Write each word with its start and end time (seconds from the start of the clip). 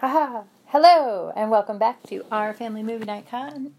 Haha. 0.00 0.42
Hello, 0.66 1.32
and 1.34 1.50
welcome 1.50 1.78
back 1.78 2.02
to 2.04 2.24
our 2.30 2.52
family 2.54 2.82
movie 2.82 3.04
night 3.04 3.26
con. 3.30 3.72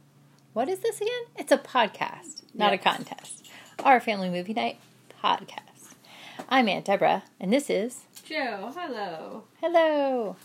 What 0.54 0.68
is 0.68 0.80
this 0.80 0.98
again? 1.00 1.24
It's 1.38 1.52
a 1.52 1.58
podcast, 1.58 2.44
not 2.54 2.72
Yes. 2.74 2.82
a 2.82 2.84
contest. 2.84 3.48
Our 3.84 4.00
family 4.00 4.30
movie 4.30 4.54
night 4.54 4.80
podcast. 5.24 5.94
I'm 6.50 6.68
Aunt 6.68 6.86
Deborah, 6.86 7.24
and 7.40 7.54
this 7.54 7.70
is 7.70 8.02
Joe, 8.26 8.72
hello. 8.76 9.44
hello. 9.62 10.36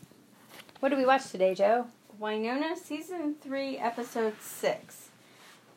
What 0.81 0.91
do 0.91 0.97
we 0.97 1.07
watch 1.07 1.31
today, 1.31 1.55
Joe? 1.55 1.87
Wynonna 2.21 2.77
season 2.77 3.35
3 3.41 3.79
episode 3.79 4.35
6, 4.41 5.09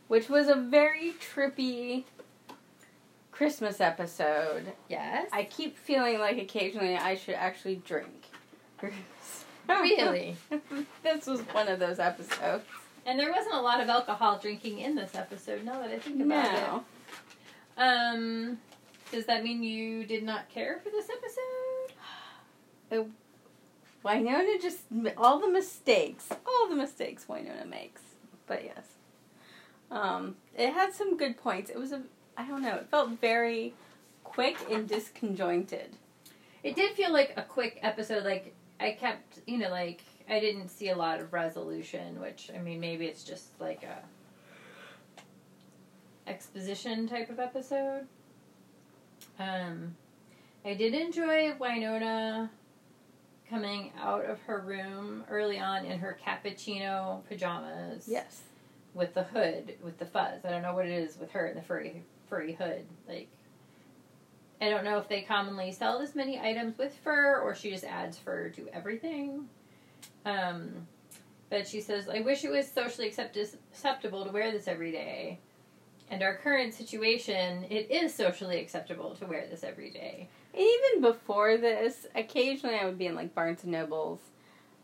which 0.08 0.30
was 0.30 0.48
a 0.48 0.56
very 0.56 1.14
trippy 1.20 2.04
Christmas 3.32 3.80
episode. 3.82 4.74
Yes. 4.90 5.30
I 5.32 5.44
keep 5.44 5.78
feeling 5.78 6.20
like 6.20 6.38
occasionally 6.38 6.96
I 6.96 7.16
should 7.16 7.36
actually 7.36 7.78
drink. 7.78 8.26
Really? 9.68 10.36
this 11.04 11.26
was 11.28 11.42
one 11.42 11.68
of 11.68 11.80
those 11.80 12.00
episodes. 12.00 12.64
And 13.06 13.20
there 13.20 13.32
wasn't 13.32 13.56
a 13.56 13.62
lot 13.62 13.80
of 13.80 13.88
alcohol 13.90 14.38
drinking 14.42 14.80
in 14.80 14.96
this 14.96 15.16
episode. 15.16 15.64
Now 15.64 15.80
that 15.80 15.90
I 15.90 16.00
think 16.00 16.22
about 16.22 16.52
No. 16.54 16.84
it. 17.78 17.82
Um, 17.82 18.58
does 19.12 19.26
that 19.26 19.44
mean 19.44 19.64
you 19.64 20.04
did 20.06 20.24
not 20.24 20.50
care 20.50 20.80
for 20.84 20.90
this 20.90 21.08
episode? 21.10 23.08
Wynonna 24.06 24.62
just 24.62 24.80
all 25.18 25.40
the 25.40 25.50
mistakes, 25.50 26.28
all 26.46 26.70
the 26.70 26.76
mistakes 26.76 27.26
Wynonna 27.30 27.68
makes. 27.68 28.02
But 28.46 28.64
yes, 28.64 28.86
um, 29.92 30.36
it 30.58 30.72
had 30.74 30.94
some 30.94 31.18
good 31.18 31.38
points. 31.38 31.70
It 31.70 31.78
was 31.78 31.92
a, 31.92 32.02
I 32.38 32.48
don't 32.48 32.62
know, 32.62 32.76
it 32.76 32.88
felt 32.90 33.10
very 33.20 33.74
quick 34.24 34.58
and 34.72 34.88
disconjointed. 34.88 35.88
It 36.64 36.76
did 36.76 36.96
feel 36.96 37.12
like 37.12 37.34
a 37.36 37.42
quick 37.42 37.80
episode. 37.82 38.24
Like 38.24 38.54
I 38.80 38.92
kept, 38.92 39.40
you 39.46 39.58
know, 39.58 39.70
like 39.70 40.04
I 40.30 40.40
didn't 40.40 40.70
see 40.70 40.90
a 40.90 40.96
lot 40.96 41.20
of 41.20 41.34
resolution. 41.34 42.20
Which 42.20 42.52
I 42.54 42.60
mean, 42.60 42.80
maybe 42.80 43.06
it's 43.06 43.24
just 43.24 43.60
like 43.60 43.84
a 43.84 44.04
exposition 46.30 47.08
type 47.08 47.30
of 47.30 47.40
episode. 47.40 48.08
Um, 49.40 49.96
I 50.66 50.74
did 50.74 50.94
enjoy 50.94 51.54
Wynonna 51.60 52.50
coming 53.50 53.94
out 54.00 54.26
of 54.26 54.42
her 54.42 54.60
room 54.60 55.24
early 55.30 55.60
on 55.60 55.86
in 55.86 56.00
her 56.00 56.18
cappuccino 56.26 57.24
pajamas. 57.28 58.08
Yes, 58.08 58.42
with 58.94 59.14
the 59.14 59.24
hood, 59.24 59.76
with 59.84 59.98
the 59.98 60.06
fuzz. 60.06 60.44
I 60.44 60.50
don't 60.50 60.62
know 60.62 60.74
what 60.74 60.86
it 60.86 60.92
is 60.92 61.18
with 61.18 61.32
her 61.32 61.46
and 61.46 61.58
the 61.58 61.62
furry 61.62 62.04
furry 62.30 62.54
hood. 62.54 62.86
Like 63.08 63.30
I 64.60 64.70
don't 64.70 64.84
know 64.84 64.98
if 64.98 65.08
they 65.08 65.22
commonly 65.22 65.72
sell 65.72 66.00
this 66.00 66.16
many 66.16 66.40
items 66.40 66.78
with 66.78 66.94
fur 67.04 67.40
or 67.40 67.54
she 67.54 67.70
just 67.70 67.84
adds 67.84 68.18
fur 68.18 68.50
to 68.50 68.68
everything. 68.74 69.48
Um 70.26 70.88
but 71.50 71.68
she 71.68 71.80
says, 71.80 72.10
I 72.10 72.20
wish 72.20 72.44
it 72.44 72.52
was 72.52 72.70
socially 72.70 73.08
accept- 73.08 73.38
acceptable 73.38 74.26
to 74.26 74.32
wear 74.32 74.52
this 74.52 74.68
every 74.68 74.92
day. 74.92 75.40
And 76.10 76.24
our 76.24 76.36
current 76.36 76.74
situation, 76.74 77.66
it 77.70 77.90
is 77.92 78.14
socially 78.14 78.60
acceptable 78.60 79.16
to 79.16 79.26
wear 79.26 79.48
this 79.50 79.64
every 79.64 79.92
day. 79.92 80.30
even 80.54 81.02
before 81.02 81.58
this, 81.58 82.08
occasionally 82.16 82.76
I 82.76 82.86
would 82.86 82.98
be 82.98 83.06
in 83.06 83.16
like 83.16 83.36
Barnes 83.36 83.64
and 83.64 83.72
Nobles, 83.72 84.20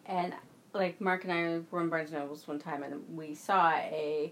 and 0.06 0.34
like 0.74 1.02
Mark 1.02 1.24
and 1.24 1.34
I 1.34 1.62
were 1.72 1.82
in 1.82 1.90
Barnes 1.90 2.12
and 2.12 2.20
Nobles 2.20 2.48
one 2.48 2.60
time, 2.60 2.84
and 2.84 3.02
we 3.16 3.34
saw 3.34 3.72
a 3.72 4.32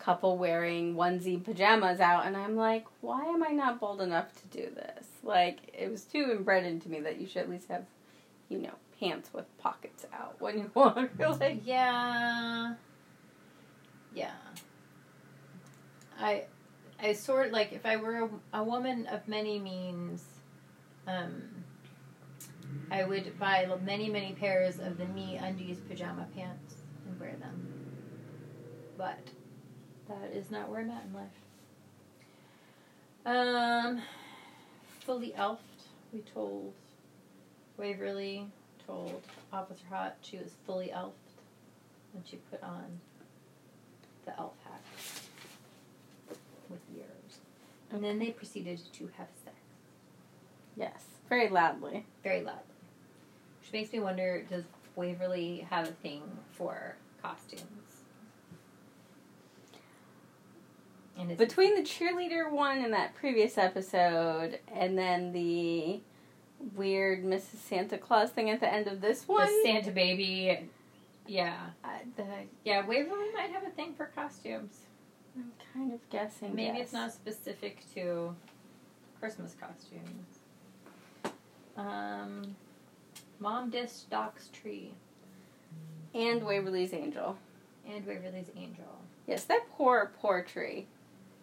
couple 0.00 0.38
wearing 0.38 0.94
onesie 0.94 1.42
pajamas 1.42 2.00
out, 2.00 2.26
and 2.26 2.36
I'm 2.36 2.56
like, 2.56 2.86
why 3.00 3.24
am 3.26 3.42
I 3.42 3.50
not 3.50 3.78
bold 3.78 4.00
enough 4.00 4.32
to 4.40 4.58
do 4.58 4.74
this? 4.74 5.06
Like, 5.22 5.58
it 5.78 5.90
was 5.90 6.04
too 6.04 6.30
inbred 6.32 6.64
into 6.64 6.88
me 6.88 7.00
that 7.00 7.20
you 7.20 7.26
should 7.26 7.42
at 7.42 7.50
least 7.50 7.68
have, 7.68 7.84
you 8.48 8.58
know, 8.58 8.72
pants 8.98 9.30
with 9.32 9.46
pockets 9.58 10.06
out 10.12 10.40
when 10.40 10.58
you 10.58 10.70
walk. 10.74 11.10
like, 11.40 11.62
Yeah. 11.64 12.74
Yeah. 14.14 14.30
I 16.20 16.44
I 17.02 17.12
sort 17.14 17.52
like 17.52 17.72
if 17.72 17.86
I 17.86 17.96
were 17.96 18.28
a, 18.52 18.58
a 18.58 18.62
woman 18.62 19.06
of 19.06 19.26
many 19.26 19.58
means, 19.58 20.22
um, 21.06 21.42
I 22.90 23.04
would 23.04 23.38
buy 23.38 23.66
many 23.82 24.10
many 24.10 24.32
pairs 24.32 24.78
of 24.78 24.98
the 24.98 25.04
MeUndies 25.04 25.78
pajama 25.88 26.26
pants 26.34 26.74
and 27.06 27.18
wear 27.18 27.34
them. 27.40 27.66
But 28.98 29.18
that 30.10 30.36
is 30.36 30.50
not 30.50 30.68
where 30.68 30.80
I'm 30.80 30.90
at 30.90 31.04
in 31.04 31.12
life. 31.14 31.28
Um, 33.26 34.02
fully 35.00 35.32
elfed. 35.36 35.58
We 36.12 36.20
told 36.20 36.72
Waverly 37.76 38.46
told 38.86 39.22
Officer 39.52 39.84
Haught 39.88 40.16
she 40.22 40.36
was 40.36 40.52
fully 40.66 40.90
elfed 40.90 41.12
when 42.12 42.24
she 42.24 42.36
put 42.50 42.62
on 42.62 43.00
the 44.24 44.36
elf 44.38 44.54
hat 44.64 44.80
with 46.68 46.80
ears. 46.96 47.38
And 47.92 48.02
then 48.02 48.18
they 48.18 48.30
proceeded 48.30 48.80
to 48.92 49.10
have 49.16 49.28
sex 49.44 49.56
yes, 50.76 51.04
very 51.28 51.48
loudly. 51.48 52.04
very 52.22 52.42
loudly. 52.42 52.62
Which 53.60 53.72
makes 53.72 53.92
me 53.92 54.00
wonder 54.00 54.42
does 54.48 54.64
Waverly 54.96 55.66
have 55.70 55.88
a 55.88 55.92
thing 55.92 56.22
for 56.52 56.96
costumes? 57.22 57.89
And 61.20 61.36
Between 61.36 61.74
the 61.74 61.82
cheerleader 61.82 62.50
one 62.50 62.78
in 62.78 62.90
that 62.92 63.14
previous 63.14 63.58
episode, 63.58 64.58
and 64.74 64.96
then 64.96 65.32
the 65.32 66.00
weird 66.74 67.24
Mrs. 67.24 67.56
Santa 67.68 67.98
Claus 67.98 68.30
thing 68.30 68.48
at 68.50 68.60
the 68.60 68.72
end 68.72 68.86
of 68.86 69.00
this 69.00 69.28
one, 69.28 69.46
the 69.46 69.62
Santa 69.64 69.90
baby, 69.90 70.68
yeah. 71.26 71.56
uh, 71.84 71.88
the, 72.16 72.24
Yeah, 72.64 72.86
Waverly 72.86 73.32
might 73.34 73.50
have 73.50 73.64
a 73.64 73.70
thing 73.70 73.94
for 73.94 74.06
costumes. 74.06 74.80
I'm 75.36 75.52
kind 75.74 75.92
of 75.92 76.08
guessing. 76.10 76.54
Maybe 76.54 76.78
yes. 76.78 76.86
it's 76.86 76.92
not 76.92 77.12
specific 77.12 77.84
to 77.94 78.34
Christmas 79.20 79.54
costumes. 79.60 80.38
Um, 81.76 82.56
Mom 83.38 83.70
Dish 83.70 84.02
Doc's 84.10 84.48
Tree 84.48 84.92
And 86.14 86.42
Waverly's 86.44 86.92
Angel. 86.92 87.36
and 87.88 88.04
Waverly's 88.06 88.50
Angel. 88.56 88.84
Yes, 89.26 89.44
that 89.44 89.62
poor, 89.70 90.12
poor 90.20 90.42
tree. 90.42 90.86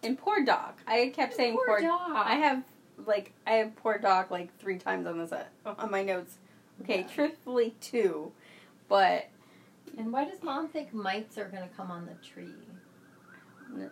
And 0.02 0.16
poor 0.18 0.44
Doc. 0.44 0.78
I 0.86 1.08
kept 1.14 1.34
saying 1.34 1.56
poor. 1.66 1.80
Doc. 1.80 2.10
I 2.14 2.34
have 2.36 2.62
like 3.06 3.32
I 3.46 3.52
have 3.54 3.74
poor 3.76 3.98
Doc 3.98 4.30
like 4.30 4.56
three 4.58 4.78
times 4.78 5.06
on 5.06 5.18
the 5.18 5.26
set 5.26 5.50
on 5.66 5.90
my 5.90 6.02
notes. 6.02 6.38
Okay, 6.82 7.00
Yeah. 7.00 7.06
truthfully 7.08 7.74
two, 7.80 8.32
but 8.88 9.26
And 9.96 10.12
why 10.12 10.24
does 10.24 10.42
Mom 10.42 10.68
think 10.68 10.92
mites 10.94 11.36
are 11.38 11.48
gonna 11.48 11.68
come 11.76 11.90
on 11.90 12.06
the 12.06 12.14
tree? 12.26 12.54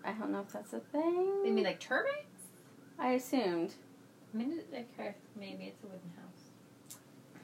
I 0.05 0.13
don't 0.13 0.31
know 0.31 0.41
if 0.41 0.53
that's 0.53 0.73
a 0.73 0.81
thing. 0.81 1.43
They 1.43 1.51
mean 1.51 1.65
like 1.65 1.81
termites? 1.81 2.15
I 2.99 3.13
assumed. 3.13 3.75
I 4.33 4.37
mean, 4.39 4.61
okay, 4.73 5.15
maybe 5.39 5.65
it's 5.65 5.83
a 5.83 5.87
wooden 5.87 6.13
house. 6.17 7.03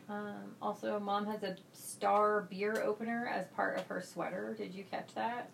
Um, 0.09 0.55
also, 0.61 0.99
Mom 1.01 1.27
has 1.27 1.43
a 1.43 1.57
star 1.73 2.43
beer 2.51 2.83
opener 2.83 3.27
as 3.33 3.47
part 3.49 3.79
of 3.79 3.87
her 3.87 4.01
sweater. 4.01 4.55
Did 4.57 4.75
you 4.75 4.85
catch 4.85 5.15
that? 5.15 5.49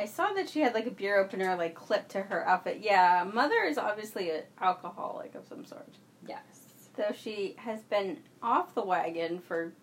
I 0.00 0.06
saw 0.06 0.32
that 0.32 0.48
she 0.48 0.60
had 0.60 0.72
like 0.74 0.86
a 0.86 0.90
beer 0.90 1.18
opener 1.20 1.54
like 1.56 1.74
clipped 1.74 2.10
to 2.12 2.22
her 2.22 2.48
outfit. 2.48 2.78
Yeah, 2.80 3.28
mother 3.32 3.62
is 3.64 3.76
obviously 3.76 4.30
an 4.30 4.42
alcoholic 4.60 5.34
of 5.34 5.46
some 5.46 5.66
sort. 5.66 5.94
Yes. 6.26 6.40
Though 6.96 7.12
she 7.14 7.54
has 7.58 7.82
been 7.82 8.18
off 8.42 8.74
the 8.74 8.82
wagon 8.82 9.40
for 9.40 9.74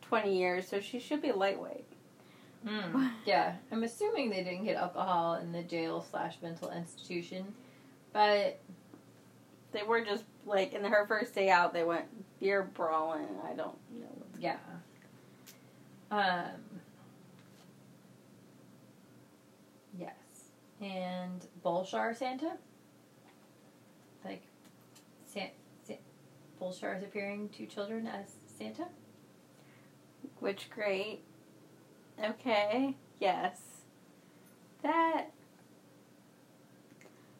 twenty 0.00 0.38
years, 0.38 0.68
so 0.68 0.80
she 0.80 1.00
should 1.00 1.22
be 1.22 1.32
lightweight. 1.32 1.86
Mm. 2.66 3.12
Yeah, 3.24 3.54
I'm 3.72 3.82
assuming 3.84 4.30
they 4.30 4.44
didn't 4.44 4.64
get 4.64 4.76
alcohol 4.76 5.34
in 5.36 5.50
the 5.52 5.62
jail 5.62 6.06
slash 6.10 6.36
mental 6.42 6.70
institution, 6.70 7.54
but 8.12 8.60
They 9.72 9.82
were 9.82 10.04
just 10.04 10.24
like 10.46 10.72
in 10.72 10.84
her 10.84 11.06
first 11.06 11.34
day 11.34 11.48
out, 11.50 11.72
they 11.72 11.84
went 11.84 12.06
beer 12.40 12.62
brawling. 12.74 13.28
I 13.44 13.54
don't 13.54 13.76
know. 13.90 14.06
What's 14.18 14.40
yeah. 14.40 14.56
Um. 16.10 16.80
Yes, 19.98 20.14
and 20.80 21.46
Bulshar 21.64 22.16
Santa. 22.16 22.52
Like, 24.24 24.42
San, 25.26 25.48
San, 25.82 25.98
Bulshar 26.60 26.96
is 26.96 27.02
appearing 27.02 27.48
to 27.50 27.66
children 27.66 28.06
as 28.06 28.34
Santa. 28.58 28.86
Which 30.38 30.70
great. 30.70 31.22
Okay. 32.22 32.96
Yes. 33.18 33.60
That 34.82 35.26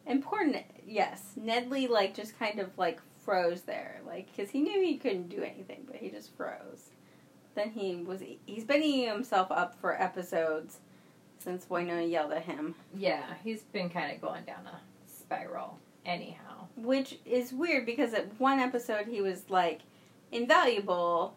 important. 0.05 0.57
Yes. 0.85 1.33
Nedley 1.39 1.89
like 1.89 2.15
just 2.15 2.37
kind 2.37 2.59
of 2.59 2.77
like 2.77 2.99
froze 3.23 3.61
there, 3.61 4.01
like 4.05 4.27
because 4.27 4.51
he 4.51 4.61
knew 4.61 4.81
he 4.83 4.97
couldn't 4.97 5.29
do 5.29 5.43
anything, 5.43 5.83
but 5.85 5.97
he 5.97 6.09
just 6.09 6.35
froze. 6.35 6.89
Then 7.55 7.71
he 7.71 7.97
was 7.97 8.21
he's 8.45 8.63
been 8.63 8.81
eating 8.81 9.09
himself 9.09 9.51
up 9.51 9.79
for 9.79 9.99
episodes 10.01 10.79
since 11.41 11.65
Wynonna 11.65 12.09
yelled 12.09 12.31
at 12.31 12.43
him, 12.43 12.75
Yeah, 12.95 13.23
he's 13.43 13.61
been 13.63 13.89
kind 13.89 14.13
of 14.13 14.21
going 14.21 14.43
down 14.43 14.67
a 14.67 14.79
spiral. 15.09 15.79
Anyhow, 16.05 16.67
which 16.75 17.19
is 17.25 17.53
weird 17.53 17.85
because 17.85 18.13
at 18.13 18.27
one 18.39 18.59
episode 18.59 19.05
he 19.05 19.21
was 19.21 19.49
like 19.49 19.81
invaluable 20.31 21.35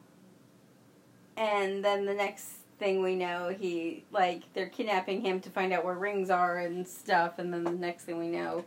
and 1.36 1.84
then 1.84 2.06
the 2.06 2.14
next 2.14 2.48
thing 2.78 3.02
we 3.02 3.14
know, 3.14 3.54
he 3.58 4.04
like 4.10 4.42
they're 4.54 4.68
kidnapping 4.68 5.20
him 5.20 5.40
to 5.40 5.50
find 5.50 5.72
out 5.72 5.84
where 5.84 5.94
rings 5.94 6.30
are 6.30 6.58
and 6.58 6.86
stuff, 6.86 7.38
and 7.38 7.52
then 7.52 7.64
the 7.64 7.70
next 7.70 8.04
thing 8.04 8.18
we 8.18 8.28
know, 8.28 8.64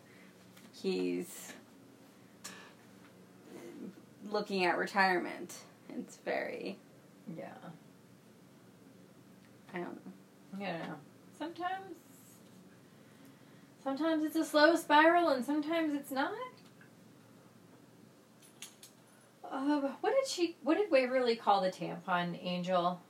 he's 0.74 1.54
looking 4.30 4.66
at 4.66 4.78
retirement. 4.78 5.56
It's 5.90 6.18
very 6.18 6.78
Yeah. 7.38 7.48
I 9.74 9.80
don't 9.80 10.06
know. 10.06 10.66
I 10.66 10.70
don't 10.72 10.80
know. 10.80 10.96
Sometimes, 11.38 11.96
sometimes 13.84 14.24
it's 14.24 14.36
a 14.36 14.46
slow 14.46 14.76
spiral, 14.76 15.30
and 15.30 15.46
sometimes 15.46 15.94
it's 15.94 16.12
not. 16.12 16.32
Uh, 19.50 19.92
what 20.02 20.14
did 20.16 20.28
she? 20.28 20.58
What 20.64 20.78
did 20.78 20.92
Waverly 20.92 21.36
call 21.36 21.62
the 21.62 21.70
tampon 21.70 22.38
angel? 22.42 23.02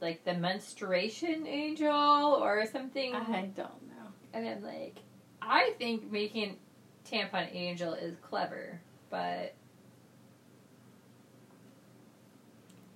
Like 0.00 0.24
the 0.24 0.34
menstruation 0.34 1.46
angel 1.46 2.38
or 2.40 2.66
something? 2.66 3.14
I 3.14 3.46
don't 3.54 3.56
know. 3.56 4.08
And 4.34 4.48
I'm 4.48 4.62
like, 4.62 4.96
I 5.40 5.74
think 5.78 6.10
making 6.10 6.56
tampon 7.10 7.48
angel 7.54 7.94
is 7.94 8.16
clever, 8.20 8.80
but 9.10 9.54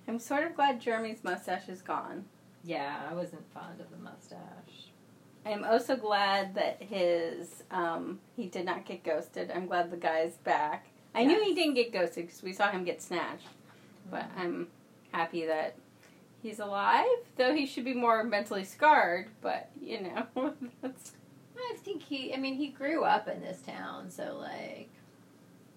I'm 0.07 0.19
sort 0.19 0.45
of 0.45 0.55
glad 0.55 0.79
Jeremy's 0.79 1.23
mustache 1.23 1.67
is 1.69 1.81
gone. 1.81 2.25
Yeah, 2.67 3.07
I 3.09 3.13
wasn't 3.13 3.43
fond 3.53 3.79
of 3.79 3.89
the 3.89 3.97
mustache. 3.97 4.91
I'm 5.45 5.63
also 5.63 5.95
glad 5.95 6.53
that 6.55 6.81
his 6.81 7.63
um, 7.71 8.19
he 8.35 8.47
did 8.47 8.65
not 8.65 8.85
get 8.85 9.03
ghosted. 9.03 9.49
I'm 9.55 9.67
glad 9.67 9.89
the 9.89 9.97
guy's 9.97 10.35
back. 10.35 10.87
I 11.15 11.23
knew 11.23 11.41
he 11.41 11.55
didn't 11.55 11.75
get 11.75 11.93
ghosted 11.93 12.25
because 12.27 12.43
we 12.43 12.51
saw 12.51 12.69
him 12.69 12.83
get 12.83 13.01
snatched, 13.01 13.47
but 14.11 14.25
I'm 14.35 14.67
happy 15.13 15.45
that 15.45 15.75
he's 16.43 16.59
alive. 16.59 17.05
Though 17.37 17.53
he 17.53 17.65
should 17.65 17.85
be 17.85 17.93
more 17.93 18.23
mentally 18.25 18.65
scarred, 18.65 19.29
but 19.41 19.69
you 19.81 20.01
know 20.01 20.53
that's 20.81 21.13
I 21.57 21.75
think 21.77 22.03
he. 22.03 22.33
I 22.33 22.37
mean, 22.37 22.55
he 22.55 22.67
grew 22.67 23.03
up 23.03 23.27
in 23.29 23.41
this 23.41 23.61
town, 23.61 24.11
so 24.11 24.37
like. 24.37 24.89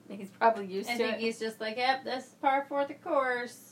he's 0.09 0.29
probably 0.31 0.67
used 0.67 0.91
I 0.91 0.97
to 0.97 1.05
I 1.05 1.07
think 1.07 1.19
it. 1.19 1.25
he's 1.25 1.39
just 1.39 1.61
like, 1.61 1.77
yep, 1.77 2.05
this 2.05 2.25
is 2.25 2.31
par 2.41 2.67
for 2.69 2.85
the 2.85 2.95
course. 2.95 3.70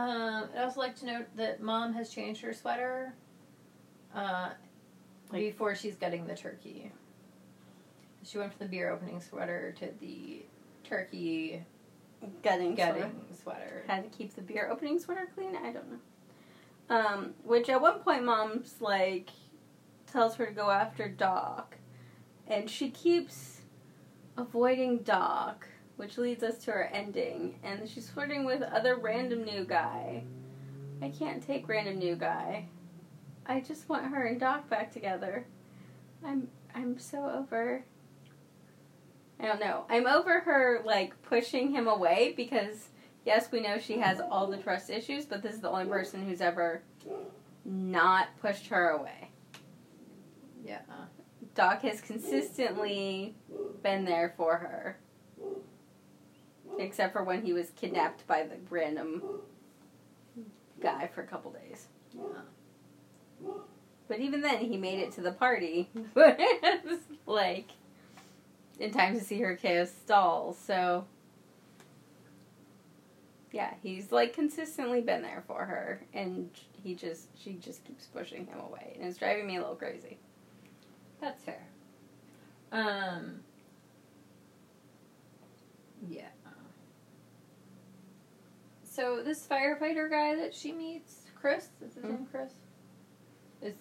Um, 0.00 0.48
I'd 0.56 0.62
also 0.64 0.80
like 0.80 0.96
to 1.00 1.06
note 1.06 1.26
that 1.36 1.60
mom 1.60 1.92
has 1.92 2.08
changed 2.08 2.40
her 2.40 2.54
sweater 2.54 3.12
uh, 4.14 4.50
Like- 5.30 5.40
before 5.42 5.74
she's 5.74 5.96
getting 5.96 6.26
the 6.26 6.34
turkey. 6.34 6.90
She 8.22 8.38
went 8.38 8.52
from 8.54 8.66
the 8.66 8.70
beer 8.70 8.90
opening 8.90 9.20
sweater 9.20 9.74
to 9.78 9.90
the 10.00 10.42
turkey 10.84 11.62
Getting 12.42 12.74
getting 12.74 13.02
sweater. 13.02 13.32
sweater. 13.42 13.84
had 13.88 14.10
to 14.10 14.16
keep 14.16 14.34
the 14.34 14.42
beer 14.42 14.68
opening 14.70 14.98
sweater 14.98 15.28
clean. 15.34 15.54
I 15.56 15.70
don't 15.72 15.86
know. 15.90 16.96
Um, 16.96 17.34
which 17.44 17.68
at 17.68 17.80
one 17.80 18.00
point, 18.00 18.24
mom's 18.24 18.76
like 18.80 19.30
tells 20.06 20.34
her 20.36 20.46
to 20.46 20.52
go 20.52 20.70
after 20.70 21.08
Doc, 21.08 21.76
and 22.46 22.68
she 22.70 22.90
keeps 22.90 23.60
avoiding 24.36 24.98
Doc, 24.98 25.66
which 26.00 26.16
leads 26.16 26.42
us 26.42 26.56
to 26.64 26.72
our 26.72 26.88
ending. 26.94 27.60
And 27.62 27.86
she's 27.86 28.08
flirting 28.08 28.46
with 28.46 28.62
other 28.62 28.96
random 28.96 29.44
new 29.44 29.64
guy. 29.64 30.24
I 31.02 31.10
can't 31.10 31.46
take 31.46 31.68
random 31.68 31.98
new 31.98 32.16
guy. 32.16 32.68
I 33.44 33.60
just 33.60 33.86
want 33.86 34.06
her 34.06 34.24
and 34.24 34.40
Doc 34.40 34.68
back 34.70 34.90
together. 34.90 35.44
I'm 36.24 36.48
I'm 36.74 36.98
so 36.98 37.28
over. 37.28 37.84
I 39.38 39.46
don't 39.46 39.60
know. 39.60 39.84
I'm 39.90 40.06
over 40.06 40.40
her 40.40 40.80
like 40.86 41.20
pushing 41.20 41.70
him 41.70 41.86
away 41.86 42.32
because 42.34 42.88
yes, 43.26 43.52
we 43.52 43.60
know 43.60 43.78
she 43.78 43.98
has 43.98 44.20
all 44.20 44.46
the 44.46 44.56
trust 44.56 44.88
issues, 44.88 45.26
but 45.26 45.42
this 45.42 45.54
is 45.54 45.60
the 45.60 45.68
only 45.68 45.84
person 45.84 46.26
who's 46.26 46.40
ever 46.40 46.82
not 47.66 48.28
pushed 48.40 48.68
her 48.68 48.90
away. 48.90 49.30
Yeah. 50.64 50.80
Doc 51.54 51.82
has 51.82 52.00
consistently 52.00 53.34
been 53.82 54.06
there 54.06 54.32
for 54.38 54.56
her. 54.56 54.98
Except 56.80 57.12
for 57.12 57.22
when 57.22 57.42
he 57.42 57.52
was 57.52 57.70
kidnapped 57.76 58.26
by 58.26 58.42
the 58.42 58.56
random 58.70 59.22
guy 60.80 61.10
for 61.14 61.20
a 61.20 61.26
couple 61.26 61.52
days. 61.52 61.88
But 64.08 64.18
even 64.20 64.40
then, 64.40 64.60
he 64.60 64.78
made 64.78 64.98
it 64.98 65.12
to 65.12 65.20
the 65.20 65.30
party. 65.30 65.90
like, 67.26 67.68
in 68.78 68.90
time 68.92 69.16
to 69.18 69.22
see 69.22 69.40
her 69.40 69.54
chaos 69.56 69.90
stall, 69.90 70.54
so. 70.54 71.04
Yeah, 73.52 73.74
he's 73.82 74.10
like 74.10 74.32
consistently 74.32 75.02
been 75.02 75.20
there 75.22 75.44
for 75.46 75.64
her, 75.66 76.02
and 76.14 76.48
he 76.82 76.94
just, 76.94 77.28
she 77.38 77.54
just 77.54 77.84
keeps 77.84 78.06
pushing 78.06 78.46
him 78.46 78.60
away, 78.60 78.94
and 78.96 79.06
it's 79.06 79.18
driving 79.18 79.46
me 79.46 79.56
a 79.56 79.60
little 79.60 79.76
crazy. 79.76 80.16
That's 81.20 81.42
fair. 81.42 81.62
Um. 82.72 83.40
Yeah. 86.08 86.28
So 89.00 89.22
this 89.22 89.46
firefighter 89.46 90.10
guy 90.10 90.34
that 90.34 90.54
she 90.54 90.72
meets, 90.72 91.22
Chris, 91.34 91.70
is 91.80 91.94
his 91.94 92.04
Mm. 92.04 92.08
name 92.10 92.26
Chris? 92.30 92.52
Is 93.62 93.74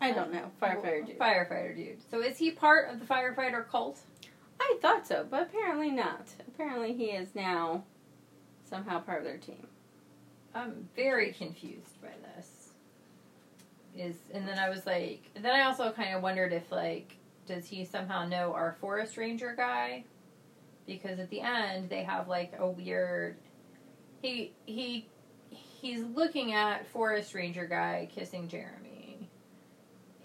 I 0.00 0.12
don't 0.12 0.32
know, 0.32 0.50
firefighter 0.62 1.04
dude. 1.04 1.18
Firefighter 1.18 1.74
dude. 1.74 2.08
So 2.08 2.20
is 2.20 2.38
he 2.38 2.52
part 2.52 2.88
of 2.88 3.00
the 3.00 3.04
firefighter 3.04 3.66
cult? 3.68 4.00
I 4.60 4.78
thought 4.80 5.08
so, 5.08 5.26
but 5.28 5.42
apparently 5.42 5.90
not. 5.90 6.28
Apparently 6.46 6.92
he 6.92 7.06
is 7.06 7.34
now 7.34 7.82
somehow 8.64 9.00
part 9.00 9.18
of 9.18 9.24
their 9.24 9.38
team. 9.38 9.66
I'm 10.54 10.88
very 10.94 11.32
confused 11.32 12.00
by 12.00 12.12
this. 12.36 12.70
Is 13.96 14.16
and 14.32 14.46
then 14.46 14.58
I 14.60 14.70
was 14.70 14.86
like, 14.86 15.30
and 15.34 15.44
then 15.44 15.52
I 15.52 15.62
also 15.64 15.90
kind 15.90 16.14
of 16.14 16.22
wondered 16.22 16.52
if 16.52 16.70
like, 16.70 17.16
does 17.44 17.66
he 17.66 17.84
somehow 17.84 18.24
know 18.24 18.54
our 18.54 18.76
forest 18.80 19.16
ranger 19.16 19.52
guy? 19.56 20.04
Because 20.86 21.18
at 21.18 21.28
the 21.28 21.40
end 21.40 21.90
they 21.90 22.04
have 22.04 22.28
like 22.28 22.52
a 22.56 22.68
weird. 22.70 23.36
He 24.22 24.52
he 24.66 25.06
he's 25.50 26.02
looking 26.04 26.52
at 26.52 26.86
forest 26.88 27.34
ranger 27.34 27.66
guy 27.66 28.08
kissing 28.14 28.48
Jeremy. 28.48 29.28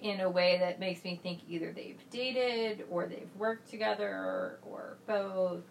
In 0.01 0.19
a 0.19 0.29
way 0.29 0.59
that 0.59 0.79
makes 0.79 1.03
me 1.03 1.19
think 1.23 1.39
either 1.49 1.71
they've 1.71 1.99
dated 2.11 2.85
or 2.91 3.07
they've 3.07 3.29
worked 3.37 3.69
together 3.71 4.59
or 4.61 4.97
both. 5.07 5.63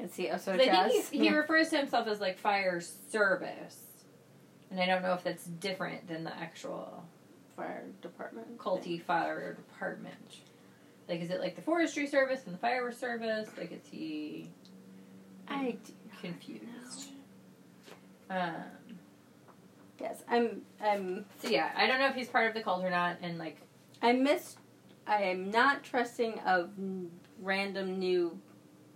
Is 0.00 0.14
he 0.14 0.30
also 0.30 0.56
'Cause 0.56 0.68
I 0.68 0.88
think 0.88 1.10
he 1.10 1.28
refers 1.36 1.70
to 1.70 1.78
himself 1.78 2.06
as 2.06 2.20
like 2.20 2.38
fire 2.38 2.80
service, 2.80 3.78
and 4.70 4.80
I 4.80 4.86
don't 4.86 5.02
know 5.02 5.12
if 5.12 5.22
that's 5.24 5.44
different 5.44 6.06
than 6.08 6.24
the 6.24 6.34
actual 6.36 7.04
fire 7.54 7.84
department. 8.00 8.56
culty 8.58 9.02
fire 9.02 9.54
department. 9.54 10.36
Like, 11.08 11.20
is 11.20 11.30
it 11.30 11.40
like 11.40 11.56
the 11.56 11.62
forestry 11.62 12.06
service 12.06 12.42
and 12.46 12.54
the 12.54 12.58
fire 12.58 12.90
service? 12.92 13.48
Like, 13.58 13.72
is 13.72 13.86
he 13.90 14.48
I 15.48 15.76
do 15.84 15.92
confused? 16.20 17.10
Um. 18.28 18.54
yes, 20.00 20.22
I'm 20.28 20.62
I'm 20.82 21.24
So 21.42 21.48
yeah, 21.48 21.70
I 21.76 21.86
don't 21.86 21.98
know 22.00 22.08
if 22.08 22.14
he's 22.14 22.28
part 22.28 22.48
of 22.48 22.54
the 22.54 22.62
cult 22.62 22.84
or 22.84 22.90
not, 22.90 23.16
and 23.22 23.38
like, 23.38 23.58
I 24.02 24.12
miss 24.12 24.56
I 25.06 25.22
am 25.22 25.50
not 25.50 25.84
trusting 25.84 26.40
of 26.40 26.70
random 27.40 27.98
new 27.98 28.38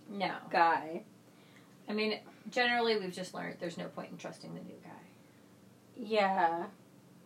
no. 0.09 0.33
guy. 0.49 1.03
I 1.87 1.93
mean, 1.93 2.19
generally, 2.49 2.99
we've 2.99 3.13
just 3.13 3.33
learned 3.33 3.57
there's 3.59 3.77
no 3.77 3.85
point 3.85 4.11
in 4.11 4.17
trusting 4.17 4.53
the 4.53 4.61
new 4.61 4.75
guy. 4.83 4.89
Yeah. 5.97 6.65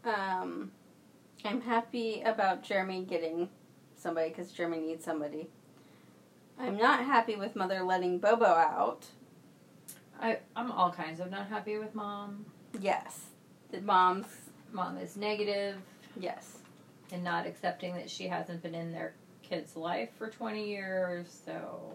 Um 0.03 0.71
I'm 1.43 1.61
happy 1.61 2.21
about 2.21 2.63
Jeremy 2.63 3.03
getting 3.03 3.49
somebody 3.95 4.29
cuz 4.29 4.51
Jeremy 4.51 4.79
needs 4.79 5.03
somebody. 5.03 5.49
I'm 6.57 6.77
not 6.77 7.03
happy 7.05 7.35
with 7.35 7.55
mother 7.55 7.83
letting 7.83 8.19
Bobo 8.19 8.45
out. 8.45 9.07
I 10.21 10.39
I'm 10.55 10.71
all 10.71 10.91
kinds 10.91 11.19
of 11.19 11.29
not 11.31 11.47
happy 11.47 11.77
with 11.77 11.93
mom. 11.95 12.45
Yes. 12.79 13.25
The 13.71 13.81
mom's 13.81 14.27
Mom 14.71 14.97
is 14.97 15.15
negative. 15.15 15.77
yes. 16.19 16.57
and 17.11 17.23
not 17.23 17.45
accepting 17.45 17.93
that 17.95 18.09
she 18.09 18.27
hasn't 18.27 18.61
been 18.63 18.75
in 18.75 18.91
their 18.91 19.13
kid's 19.43 19.75
life 19.75 20.09
for 20.17 20.29
20 20.29 20.67
years, 20.67 21.39
so 21.45 21.93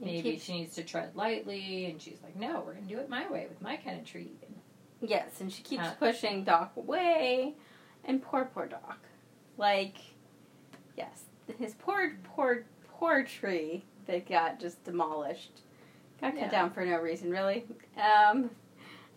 maybe 0.00 0.32
keep- 0.32 0.40
she 0.42 0.52
needs 0.58 0.74
to 0.74 0.82
tread 0.82 1.14
lightly. 1.14 1.86
And 1.86 2.02
she's 2.02 2.18
like, 2.22 2.34
no, 2.36 2.60
we're 2.66 2.74
going 2.74 2.86
to 2.88 2.94
do 2.94 3.00
it 3.00 3.08
my 3.08 3.26
way 3.30 3.46
with 3.48 3.62
my 3.62 3.76
kind 3.76 3.98
of 4.00 4.04
treat. 4.04 4.36
Yes, 5.00 5.40
and 5.40 5.50
she 5.52 5.62
keeps 5.62 5.82
Uh, 5.84 5.94
pushing 5.98 6.42
Doc 6.44 6.72
away, 6.76 7.54
and 8.04 8.20
poor, 8.20 8.46
poor 8.52 8.66
Doc. 8.66 8.98
Like, 9.56 9.96
yes, 10.96 11.24
his 11.58 11.74
poor, 11.74 12.16
poor, 12.24 12.64
poor 12.98 13.22
tree 13.24 13.84
that 14.06 14.28
got 14.28 14.58
just 14.58 14.82
demolished, 14.84 15.60
got 16.20 16.32
cut 16.32 16.40
Yeah. 16.40 16.48
down 16.50 16.70
for 16.70 16.84
no 16.84 16.98
reason, 16.98 17.30
really. 17.30 17.64
Um, 17.96 18.50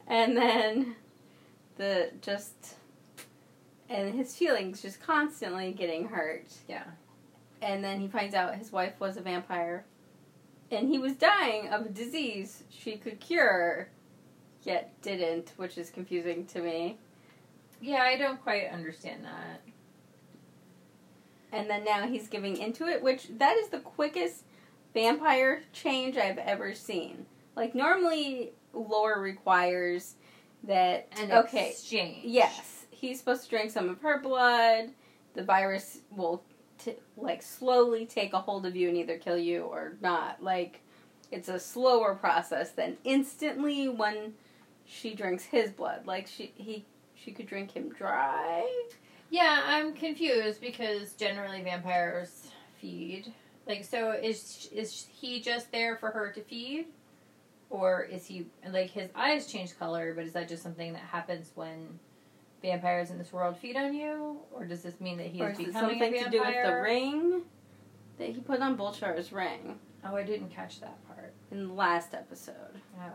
and 0.07 0.35
then 0.35 0.95
the 1.77 2.11
just, 2.21 2.53
and 3.89 4.13
his 4.13 4.35
feelings 4.35 4.81
just 4.81 5.01
constantly 5.01 5.71
getting 5.71 6.07
hurt. 6.09 6.47
Yeah. 6.67 6.83
And 7.61 7.83
then 7.83 7.99
he 7.99 8.07
finds 8.07 8.33
out 8.35 8.55
his 8.55 8.71
wife 8.71 8.99
was 8.99 9.17
a 9.17 9.21
vampire, 9.21 9.85
and 10.71 10.87
he 10.87 10.97
was 10.97 11.13
dying 11.13 11.67
of 11.69 11.85
a 11.85 11.89
disease 11.89 12.63
she 12.69 12.95
could 12.97 13.19
cure. 13.19 13.89
yet 14.63 14.91
didn't, 15.01 15.53
which 15.55 15.77
is 15.77 15.89
confusing 15.89 16.45
to 16.45 16.61
me. 16.61 16.97
Yeah, 17.81 18.01
I 18.03 18.17
don't 18.17 18.41
quite 18.43 18.69
understand 18.71 19.23
that. 19.23 19.61
And 21.51 21.69
then 21.69 21.85
now 21.85 22.07
he's 22.07 22.27
giving 22.27 22.57
into 22.57 22.85
it, 22.85 23.01
which 23.01 23.29
that 23.37 23.55
is 23.55 23.69
the 23.69 23.79
quickest 23.79 24.43
vampire 24.93 25.61
change 25.73 26.17
I've 26.17 26.37
ever 26.37 26.73
seen. 26.73 27.25
Like 27.55 27.75
normally 27.75 28.51
lore 28.73 29.19
requires 29.21 30.15
that 30.63 31.07
An 31.19 31.31
okay, 31.31 31.69
exchange. 31.71 32.25
yes, 32.25 32.85
he's 32.91 33.19
supposed 33.19 33.43
to 33.45 33.49
drink 33.49 33.71
some 33.71 33.89
of 33.89 34.01
her 34.01 34.19
blood. 34.21 34.89
The 35.33 35.43
virus 35.43 35.99
will 36.11 36.43
t- 36.77 36.95
like 37.17 37.41
slowly 37.41 38.05
take 38.05 38.33
a 38.33 38.39
hold 38.39 38.65
of 38.65 38.75
you 38.75 38.87
and 38.89 38.97
either 38.97 39.17
kill 39.17 39.37
you 39.37 39.63
or 39.63 39.93
not. 40.01 40.41
Like 40.43 40.81
it's 41.31 41.49
a 41.49 41.59
slower 41.59 42.15
process 42.15 42.71
than 42.71 42.97
instantly 43.03 43.87
when 43.89 44.33
she 44.85 45.13
drinks 45.13 45.43
his 45.43 45.71
blood. 45.71 46.05
Like 46.07 46.27
she 46.27 46.51
he 46.55 46.85
she 47.15 47.31
could 47.31 47.47
drink 47.47 47.71
him 47.71 47.89
dry. 47.89 48.67
Yeah, 49.29 49.61
I'm 49.65 49.93
confused 49.93 50.59
because 50.59 51.13
generally 51.13 51.61
vampires 51.61 52.49
feed. 52.81 53.31
Like, 53.67 53.83
so 53.83 54.11
is 54.11 54.67
is 54.71 55.07
he 55.11 55.41
just 55.41 55.71
there 55.71 55.95
for 55.97 56.11
her 56.11 56.31
to 56.31 56.41
feed, 56.41 56.87
or 57.69 58.01
is 58.03 58.25
he 58.25 58.47
like 58.71 58.89
his 58.89 59.09
eyes 59.15 59.45
change 59.45 59.77
color? 59.77 60.13
But 60.15 60.25
is 60.25 60.33
that 60.33 60.49
just 60.49 60.63
something 60.63 60.93
that 60.93 61.01
happens 61.03 61.51
when 61.55 61.99
vampires 62.61 63.09
in 63.11 63.17
this 63.17 63.31
world 63.31 63.57
feed 63.57 63.75
on 63.75 63.93
you, 63.93 64.37
or 64.51 64.65
does 64.65 64.81
this 64.81 64.99
mean 64.99 65.17
that 65.17 65.27
he 65.27 65.41
or 65.41 65.51
is 65.51 65.59
it 65.59 65.67
becoming 65.67 65.99
something 65.99 66.15
a 66.15 66.23
to 66.23 66.29
do 66.29 66.39
with 66.39 66.65
the 66.65 66.81
ring 66.81 67.41
that 68.17 68.29
he 68.29 68.39
put 68.41 68.59
on 68.61 68.75
Bulshar's 68.77 69.31
ring 69.31 69.79
Oh, 70.03 70.15
I 70.15 70.23
didn't 70.23 70.49
catch 70.49 70.79
that 70.81 70.97
part. 71.07 71.33
in 71.51 71.67
the 71.67 71.73
last 71.73 72.13
episode? 72.13 72.55
Oh. 72.99 73.11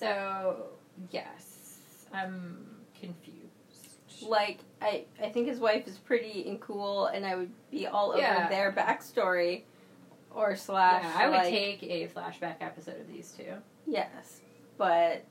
So 0.00 0.66
yes, 1.10 2.06
I'm 2.12 2.66
confused. 2.98 3.43
Like 4.22 4.60
I, 4.80 5.04
I 5.22 5.28
think 5.28 5.48
his 5.48 5.58
wife 5.58 5.86
is 5.86 5.98
pretty 5.98 6.48
and 6.48 6.60
cool, 6.60 7.06
and 7.06 7.24
I 7.26 7.36
would 7.36 7.50
be 7.70 7.86
all 7.86 8.10
over 8.10 8.20
Yeah. 8.20 8.48
their 8.48 8.72
backstory, 8.72 9.62
or 10.34 10.56
slash. 10.56 11.02
Yeah, 11.02 11.12
I 11.16 11.26
would 11.28 11.36
like, 11.36 11.48
take 11.50 11.82
a 11.82 12.08
flashback 12.08 12.56
episode 12.60 13.00
of 13.00 13.08
these 13.08 13.32
two. 13.36 13.52
Yes, 13.86 14.40
but 14.78 15.24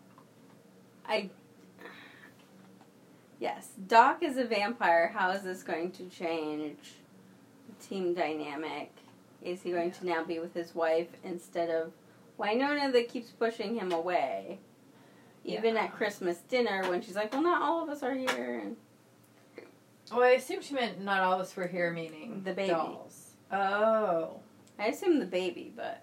I. 1.08 1.30
Yes, 3.40 3.70
Doc 3.88 4.24
is 4.24 4.38
a 4.38 4.46
vampire. 4.46 5.12
How 5.14 5.32
is 5.32 5.42
this 5.44 5.64
going 5.64 5.92
to 5.94 6.06
change 6.10 6.78
the 7.68 7.86
team 7.86 8.14
dynamic? 8.14 8.92
Is 9.42 9.62
he 9.62 9.72
going 9.72 9.92
to 9.92 10.06
now 10.06 10.24
be 10.24 10.40
with 10.40 10.54
his 10.54 10.74
wife 10.74 11.10
instead 11.26 11.70
of 11.70 11.92
Wynonna 12.40 12.94
that 12.94 13.10
keeps 13.10 13.32
pushing 13.32 13.76
him 13.76 13.92
away? 13.92 14.60
Even 15.46 15.76
Yeah. 15.76 15.84
at 15.86 15.94
Christmas 15.94 16.40
dinner 16.42 16.90
when 16.90 17.02
she's 17.02 17.16
like, 17.16 17.32
"Well, 17.34 17.42
not 17.42 17.62
all 17.62 17.84
of 17.84 17.90
us 17.90 18.02
are 18.04 18.14
here." 18.14 18.60
And 18.60 18.78
Oh, 20.12 20.22
I 20.22 20.30
assume 20.32 20.62
she 20.62 20.74
meant 20.74 21.02
not 21.02 21.22
all 21.22 21.34
of 21.34 21.40
us 21.40 21.56
were 21.56 21.68
here, 21.68 21.92
meaning 21.92 22.44
The 22.44 22.54
baby. 22.54 22.70
dolls. 22.72 23.32
Oh, 23.52 24.40
I 24.78 24.88
assume 24.88 25.20
the 25.20 25.26
baby, 25.26 25.74
but 25.76 26.02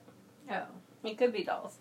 oh, 0.51 0.67
it 1.05 1.17
could 1.19 1.33
be 1.33 1.45
dolls. 1.45 1.79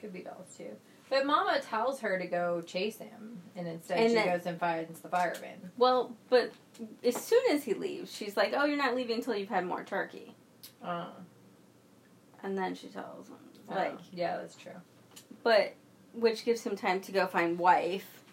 could 0.00 0.12
be 0.12 0.20
dolls 0.22 0.54
too. 0.56 0.76
But 1.08 1.26
Mama 1.26 1.60
tells 1.60 2.00
her 2.00 2.18
to 2.18 2.26
go 2.26 2.60
chase 2.62 2.98
him, 2.98 3.42
and 3.54 3.68
instead 3.68 3.98
And 3.98 4.08
she 4.10 4.14
then- 4.14 4.26
goes 4.26 4.46
and 4.46 4.58
finds 4.58 5.00
the 5.00 5.08
fireman. 5.08 5.70
Well, 5.76 6.16
but 6.28 6.52
as 7.04 7.16
soon 7.22 7.42
as 7.50 7.64
he 7.64 7.74
leaves, 7.74 8.12
she's 8.14 8.36
like, 8.36 8.52
"Oh, 8.54 8.64
you're 8.64 8.76
not 8.78 8.94
leaving 8.96 9.16
until 9.16 9.36
you've 9.36 9.48
had 9.48 9.64
more 9.66 9.84
turkey." 9.84 10.34
Oh, 10.84 11.12
And 12.42 12.58
then 12.58 12.74
she 12.74 12.88
tells 12.88 13.28
him, 13.28 13.36
oh, 13.70 13.74
like, 13.74 13.98
yeah, 14.12 14.36
that's 14.38 14.56
true. 14.56 14.72
but 15.44 15.74
which 16.12 16.44
gives 16.44 16.62
him 16.62 16.76
time 16.76 17.00
to 17.02 17.12
go 17.12 17.26
find 17.26 17.58
wife. 17.58 18.24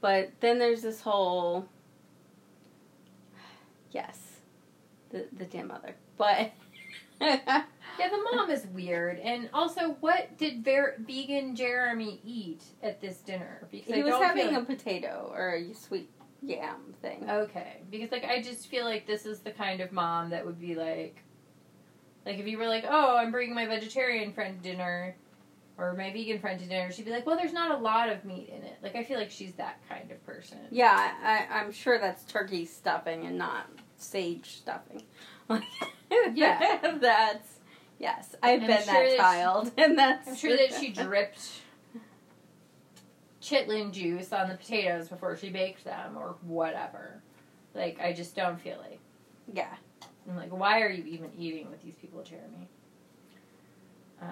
But 0.00 0.32
then 0.40 0.58
there's 0.58 0.82
this 0.82 1.00
whole 1.00 1.68
yes, 3.90 4.18
the 5.10 5.26
the 5.32 5.44
damn 5.44 5.68
mother. 5.68 5.94
But 6.16 6.52
Yeah, 7.98 8.08
the 8.08 8.36
mom 8.36 8.50
is 8.50 8.66
weird, 8.68 9.18
and 9.18 9.50
also, 9.52 9.96
what 10.00 10.38
did 10.38 10.64
Ver- 10.64 10.96
vegan 10.98 11.54
Jeremy 11.54 12.20
eat 12.24 12.62
at 12.82 13.00
this 13.00 13.18
dinner? 13.18 13.68
Because 13.70 13.94
he 13.94 14.00
I 14.00 14.04
was 14.04 14.14
having 14.14 14.48
feel 14.48 14.60
a 14.60 14.64
potato 14.64 15.30
or 15.34 15.54
a 15.54 15.74
sweet 15.74 16.10
yam 16.42 16.94
thing. 17.02 17.28
Okay, 17.28 17.82
because 17.90 18.10
like 18.10 18.24
I 18.24 18.40
just 18.40 18.68
feel 18.68 18.84
like 18.84 19.06
this 19.06 19.26
is 19.26 19.40
the 19.40 19.50
kind 19.50 19.80
of 19.80 19.92
mom 19.92 20.30
that 20.30 20.44
would 20.44 20.58
be 20.58 20.74
like, 20.74 21.22
like 22.24 22.38
if 22.38 22.46
you 22.46 22.56
were 22.56 22.66
like, 22.66 22.84
oh, 22.88 23.16
I'm 23.16 23.30
bringing 23.30 23.54
my 23.54 23.66
vegetarian 23.66 24.32
friend 24.32 24.60
dinner, 24.62 25.14
or 25.78 25.94
my 25.94 26.12
vegan 26.12 26.38
friend 26.38 26.58
to 26.60 26.66
dinner, 26.66 26.90
she'd 26.92 27.04
be 27.04 27.10
like, 27.10 27.26
well, 27.26 27.36
there's 27.36 27.52
not 27.52 27.70
a 27.72 27.76
lot 27.82 28.08
of 28.10 28.24
meat 28.24 28.48
in 28.48 28.62
it. 28.62 28.76
Like 28.82 28.94
I 28.96 29.02
feel 29.04 29.18
like 29.18 29.30
she's 29.30 29.54
that 29.54 29.78
kind 29.88 30.10
of 30.10 30.24
person. 30.26 30.58
Yeah, 30.70 31.12
I, 31.22 31.46
I'm 31.60 31.72
sure 31.72 31.98
that's 31.98 32.24
turkey 32.24 32.64
stuffing 32.66 33.26
and 33.26 33.36
not 33.38 33.66
sage 33.96 34.56
stuffing. 34.58 35.02
Yeah. 36.34 36.96
that's 37.00 37.48
yes. 37.98 38.34
I've 38.42 38.60
I'm 38.60 38.66
been 38.66 38.76
sure 38.76 38.86
that 38.86 38.92
that 38.92 39.10
she- 39.10 39.16
child, 39.16 39.72
and 39.78 39.98
that's. 39.98 40.28
I'm 40.28 40.36
sure 40.36 40.56
that 40.56 40.72
she 40.78 40.90
dripped 40.92 41.40
chitlin 43.42 43.92
juice 43.92 44.32
on 44.32 44.48
the 44.48 44.54
potatoes 44.54 45.08
before 45.08 45.36
she 45.36 45.48
baked 45.50 45.84
them, 45.84 46.16
or 46.16 46.36
whatever. 46.42 47.22
Like 47.74 47.98
I 48.00 48.12
just 48.12 48.36
don't 48.36 48.60
feel 48.60 48.76
like. 48.78 48.98
yeah. 49.52 49.74
I'm 50.28 50.36
like, 50.36 50.50
why 50.56 50.82
are 50.82 50.88
you 50.90 51.02
even 51.04 51.30
eating 51.36 51.68
with 51.68 51.82
these 51.82 51.96
people, 51.96 52.22
Jeremy? 52.22 52.68
Um, 54.20 54.28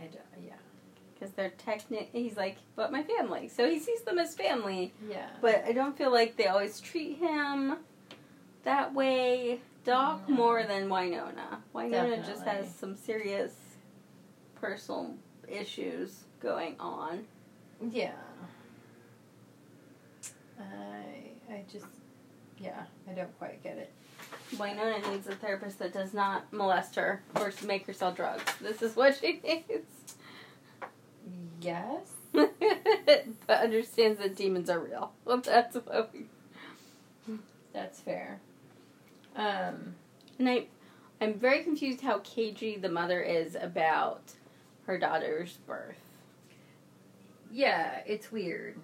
I 0.00 0.04
don't, 0.06 0.44
yeah. 0.44 0.52
Because 1.14 1.32
they're 1.34 1.50
technic. 1.50 2.10
He's 2.12 2.36
like, 2.36 2.58
but 2.76 2.92
my 2.92 3.02
family. 3.02 3.48
So 3.48 3.68
he 3.68 3.78
sees 3.78 4.02
them 4.02 4.18
as 4.18 4.34
family. 4.34 4.92
Yeah. 5.08 5.26
But 5.40 5.64
I 5.66 5.72
don't 5.72 5.96
feel 5.96 6.12
like 6.12 6.36
they 6.36 6.46
always 6.46 6.80
treat 6.80 7.18
him 7.18 7.76
that 8.64 8.94
way. 8.94 9.60
Doc 9.84 10.28
No. 10.28 10.34
more 10.34 10.62
than 10.64 10.88
Wynonna. 10.88 11.58
Wynonna 11.74 12.24
just 12.26 12.44
has 12.44 12.72
some 12.74 12.94
serious 12.96 13.52
personal 14.60 15.14
issues 15.48 16.24
going 16.40 16.76
on. 16.78 17.24
Yeah. 17.90 18.12
I 20.60 21.52
I 21.52 21.64
just 21.72 21.86
yeah, 22.58 22.82
I 23.08 23.12
don't 23.12 23.38
quite 23.38 23.62
get 23.62 23.78
it. 23.78 23.92
Wynonna 24.56 25.10
needs 25.10 25.26
a 25.26 25.34
therapist 25.34 25.78
that 25.78 25.92
does 25.92 26.14
not 26.14 26.52
molest 26.52 26.94
her 26.96 27.22
or 27.36 27.52
make 27.66 27.86
her 27.86 27.92
sell 27.92 28.12
drugs. 28.12 28.44
This 28.60 28.82
is 28.82 28.96
what 28.96 29.16
she 29.20 29.40
needs. 29.44 30.16
Yes. 31.60 32.12
but 32.32 33.60
understands 33.62 34.20
that 34.20 34.36
demons 34.36 34.70
are 34.70 34.78
real. 34.80 35.12
Well, 35.24 35.38
that's 35.44 35.76
what 35.76 36.12
we. 36.12 36.26
That's 37.72 38.00
fair. 38.00 38.40
Um 39.36 39.94
And 40.38 40.48
I, 40.48 40.66
I'm 41.20 41.34
very 41.38 41.62
confused 41.62 42.00
how 42.00 42.20
cagey 42.20 42.76
the 42.78 42.88
mother 42.88 43.20
is 43.20 43.56
about 43.60 44.32
her 44.86 44.98
daughter's 44.98 45.54
birth. 45.66 45.96
yeah, 47.50 48.00
it's 48.06 48.30
weird. 48.32 48.76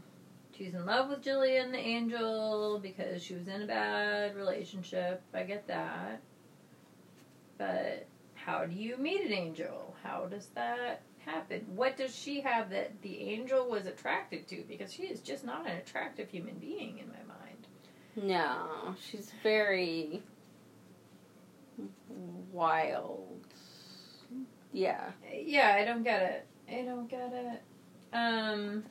She's 0.57 0.75
in 0.75 0.87
love 0.87 1.09
with 1.09 1.23
Jillian 1.23 1.73
the 1.73 1.79
angel 1.79 2.79
because 2.81 3.23
she 3.23 3.35
was 3.35 3.49
in 3.49 3.63
a 3.63 3.67
bad 3.67 4.37
relationship. 4.37 5.23
I 5.33 5.43
get 5.43 5.67
that. 5.67 6.21
But 7.59 8.07
how 8.35 8.65
do 8.65 8.75
you 8.75 8.97
meet 8.97 9.23
an 9.23 9.33
angel? 9.33 9.97
How 10.03 10.27
does 10.27 10.47
that 10.55 11.03
happen? 11.25 11.67
What 11.75 11.97
does 11.97 12.15
she 12.15 12.41
have 12.43 12.71
that 12.71 13.03
the 13.03 13.21
angel 13.21 13.69
was 13.69 13.87
attracted 13.87 14.47
to? 14.49 14.63
Because 14.69 14.93
she 14.93 15.05
is 15.05 15.21
just 15.21 15.45
not 15.45 15.67
an 15.67 15.77
attractive 15.77 16.29
human 16.29 16.55
being 16.57 16.99
in 16.99 17.09
my 17.09 17.35
mind. 17.35 17.67
No, 18.17 18.95
she's 19.11 19.33
very 19.43 20.23
wild. 22.53 23.47
Yeah. 24.73 25.11
Yeah, 25.33 25.77
I 25.81 25.85
don't 25.85 26.05
get 26.05 26.23
it. 26.23 26.47
I 26.71 26.83
don't 26.83 27.09
get 27.09 27.33
it. 27.33 27.63
Um, 28.13 28.85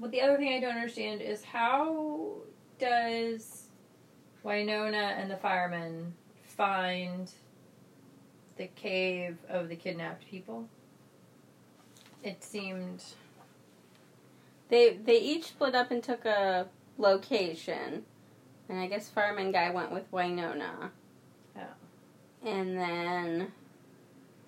but 0.00 0.10
the 0.10 0.20
other 0.20 0.36
thing 0.36 0.52
I 0.52 0.60
don't 0.60 0.76
understand 0.76 1.22
is 1.22 1.44
how 1.44 2.34
does 2.78 3.68
Wynonna 4.44 5.18
and 5.20 5.30
the 5.30 5.36
firemen 5.36 6.14
find 6.44 7.30
the 8.56 8.68
cave 8.68 9.38
of 9.48 9.68
the 9.68 9.76
kidnapped 9.76 10.26
people? 10.28 10.68
It 12.22 12.42
seemed 12.42 13.04
They 14.68 14.94
they 14.96 15.18
each 15.20 15.44
split 15.46 15.74
up 15.74 15.90
and 15.90 16.02
took 16.02 16.24
a 16.24 16.66
location, 16.98 18.04
and 18.68 18.80
I 18.80 18.86
guess 18.88 19.08
fireman 19.08 19.52
guy 19.52 19.70
went 19.70 19.92
with 19.92 20.10
Wynonna. 20.10 20.90
Oh. 21.56 21.60
And 22.44 22.78
then 22.78 23.52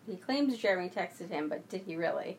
he 0.07 0.17
claims 0.17 0.59
Jeremy 0.59 0.91
texted 0.91 1.31
him, 1.31 1.49
but 1.49 1.69
did 1.69 1.83
he 1.83 1.97
really? 1.97 2.39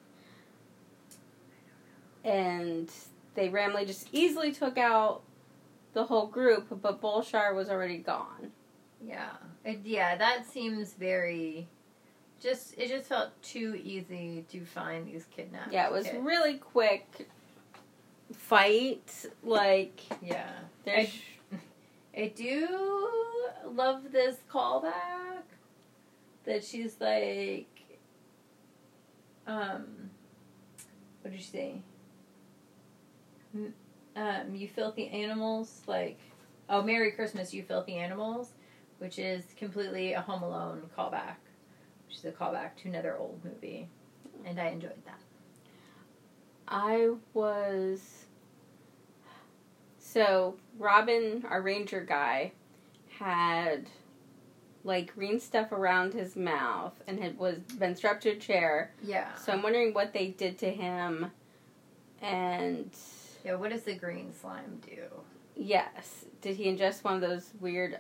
And 2.24 2.92
they 3.36 3.50
randomly 3.50 3.86
just 3.86 4.10
easily 4.12 4.52
took 4.52 4.78
out 4.78 5.22
the 5.94 6.04
whole 6.04 6.28
group, 6.28 6.68
but 6.82 7.02
Bulshar 7.02 7.56
was 7.56 7.70
already 7.70 7.98
gone. 7.98 8.52
yeah, 9.06 9.32
it, 9.66 9.80
yeah. 9.84 10.16
That 10.16 10.46
seems 10.46 10.94
very 10.94 11.68
just 12.40 12.78
it 12.78 12.88
just 12.88 13.08
felt 13.08 13.30
too 13.42 13.80
easy 13.84 14.46
to 14.50 14.66
find 14.66 15.08
these 15.08 15.26
kidnapped. 15.36 15.74
Yeah, 15.74 15.88
it 15.88 15.92
was 15.92 16.06
kids. 16.06 16.18
really 16.22 16.56
quick 16.56 17.28
fight. 18.34 19.26
Like 19.44 20.02
yeah. 20.22 20.52
there's 20.86 21.12
I 22.16 22.32
do 22.36 22.68
love 23.66 24.12
this 24.12 24.38
callback 24.52 25.44
that 26.46 26.64
she's 26.64 26.96
like, 27.00 27.68
um, 29.48 30.10
what 31.22 31.32
did 31.32 31.40
she 31.40 31.48
say? 31.48 31.82
Um, 33.54 34.56
you 34.56 34.68
filthy 34.68 35.08
animals, 35.10 35.82
like, 35.88 36.20
oh, 36.70 36.82
Merry 36.82 37.12
Christmas, 37.12 37.54
you 37.54 37.64
filthy 37.64 37.96
animals, 37.96 38.52
which 39.00 39.18
is 39.20 39.44
completely 39.58 40.14
a 40.14 40.22
Home 40.22 40.44
Alone 40.44 40.84
callback, 40.98 41.38
which 42.08 42.18
is 42.18 42.26
a 42.26 42.32
callback 42.32 42.76
to 42.82 42.90
another 42.90 43.18
old 43.18 43.40
movie, 43.44 43.88
and 44.46 44.60
I 44.60 44.68
enjoyed 44.70 45.04
that. 45.06 45.20
I 46.68 47.12
was 47.34 48.26
so 49.98 50.56
Robin, 50.78 51.44
our 51.50 51.62
ranger 51.62 52.02
guy, 52.02 52.52
had 53.18 53.88
like 54.84 55.14
green 55.14 55.40
stuff 55.40 55.72
around 55.72 56.14
his 56.14 56.36
mouth 56.36 56.94
and 57.08 57.20
had 57.20 57.38
was 57.38 57.58
been 57.78 57.96
strapped 57.96 58.24
to 58.24 58.30
a 58.30 58.36
chair. 58.36 58.92
Yeah. 59.04 59.34
So 59.36 59.52
I'm 59.52 59.62
wondering 59.62 59.94
what 59.94 60.14
they 60.14 60.28
did 60.28 60.58
to 60.60 60.70
him. 60.70 61.32
And 62.22 62.90
Yeah. 63.44 63.56
What 63.56 63.72
does 63.72 63.84
the 63.84 63.96
green 63.96 64.34
slime 64.34 64.82
do? 64.86 65.04
yes, 65.56 66.26
did 66.42 66.56
he 66.56 66.66
ingest 66.66 67.04
one 67.04 67.16
of 67.16 67.22
those 67.22 67.52
weird 67.60 68.00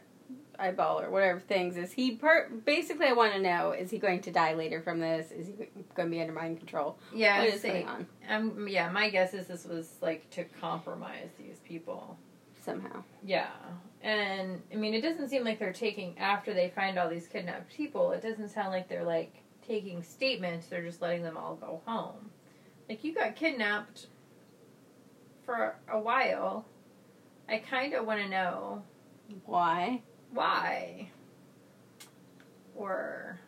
eyeball 0.57 1.01
or 1.01 1.09
whatever 1.09 1.39
things? 1.39 1.75
Is 1.77 1.91
he 1.91 2.11
per- 2.11 2.49
basically? 2.65 3.07
I 3.07 3.13
want 3.13 3.33
to 3.33 3.41
know: 3.41 3.71
is 3.71 3.91
he 3.91 3.97
going 3.97 4.21
to 4.21 4.31
die 4.31 4.53
later 4.53 4.81
from 4.81 4.99
this? 4.99 5.31
Is 5.31 5.47
he 5.47 5.53
going 5.95 6.09
to 6.09 6.15
be 6.15 6.21
under 6.21 6.33
mind 6.33 6.57
control? 6.57 6.97
Yeah. 7.13 7.39
what 7.39 7.53
I 7.53 7.57
say- 7.57 7.69
going 7.83 7.87
on 7.87 8.07
Um, 8.29 8.67
yeah, 8.67 8.89
my 8.91 9.09
guess 9.09 9.33
is 9.33 9.47
this 9.47 9.65
was 9.65 9.89
like 10.01 10.29
to 10.31 10.43
compromise 10.61 11.29
these 11.37 11.57
people. 11.65 12.17
somehow? 12.63 13.03
Yeah. 13.23 13.49
And 14.01 14.61
I 14.71 14.75
mean, 14.77 14.93
it 14.93 15.01
doesn't 15.01 15.27
seem 15.29 15.43
like 15.43 15.59
they're 15.59 15.73
taking, 15.73 16.17
after 16.19 16.53
they 16.53 16.69
find 16.69 16.97
all 16.97 17.09
these 17.09 17.27
kidnapped 17.27 17.69
people, 17.75 18.11
it 18.11 18.21
doesn't 18.21 18.49
sound 18.49 18.69
like 18.69 18.87
they're 18.87 19.03
like 19.03 19.33
taking 19.67 20.01
statements, 20.03 20.67
they're 20.67 20.83
just 20.85 21.01
letting 21.01 21.23
them 21.23 21.35
all 21.35 21.55
go 21.55 21.81
home. 21.85 22.29
Like, 22.87 23.03
you 23.03 23.13
got 23.13 23.35
kidnapped 23.35 24.07
for 25.49 25.75
a 25.91 25.99
while. 25.99 26.63
I 27.47 27.57
kind 27.57 27.95
of 27.95 28.05
want 28.05 28.21
to 28.21 28.29
know 28.29 28.83
Why? 29.45 30.03
why. 30.31 31.09
Or, 32.75 33.39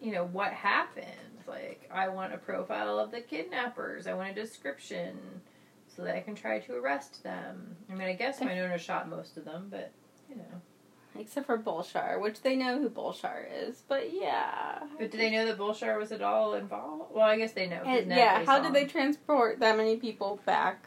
you 0.00 0.10
know, 0.10 0.24
what 0.24 0.52
happened. 0.52 1.06
Like, 1.46 1.88
I 1.92 2.08
want 2.08 2.34
a 2.34 2.38
profile 2.38 2.98
of 2.98 3.12
the 3.12 3.20
kidnappers, 3.20 4.08
I 4.08 4.14
want 4.14 4.30
a 4.30 4.34
description 4.34 5.16
so 5.94 6.02
that 6.02 6.16
I 6.16 6.20
can 6.20 6.34
try 6.34 6.58
to 6.58 6.74
arrest 6.74 7.22
them. 7.22 7.76
I 7.88 7.94
mean, 7.94 8.08
I 8.08 8.14
guess 8.14 8.40
Wynonna 8.40 8.78
shot 8.78 9.08
most 9.08 9.36
of 9.36 9.44
them, 9.44 9.68
but, 9.70 9.92
you 10.28 10.34
know. 10.34 11.20
Except 11.20 11.46
for 11.46 11.58
Bulshar, 11.58 12.20
which 12.20 12.42
they 12.42 12.56
know 12.56 12.80
who 12.80 12.90
Bulshar 12.90 13.44
is, 13.52 13.84
but 13.86 14.12
yeah. 14.12 14.80
But 14.98 15.12
do 15.12 15.18
they 15.18 15.30
know 15.30 15.46
that 15.46 15.58
Bulshar 15.58 15.96
was 15.96 16.10
at 16.10 16.22
all 16.22 16.54
involved? 16.54 17.14
Well, 17.14 17.24
I 17.24 17.36
guess 17.36 17.52
they 17.52 17.68
know. 17.68 17.82
And, 17.86 18.10
yeah, 18.10 18.44
how 18.44 18.60
did 18.60 18.72
they 18.72 18.86
transport 18.86 19.60
that 19.60 19.76
many 19.76 19.96
people 19.96 20.40
back 20.44 20.86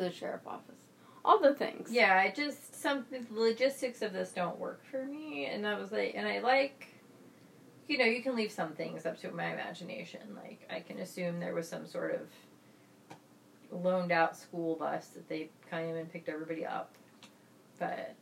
to 0.00 0.08
the 0.08 0.14
sheriff 0.14 0.46
office? 0.46 0.80
All 1.24 1.38
the 1.38 1.54
things. 1.54 1.88
Yeah, 1.92 2.16
I 2.16 2.32
just 2.34 2.80
some 2.80 3.04
the 3.10 3.20
logistics 3.30 4.00
of 4.02 4.12
this 4.12 4.32
don't 4.32 4.58
work 4.58 4.82
for 4.90 5.04
me, 5.04 5.46
and 5.46 5.66
I 5.66 5.78
was 5.78 5.92
like, 5.92 6.14
and 6.16 6.26
I 6.26 6.38
like, 6.40 6.88
you 7.88 7.98
know, 7.98 8.06
you 8.06 8.22
can 8.22 8.34
leave 8.34 8.50
some 8.50 8.72
things 8.72 9.04
up 9.04 9.20
to 9.20 9.30
my 9.30 9.52
imagination. 9.52 10.20
Like 10.34 10.66
I 10.74 10.80
can 10.80 10.98
assume 11.00 11.38
there 11.38 11.54
was 11.54 11.68
some 11.68 11.86
sort 11.86 12.14
of 12.14 13.82
loaned 13.84 14.12
out 14.12 14.36
school 14.36 14.76
bus 14.76 15.08
that 15.08 15.28
they 15.28 15.50
came 15.70 15.94
and 15.96 16.10
picked 16.10 16.28
everybody 16.28 16.64
up, 16.64 16.94
but 17.78 18.14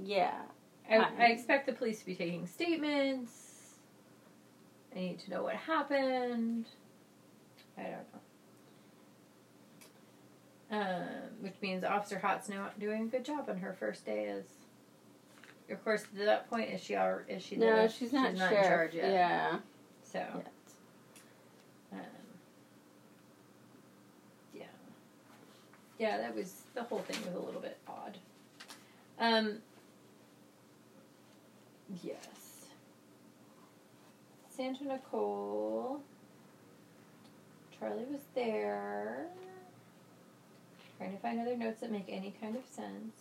Yeah. 0.00 0.40
I, 0.88 0.98
Fine. 0.98 1.12
I 1.18 1.24
expect 1.26 1.66
the 1.66 1.72
police 1.72 2.00
to 2.00 2.06
be 2.06 2.14
taking 2.14 2.46
statements. 2.46 3.78
I 4.94 4.98
need 5.00 5.18
to 5.20 5.30
know 5.30 5.42
what 5.42 5.54
happened. 5.54 6.66
I 7.76 7.82
don't 7.82 7.92
know. 7.92 8.20
Um, 10.70 11.04
which 11.40 11.54
means 11.60 11.84
Officer 11.84 12.18
Haught's 12.18 12.48
not 12.48 12.78
doing 12.80 13.02
a 13.02 13.06
good 13.06 13.24
job 13.24 13.48
on 13.48 13.58
her 13.58 13.72
first 13.78 14.04
day 14.06 14.26
as. 14.28 14.44
Of 15.70 15.82
course, 15.84 16.02
at 16.18 16.26
that 16.26 16.50
point, 16.50 16.70
is 16.70 16.80
she 16.82 16.94
al- 16.94 17.20
is 17.28 17.42
she? 17.42 17.56
No, 17.56 17.82
the- 17.82 17.88
she's 17.88 18.12
not, 18.12 18.34
not 18.34 18.52
in 18.52 18.62
charge 18.64 18.94
yet. 18.94 19.10
Yeah. 19.12 19.58
So. 20.02 20.18
Yet. 20.18 20.52
Um, 21.92 21.98
yeah. 24.54 24.64
Yeah, 25.98 26.16
that 26.18 26.34
was 26.34 26.62
the 26.74 26.82
whole 26.82 26.98
thing 27.00 27.16
was 27.26 27.34
a 27.34 27.44
little 27.46 27.60
bit 27.60 27.78
odd. 27.88 28.18
Um. 29.18 29.58
Yes. 32.02 32.66
Santa 34.50 34.84
Nicole. 34.84 36.00
Charlie 37.78 38.04
was 38.10 38.20
there. 38.34 39.26
Trying 41.04 41.16
to 41.16 41.22
find 41.22 41.40
other 41.40 41.54
notes 41.54 41.82
that 41.82 41.92
make 41.92 42.06
any 42.08 42.34
kind 42.40 42.56
of 42.56 42.64
sense. 42.64 43.14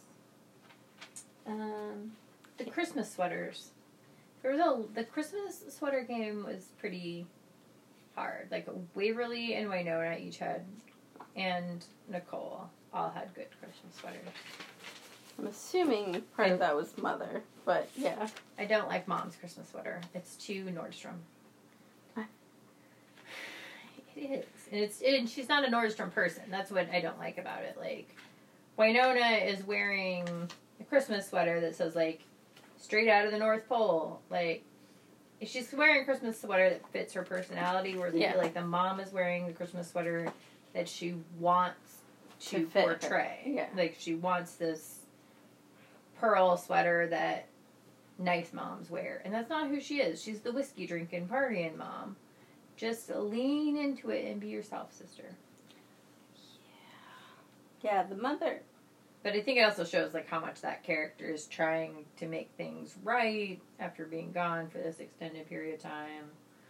Um, 1.45 2.13
the 2.57 2.63
Christmas 2.63 3.11
sweaters. 3.11 3.71
There 4.41 4.53
was 4.53 4.61
a 4.61 4.93
the 4.93 5.03
Christmas 5.03 5.65
sweater 5.67 6.01
game 6.07 6.45
was 6.45 6.69
pretty 6.79 7.25
hard. 8.15 8.47
Like 8.51 8.69
Waverly 8.95 9.55
and 9.55 9.69
Wynonna 9.69 10.17
each 10.17 10.37
had, 10.37 10.63
and 11.35 11.83
Nicole 12.07 12.69
all 12.93 13.09
had 13.09 13.33
good 13.33 13.47
Christmas 13.59 13.95
sweaters. 13.99 14.29
I'm 15.37 15.47
assuming 15.47 16.21
part 16.37 16.51
of 16.51 16.59
that 16.59 16.77
was 16.77 16.97
mother, 16.97 17.43
but 17.65 17.89
yeah. 17.97 18.29
I 18.57 18.63
don't 18.63 18.87
like 18.87 19.09
Mom's 19.09 19.35
Christmas 19.35 19.71
sweater. 19.71 19.99
It's 20.13 20.37
too 20.37 20.63
Nordstrom. 20.73 21.17
Is, 24.15 24.45
and 24.71 24.79
it's 24.81 25.01
and 25.01 25.27
she's 25.29 25.49
not 25.49 25.67
a 25.67 25.71
Nordstrom 25.71 26.11
person. 26.11 26.43
That's 26.49 26.71
what 26.71 26.89
I 26.91 27.01
don't 27.01 27.17
like 27.19 27.37
about 27.37 27.63
it. 27.63 27.75
Like 27.79 28.15
Wynonna 28.77 29.45
is 29.51 29.63
wearing 29.65 30.27
a 30.79 30.83
Christmas 30.83 31.27
sweater 31.29 31.59
that 31.61 31.75
says 31.75 31.95
like 31.95 32.21
straight 32.77 33.09
out 33.09 33.25
of 33.25 33.31
the 33.31 33.37
North 33.39 33.67
Pole. 33.67 34.19
Like 34.29 34.63
if 35.41 35.49
she's 35.49 35.71
wearing 35.73 36.01
a 36.01 36.05
Christmas 36.05 36.39
sweater 36.39 36.69
that 36.69 36.87
fits 36.91 37.13
her 37.13 37.23
personality, 37.23 37.95
whereas 37.97 38.13
I 38.13 38.17
Yeah. 38.17 38.35
like 38.35 38.53
the 38.53 38.61
mom 38.65 38.99
is 38.99 39.11
wearing 39.11 39.47
the 39.47 39.53
Christmas 39.53 39.89
sweater 39.91 40.31
that 40.73 40.87
she 40.87 41.15
wants 41.39 41.97
to, 42.41 42.59
To 42.59 42.65
fit 42.67 42.87
her. 42.87 42.95
portray. 42.95 43.39
Yeah. 43.45 43.67
Like 43.75 43.95
she 43.99 44.15
wants 44.15 44.53
this 44.55 44.99
pearl 46.19 46.55
sweater 46.57 47.07
that 47.07 47.47
nice 48.19 48.53
moms 48.53 48.89
wear. 48.89 49.21
And 49.25 49.33
that's 49.33 49.49
not 49.49 49.67
who 49.69 49.79
she 49.81 49.99
is. 50.01 50.21
She's 50.21 50.39
the 50.41 50.51
whiskey 50.51 50.85
drinking, 50.85 51.27
partying 51.27 51.75
mom. 51.77 52.15
Just 52.75 53.09
lean 53.09 53.77
into 53.77 54.09
it 54.09 54.25
and 54.25 54.39
be 54.39 54.47
yourself, 54.47 54.93
sister. 54.93 55.35
Yeah, 57.83 57.91
Yeah, 57.91 58.03
the 58.03 58.15
mother. 58.15 58.61
But 59.23 59.33
I 59.33 59.41
think 59.41 59.57
it 59.57 59.61
also 59.61 59.85
shows 59.85 60.13
like 60.13 60.27
how 60.27 60.41
much 60.41 60.61
that 60.61 60.83
character 60.83 61.25
is 61.25 61.45
trying 61.45 62.05
to 62.17 62.27
make 62.27 62.49
things 62.57 62.95
right 63.03 63.59
after 63.79 64.05
being 64.05 64.33
gone 64.33 64.67
for 64.69 64.79
this 64.79 64.99
extended 64.99 65.47
period 65.47 65.75
of 65.75 65.81
time. 65.81 66.25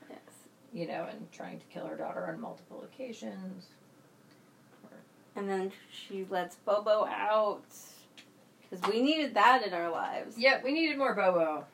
Yes. 0.07 0.19
You 0.71 0.87
know, 0.87 1.07
and 1.09 1.31
trying 1.31 1.59
to 1.59 1.65
kill 1.67 1.87
her 1.87 1.95
daughter 1.95 2.27
on 2.27 2.39
multiple 2.39 2.83
occasions. 2.83 3.67
And 5.35 5.49
then 5.49 5.71
she 5.91 6.27
lets 6.29 6.57
Bobo 6.57 7.05
out. 7.05 7.63
Because 8.69 8.87
we 8.91 9.01
needed 9.01 9.33
that 9.33 9.65
in 9.65 9.73
our 9.73 9.89
lives. 9.89 10.37
Yep, 10.37 10.63
we 10.63 10.73
needed 10.73 10.97
more 10.97 11.15
Bobo. 11.15 11.65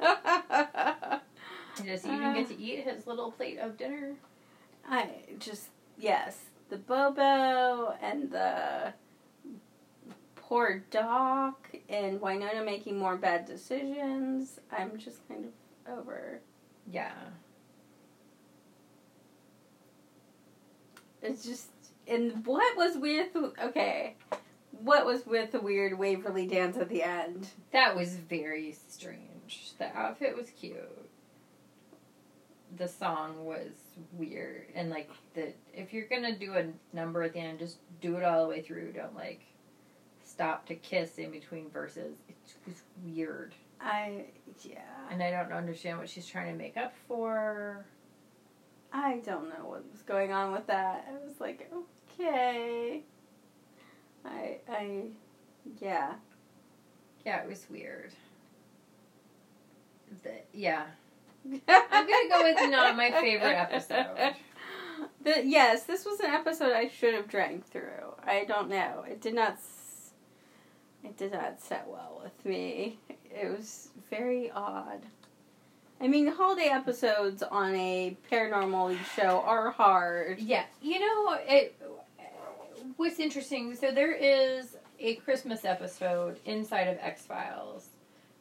Does 1.84 2.04
he 2.04 2.10
even 2.10 2.24
uh, 2.24 2.34
get 2.34 2.48
to 2.48 2.60
eat 2.60 2.84
his 2.84 3.06
little 3.06 3.32
plate 3.32 3.58
of 3.58 3.76
dinner? 3.76 4.14
I 4.88 5.10
just 5.38 5.68
yes, 5.98 6.44
the 6.70 6.76
Bobo 6.76 7.94
and 8.00 8.30
the 8.30 8.92
poor 10.36 10.82
Doc 10.90 11.68
and 11.88 12.20
Wynonna 12.20 12.64
making 12.64 12.98
more 12.98 13.16
bad 13.16 13.44
decisions. 13.46 14.60
I'm 14.72 14.98
just 14.98 15.26
kind 15.28 15.44
of 15.44 15.98
over. 15.98 16.40
Yeah. 16.90 17.12
It's 21.22 21.44
just 21.44 21.68
and 22.06 22.44
what 22.46 22.76
was 22.76 22.96
with 22.96 23.36
okay, 23.62 24.16
what 24.70 25.04
was 25.04 25.26
with 25.26 25.52
the 25.52 25.60
weird 25.60 25.98
Waverly 25.98 26.46
dance 26.46 26.76
at 26.76 26.88
the 26.88 27.02
end? 27.02 27.48
That 27.72 27.94
was 27.94 28.16
very 28.16 28.76
strange. 28.88 29.72
The 29.78 29.94
outfit 29.96 30.36
was 30.36 30.50
cute. 30.50 31.07
The 32.76 32.88
song 32.88 33.44
was 33.44 33.72
weird, 34.12 34.66
and 34.74 34.90
like 34.90 35.10
the 35.34 35.52
if 35.72 35.92
you're 35.92 36.06
gonna 36.06 36.38
do 36.38 36.54
a 36.54 36.66
number 36.94 37.22
at 37.22 37.32
the 37.32 37.40
end, 37.40 37.58
just 37.58 37.78
do 38.00 38.16
it 38.16 38.24
all 38.24 38.42
the 38.42 38.48
way 38.48 38.60
through. 38.60 38.92
Don't 38.92 39.16
like 39.16 39.40
stop 40.24 40.66
to 40.66 40.74
kiss 40.74 41.18
in 41.18 41.30
between 41.30 41.70
verses. 41.70 42.18
It 42.28 42.36
was 42.66 42.82
weird. 43.04 43.54
I 43.80 44.26
yeah. 44.62 44.80
And 45.10 45.22
I 45.22 45.30
don't 45.30 45.52
understand 45.52 45.98
what 45.98 46.08
she's 46.08 46.26
trying 46.26 46.52
to 46.52 46.58
make 46.58 46.76
up 46.76 46.92
for. 47.06 47.86
I 48.92 49.18
don't 49.24 49.48
know 49.48 49.66
what 49.66 49.90
was 49.90 50.02
going 50.02 50.32
on 50.32 50.52
with 50.52 50.66
that. 50.66 51.06
I 51.08 51.26
was 51.26 51.40
like, 51.40 51.70
okay. 52.20 53.02
I 54.24 54.58
I 54.68 55.02
yeah. 55.80 56.14
Yeah, 57.24 57.42
it 57.42 57.48
was 57.48 57.66
weird. 57.70 58.12
The, 60.22 60.30
yeah. 60.52 60.84
I'm 61.44 62.06
gonna 62.06 62.28
go 62.28 62.42
with 62.42 62.70
not 62.70 62.96
my 62.96 63.10
favorite 63.10 63.56
episode. 63.56 64.34
The, 65.22 65.42
yes, 65.44 65.84
this 65.84 66.04
was 66.04 66.20
an 66.20 66.30
episode 66.30 66.72
I 66.72 66.88
should 66.88 67.14
have 67.14 67.28
drank 67.28 67.66
through. 67.66 68.14
I 68.24 68.44
don't 68.44 68.68
know. 68.68 69.04
It 69.08 69.20
did 69.20 69.34
not. 69.34 69.58
It 71.04 71.16
did 71.16 71.32
not 71.32 71.60
set 71.60 71.86
well 71.88 72.20
with 72.22 72.44
me. 72.44 72.98
It 73.08 73.48
was 73.48 73.88
very 74.10 74.50
odd. 74.50 75.02
I 76.00 76.06
mean, 76.06 76.28
holiday 76.28 76.68
episodes 76.68 77.42
on 77.42 77.74
a 77.74 78.16
paranormal 78.30 78.96
show 79.16 79.42
are 79.44 79.70
hard. 79.70 80.38
Yeah, 80.38 80.64
you 80.80 81.00
know 81.00 81.36
it. 81.46 81.80
What's 82.96 83.18
interesting? 83.18 83.74
So 83.74 83.90
there 83.90 84.12
is 84.12 84.76
a 85.00 85.16
Christmas 85.16 85.64
episode 85.64 86.38
inside 86.44 86.88
of 86.88 86.98
X 87.00 87.22
Files, 87.22 87.88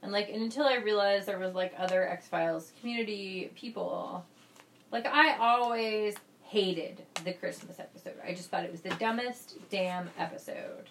and 0.08 0.14
like 0.14 0.30
until 0.30 0.64
I 0.64 0.76
realized 0.76 1.28
there 1.28 1.38
was 1.38 1.54
like 1.54 1.74
other 1.78 2.08
X 2.08 2.30
Files 2.30 2.72
community 2.80 3.52
people, 3.56 4.24
like 4.90 5.06
I 5.06 5.36
always 5.38 6.16
hated 6.44 7.02
the 7.26 7.34
Christmas 7.34 7.78
episode. 7.78 8.14
I 8.26 8.34
just 8.34 8.50
thought 8.50 8.64
it 8.64 8.72
was 8.72 8.80
the 8.80 8.92
dumbest 8.92 9.56
damn 9.70 10.10
episode. 10.18 10.86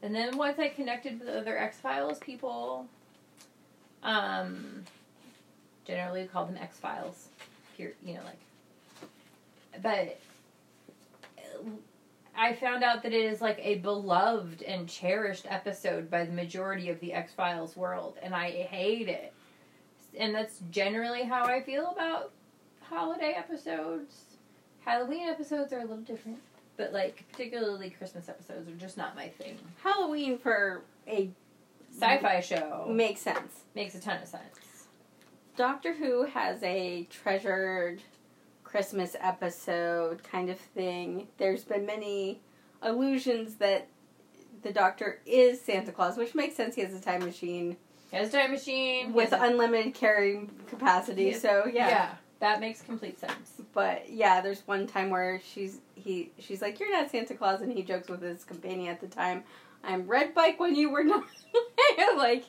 And 0.00 0.14
then 0.14 0.36
once 0.36 0.60
I 0.60 0.68
connected 0.68 1.18
with 1.18 1.28
other 1.28 1.58
X 1.58 1.78
Files 1.78 2.20
people, 2.20 2.86
um, 4.04 4.84
generally 5.84 6.22
we 6.22 6.28
call 6.28 6.46
them 6.46 6.56
X 6.56 6.78
Files. 6.78 7.26
Here, 7.76 7.94
you 8.04 8.14
know, 8.14 8.20
like 8.22 9.10
but 9.82 10.20
I 12.36 12.54
found 12.54 12.84
out 12.84 13.02
that 13.02 13.12
it 13.12 13.24
is 13.24 13.40
like 13.40 13.58
a 13.62 13.76
beloved 13.76 14.62
and 14.62 14.88
cherished 14.88 15.46
episode 15.48 16.10
by 16.10 16.24
the 16.24 16.32
majority 16.32 16.90
of 16.90 17.00
the 17.00 17.12
X 17.12 17.32
Files 17.32 17.76
world, 17.76 18.18
and 18.22 18.34
I 18.34 18.50
hate 18.50 19.08
it. 19.08 19.32
And 20.18 20.34
that's 20.34 20.60
generally 20.70 21.24
how 21.24 21.44
I 21.44 21.62
feel 21.62 21.86
about 21.86 22.32
holiday 22.82 23.34
episodes. 23.36 24.22
Halloween 24.84 25.28
episodes 25.28 25.72
are 25.72 25.78
a 25.78 25.82
little 25.82 25.96
different, 25.98 26.38
but 26.76 26.92
like 26.92 27.24
particularly 27.32 27.90
Christmas 27.90 28.28
episodes 28.28 28.68
are 28.68 28.76
just 28.76 28.96
not 28.96 29.16
my 29.16 29.28
thing. 29.28 29.58
Halloween 29.82 30.38
for 30.38 30.82
a 31.08 31.30
Sci-fi 31.92 32.40
show 32.40 32.86
makes 32.88 33.20
sense. 33.20 33.62
makes 33.74 33.94
a 33.94 34.00
ton 34.00 34.20
of 34.22 34.28
sense. 34.28 34.86
Doctor 35.56 35.94
Who 35.94 36.24
has 36.24 36.62
a 36.62 37.04
treasured 37.10 38.02
Christmas 38.76 39.16
episode 39.22 40.22
kind 40.22 40.50
of 40.50 40.58
thing. 40.58 41.28
There's 41.38 41.64
been 41.64 41.86
many 41.86 42.42
allusions 42.82 43.54
that 43.54 43.88
the 44.62 44.70
Doctor 44.70 45.18
is 45.24 45.58
Santa 45.62 45.92
Claus, 45.92 46.18
which 46.18 46.34
makes 46.34 46.56
sense. 46.56 46.74
He 46.74 46.82
has 46.82 46.92
a 46.92 47.00
time 47.00 47.24
machine 47.24 47.78
He 48.10 48.18
has 48.18 48.28
a 48.28 48.32
time 48.32 48.50
machine 48.50 49.14
with 49.14 49.32
unlimited 49.32 49.94
carrying 49.94 50.50
capacity. 50.68 51.32
So 51.32 51.64
yeah. 51.72 51.88
yeah, 51.88 52.10
that 52.40 52.60
makes 52.60 52.82
complete 52.82 53.18
sense. 53.18 53.62
But 53.72 54.10
yeah, 54.12 54.42
there's 54.42 54.60
one 54.66 54.86
time 54.86 55.08
where 55.08 55.40
she's 55.42 55.78
he 55.94 56.32
she's 56.38 56.60
like, 56.60 56.78
"You're 56.78 56.92
not 56.92 57.10
Santa 57.10 57.32
Claus," 57.32 57.62
and 57.62 57.72
he 57.72 57.82
jokes 57.82 58.08
with 58.08 58.20
his 58.20 58.44
companion 58.44 58.92
at 58.92 59.00
the 59.00 59.06
time. 59.08 59.42
I'm 59.84 60.06
red 60.06 60.34
bike 60.34 60.60
when 60.60 60.74
you 60.74 60.90
were 60.90 61.02
nine, 61.04 61.22
like 62.18 62.44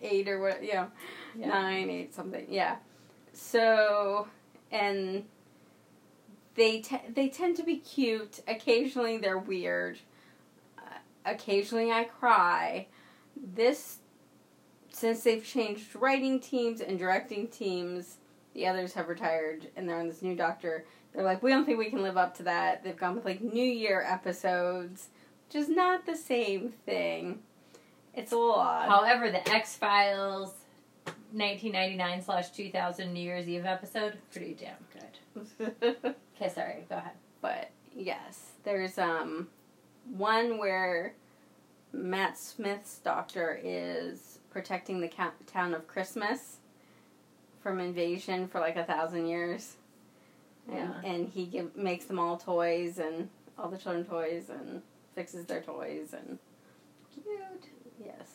eight 0.00 0.26
or 0.26 0.40
what, 0.40 0.62
you 0.64 0.72
know, 0.72 0.88
Yeah. 1.36 1.48
nine, 1.48 1.90
eight, 1.90 2.14
something. 2.14 2.46
Yeah. 2.48 2.76
So, 3.34 4.26
and 4.72 5.24
they 6.56 6.80
te- 6.80 7.02
they 7.14 7.28
tend 7.28 7.56
to 7.56 7.62
be 7.62 7.76
cute. 7.76 8.40
Occasionally, 8.48 9.18
they're 9.18 9.38
weird. 9.38 9.98
Uh, 10.78 10.82
occasionally, 11.24 11.92
I 11.92 12.04
cry. 12.04 12.86
This, 13.54 13.98
since 14.90 15.22
they've 15.22 15.44
changed 15.44 15.94
writing 15.94 16.40
teams 16.40 16.80
and 16.80 16.98
directing 16.98 17.48
teams, 17.48 18.16
the 18.54 18.66
others 18.66 18.94
have 18.94 19.08
retired, 19.08 19.68
and 19.76 19.88
they're 19.88 19.98
on 19.98 20.08
this 20.08 20.22
new 20.22 20.34
Doctor. 20.34 20.86
They're 21.14 21.24
like, 21.24 21.42
we 21.42 21.50
don't 21.50 21.64
think 21.64 21.78
we 21.78 21.90
can 21.90 22.02
live 22.02 22.16
up 22.16 22.36
to 22.38 22.42
that. 22.44 22.82
They've 22.82 22.96
gone 22.96 23.14
with 23.14 23.24
like 23.24 23.42
New 23.42 23.64
Year 23.64 24.04
episodes, 24.06 25.08
which 25.46 25.62
is 25.62 25.68
not 25.68 26.06
the 26.06 26.16
same 26.16 26.70
thing. 26.70 27.40
It's 28.14 28.32
a 28.32 28.36
little 28.36 28.54
odd. 28.54 28.88
However, 28.88 29.30
the 29.30 29.46
X 29.48 29.76
Files 29.76 30.54
1999 31.32 32.22
slash 32.22 32.50
2000 32.50 33.12
New 33.12 33.20
Year's 33.20 33.46
Eve 33.46 33.66
episode, 33.66 34.16
pretty 34.32 34.54
damn 34.54 35.66
good. 35.68 36.14
Okay, 36.36 36.48
sorry, 36.52 36.84
go 36.88 36.96
ahead. 36.96 37.12
but 37.40 37.70
yes, 37.94 38.50
there's 38.64 38.98
um 38.98 39.48
one 40.16 40.58
where 40.58 41.14
Matt 41.92 42.36
Smith's 42.38 42.98
doctor 42.98 43.58
is 43.62 44.38
protecting 44.50 45.00
the 45.00 45.10
town 45.46 45.74
of 45.74 45.86
Christmas 45.88 46.56
from 47.62 47.80
invasion 47.80 48.46
for 48.48 48.60
like 48.60 48.76
a 48.76 48.84
thousand 48.84 49.26
years, 49.26 49.76
and 50.68 50.76
Yeah. 50.78 51.00
and 51.10 51.28
he 51.28 51.46
give, 51.46 51.74
makes 51.76 52.04
them 52.04 52.18
all 52.18 52.36
toys 52.36 52.98
and 52.98 53.28
all 53.58 53.68
the 53.70 53.78
children 53.78 54.04
toys 54.04 54.50
and 54.50 54.82
fixes 55.14 55.46
their 55.46 55.62
toys 55.62 56.12
and 56.12 56.38
Cute. 57.14 57.68
yes, 58.04 58.28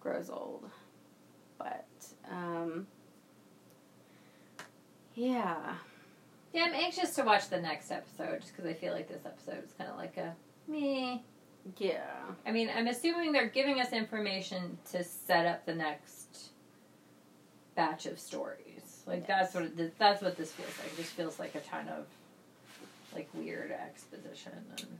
grows 0.00 0.30
old, 0.30 0.68
but 1.58 1.84
um 2.30 2.86
yeah. 5.14 5.74
Yeah, 6.52 6.64
I'm 6.64 6.74
anxious 6.74 7.14
to 7.14 7.22
watch 7.22 7.48
the 7.48 7.60
next 7.60 7.90
episode 7.90 8.40
just 8.40 8.54
because 8.54 8.68
I 8.70 8.74
feel 8.74 8.92
like 8.92 9.08
this 9.08 9.24
episode 9.24 9.64
is 9.64 9.72
kind 9.72 9.90
of 9.90 9.96
like 9.96 10.16
a 10.18 10.34
me. 10.68 11.22
Yeah. 11.78 12.10
I 12.46 12.50
mean, 12.52 12.70
I'm 12.74 12.88
assuming 12.88 13.32
they're 13.32 13.48
giving 13.48 13.80
us 13.80 13.92
information 13.92 14.78
to 14.90 15.02
set 15.04 15.46
up 15.46 15.64
the 15.64 15.74
next 15.74 16.50
batch 17.74 18.06
of 18.06 18.18
stories. 18.18 19.02
Like 19.06 19.26
that's 19.26 19.54
what 19.54 19.64
it, 19.64 19.98
that's 19.98 20.22
what 20.22 20.36
this 20.36 20.52
feels 20.52 20.76
like. 20.78 20.92
It 20.92 20.96
just 20.96 21.12
feels 21.12 21.38
like 21.38 21.54
a 21.54 21.60
ton 21.60 21.88
of 21.88 22.06
like 23.14 23.28
weird 23.34 23.70
exposition 23.72 24.52
and 24.78 24.98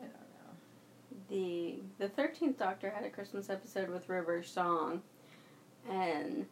I 0.00 0.02
don't 0.02 0.12
know. 0.12 1.28
the 1.28 1.78
the 1.98 2.08
thirteenth 2.08 2.58
Doctor 2.58 2.90
had 2.90 3.04
a 3.04 3.10
Christmas 3.10 3.48
episode 3.50 3.88
with 3.88 4.08
River 4.08 4.42
Song, 4.42 5.02
and 5.90 6.46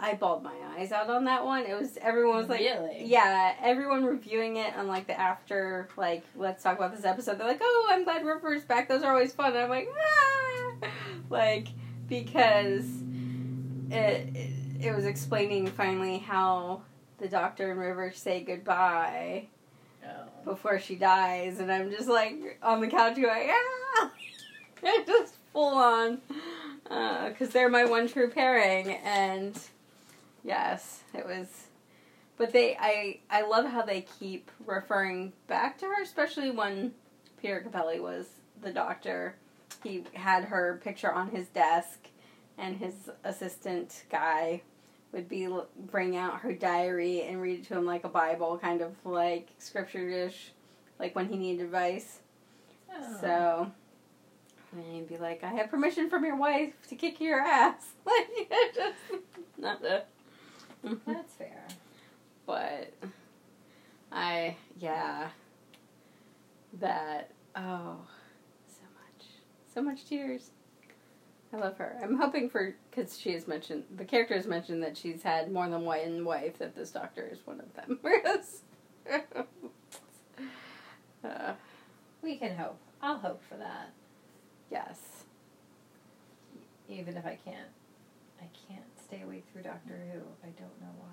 I 0.00 0.14
bawled 0.14 0.42
my 0.42 0.54
eyes 0.76 0.92
out 0.92 1.10
on 1.10 1.24
that 1.24 1.44
one. 1.44 1.64
It 1.64 1.78
was 1.78 1.98
everyone 2.00 2.36
was 2.36 2.48
like, 2.48 2.60
Really? 2.60 3.04
yeah, 3.04 3.54
everyone 3.60 4.04
reviewing 4.04 4.56
it 4.56 4.74
on 4.76 4.86
like 4.86 5.06
the 5.06 5.18
after 5.18 5.88
like 5.96 6.24
let's 6.36 6.62
talk 6.62 6.76
about 6.78 6.94
this 6.94 7.04
episode. 7.04 7.38
They're 7.38 7.46
like, 7.48 7.60
oh, 7.60 7.88
I'm 7.90 8.04
glad 8.04 8.24
River's 8.24 8.64
back. 8.64 8.88
Those 8.88 9.02
are 9.02 9.12
always 9.12 9.32
fun. 9.32 9.52
And 9.52 9.58
I'm 9.64 9.70
like, 9.70 9.88
ah, 10.82 10.86
like 11.30 11.68
because 12.08 12.86
it, 13.90 14.36
it 14.36 14.50
it 14.80 14.94
was 14.94 15.04
explaining 15.06 15.66
finally 15.66 16.18
how 16.18 16.82
the 17.18 17.28
Doctor 17.28 17.70
and 17.72 17.80
River 17.80 18.12
say 18.14 18.40
goodbye 18.42 19.48
Oh. 20.06 20.24
before 20.44 20.78
she 20.78 20.94
dies, 20.94 21.58
and 21.58 21.70
I'm 21.70 21.90
just 21.90 22.08
like 22.08 22.58
on 22.62 22.80
the 22.80 22.86
couch 22.86 23.16
going, 23.16 23.50
ah, 24.00 24.10
just 25.06 25.34
full 25.52 25.74
on, 25.76 26.20
because 27.28 27.50
they're 27.50 27.68
my 27.68 27.84
one 27.84 28.08
true 28.08 28.30
pairing, 28.30 28.92
and 29.04 29.58
yes, 30.44 31.02
it 31.14 31.26
was. 31.26 31.46
But 32.36 32.52
they, 32.52 32.76
I, 32.78 33.20
I 33.30 33.42
love 33.42 33.66
how 33.66 33.82
they 33.82 34.02
keep 34.18 34.50
referring 34.64 35.32
back 35.48 35.78
to 35.78 35.86
her, 35.86 36.02
especially 36.02 36.50
when 36.50 36.94
Peter 37.40 37.64
Capaldi 37.66 38.00
was 38.00 38.26
the 38.62 38.72
doctor. 38.72 39.34
He 39.82 40.04
had 40.14 40.44
her 40.44 40.80
picture 40.82 41.12
on 41.12 41.30
his 41.30 41.48
desk, 41.48 42.08
and 42.56 42.76
his 42.76 43.10
assistant 43.24 44.04
guy 44.10 44.62
would 45.12 45.28
be 45.28 45.48
bring 45.76 46.16
out 46.16 46.40
her 46.40 46.52
diary 46.52 47.22
and 47.22 47.40
read 47.40 47.60
it 47.60 47.66
to 47.68 47.76
him 47.76 47.86
like 47.86 48.04
a 48.04 48.08
Bible, 48.08 48.58
kind 48.58 48.82
of 48.82 48.94
like 49.04 49.48
scripture 49.58 50.08
dish, 50.08 50.52
like 50.98 51.14
when 51.14 51.28
he 51.28 51.36
needed 51.36 51.64
advice. 51.64 52.20
Oh. 52.92 53.18
So, 53.20 53.72
and 54.72 54.84
he'd 54.94 55.08
be 55.08 55.16
like, 55.16 55.42
"I 55.44 55.50
have 55.50 55.70
permission 55.70 56.10
from 56.10 56.24
your 56.24 56.36
wife 56.36 56.74
to 56.88 56.96
kick 56.96 57.20
your 57.20 57.40
ass." 57.40 57.82
Like, 58.06 58.50
just 58.74 58.96
not 59.58 59.84
a. 59.84 60.04
that's 61.06 61.34
fair. 61.34 61.64
But 62.46 62.92
I, 64.12 64.56
yeah, 64.78 65.28
that 66.80 67.30
oh, 67.56 67.96
so 68.66 68.82
much, 68.94 69.26
so 69.72 69.82
much 69.82 70.06
tears. 70.06 70.50
I 71.52 71.56
love 71.56 71.78
her. 71.78 71.98
I'm 72.02 72.16
hoping 72.16 72.50
for 72.50 72.74
because 72.90 73.18
she 73.18 73.32
has 73.32 73.48
mentioned 73.48 73.84
the 73.96 74.04
character 74.04 74.34
has 74.34 74.46
mentioned 74.46 74.82
that 74.82 74.96
she's 74.96 75.22
had 75.22 75.50
more 75.50 75.68
than 75.68 75.84
one 75.84 76.24
wife. 76.24 76.58
That 76.58 76.76
this 76.76 76.90
doctor 76.90 77.26
is 77.30 77.38
one 77.46 77.60
of 77.60 77.74
them. 77.74 77.98
Uh, 81.24 81.52
We 82.22 82.36
can 82.36 82.56
hope. 82.56 82.78
I'll 83.02 83.18
hope 83.18 83.42
for 83.48 83.56
that. 83.56 83.90
yes, 84.70 85.24
even 86.88 87.16
if 87.16 87.26
I 87.26 87.36
can't. 87.44 87.68
I 88.40 88.46
can't 88.68 88.84
stay 89.08 89.22
awake 89.22 89.44
through 89.52 89.62
Doctor 89.62 89.94
Who. 90.12 90.20
I 90.44 90.50
don't 90.58 90.80
know 90.80 90.94
why. 90.98 91.08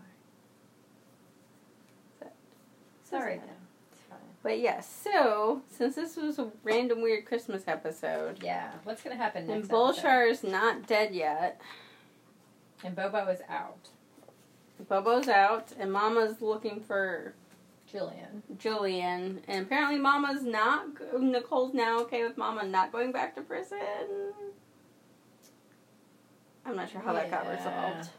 Sorry, 3.03 3.35
Doesn't 3.35 3.47
though. 3.47 3.53
It's 3.91 4.01
fine. 4.09 4.19
But 4.43 4.59
yes, 4.59 4.89
so 5.03 5.61
since 5.69 5.95
this 5.95 6.15
was 6.17 6.39
a 6.39 6.49
random 6.63 7.01
weird 7.01 7.25
Christmas 7.25 7.63
episode, 7.67 8.41
Yeah. 8.43 8.71
What's 8.83 9.01
gonna 9.03 9.15
happen 9.15 9.43
and 9.43 9.61
next? 9.61 9.69
episode? 9.71 10.03
Bulshar 10.03 10.29
is 10.29 10.43
not 10.43 10.87
dead 10.87 11.13
yet. 11.13 11.61
and 12.83 12.95
Bobo 12.95 13.27
is 13.27 13.39
out. 13.49 13.89
Bobo's 14.89 15.29
out, 15.29 15.71
and 15.79 15.91
Mama's 15.91 16.41
looking 16.41 16.81
for 16.81 17.33
Jillian. 17.91 18.41
Julian, 18.57 19.41
and 19.47 19.65
apparently 19.65 19.97
Mama's 19.99 20.43
not. 20.43 20.87
Nicole's 21.19 21.73
now 21.73 21.99
okay 22.01 22.23
with 22.23 22.37
Mama 22.37 22.63
not 22.65 22.91
going 22.91 23.11
back 23.13 23.35
to 23.35 23.41
prison. 23.41 24.33
I'm 26.65 26.75
not 26.75 26.89
sure 26.89 27.01
how 27.01 27.13
that 27.13 27.29
got 27.29 27.45
Yeah. 27.45 27.55
resolved. 27.55 28.09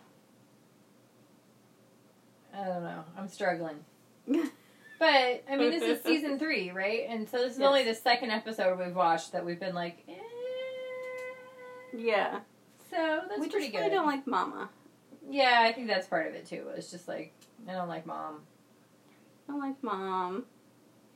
I 2.54 2.64
don't 2.64 2.82
know. 2.84 3.04
I'm 3.18 3.28
struggling. 3.28 3.84
But 4.98 5.44
I 5.50 5.56
mean, 5.56 5.70
this 5.72 5.82
is 5.82 6.02
season 6.02 6.38
three, 6.38 6.70
right? 6.70 7.04
And 7.10 7.28
so 7.28 7.36
this 7.42 7.52
is 7.52 7.58
Yes. 7.58 7.66
only 7.68 7.84
the 7.84 7.94
second 7.94 8.30
episode 8.30 8.78
we've 8.78 8.96
watched 8.96 9.32
that 9.32 9.44
we've 9.44 9.60
been 9.60 9.74
like, 9.74 10.02
eh. 10.08 10.14
Yeah, 11.94 12.40
So 12.90 13.20
that's 13.28 13.38
we 13.38 13.50
pretty 13.50 13.66
just 13.66 13.72
good. 13.72 13.78
really 13.80 13.90
don't 13.90 14.06
like 14.06 14.26
Mama. 14.26 14.70
yeah, 15.28 15.58
I 15.60 15.74
think 15.74 15.88
that's 15.88 16.06
part 16.06 16.26
of 16.28 16.34
it 16.34 16.46
too. 16.46 16.68
It's 16.76 16.90
just 16.90 17.08
like 17.08 17.34
I 17.68 17.72
don't 17.72 17.88
like 17.88 18.06
mom. 18.06 18.40
I 19.46 19.52
don't 19.52 19.60
like 19.60 19.82
Mom. 19.82 20.46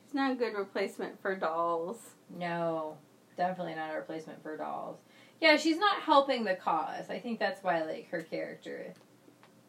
She's 0.05 0.13
not 0.13 0.31
a 0.31 0.35
good 0.35 0.53
replacement 0.55 1.19
for 1.19 1.35
dolls. 1.35 1.97
No, 2.29 2.97
definitely 3.35 3.73
not 3.73 3.91
a 3.93 3.95
replacement 3.95 4.43
for 4.43 4.55
dolls. 4.57 4.99
Yeah, 5.41 5.57
she's 5.57 5.77
not 5.77 6.01
helping 6.01 6.43
the 6.43 6.53
cause. 6.53 7.09
I 7.09 7.19
think 7.19 7.39
that's 7.39 7.63
why 7.63 7.83
like 7.83 8.09
her 8.11 8.21
character 8.21 8.93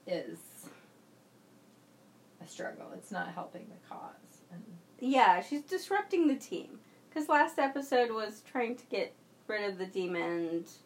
is 0.06 0.38
a 2.44 2.46
struggle. 2.46 2.90
It's 2.94 3.10
not 3.10 3.28
helping 3.28 3.66
the 3.68 3.88
cause. 3.88 4.42
And 4.52 4.62
Yeah, 5.00 5.40
she's 5.40 5.62
disrupting 5.62 6.28
the 6.28 6.36
team. 6.36 6.78
Because 7.08 7.28
last 7.28 7.58
episode 7.58 8.10
was 8.10 8.42
trying 8.50 8.76
to 8.76 8.86
get 8.86 9.14
rid 9.46 9.68
of 9.68 9.78
the 9.78 9.86
demons, 9.86 10.78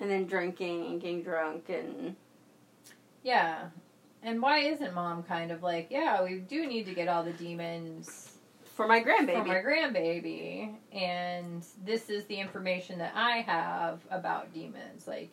and 0.00 0.10
then 0.10 0.26
drinking 0.26 0.86
and 0.86 1.00
getting 1.00 1.22
drunk 1.22 1.68
and 1.68 2.16
yeah. 3.22 3.68
And 4.22 4.40
why 4.40 4.60
isn't 4.60 4.94
mom 4.94 5.22
kind 5.22 5.50
of 5.50 5.62
like, 5.62 5.88
yeah, 5.90 6.22
we 6.22 6.36
do 6.38 6.66
need 6.66 6.86
to 6.86 6.94
get 6.94 7.08
all 7.08 7.22
the 7.22 7.32
demons 7.32 8.33
for 8.74 8.88
my 8.88 9.00
grandbaby. 9.00 9.38
for 9.38 9.44
my 9.44 9.62
grandbaby, 9.62 10.74
and 10.92 11.64
this 11.84 12.10
is 12.10 12.24
the 12.24 12.36
information 12.36 12.98
that 12.98 13.12
I 13.14 13.38
have 13.38 14.00
about 14.10 14.52
demons. 14.52 15.06
Like, 15.06 15.30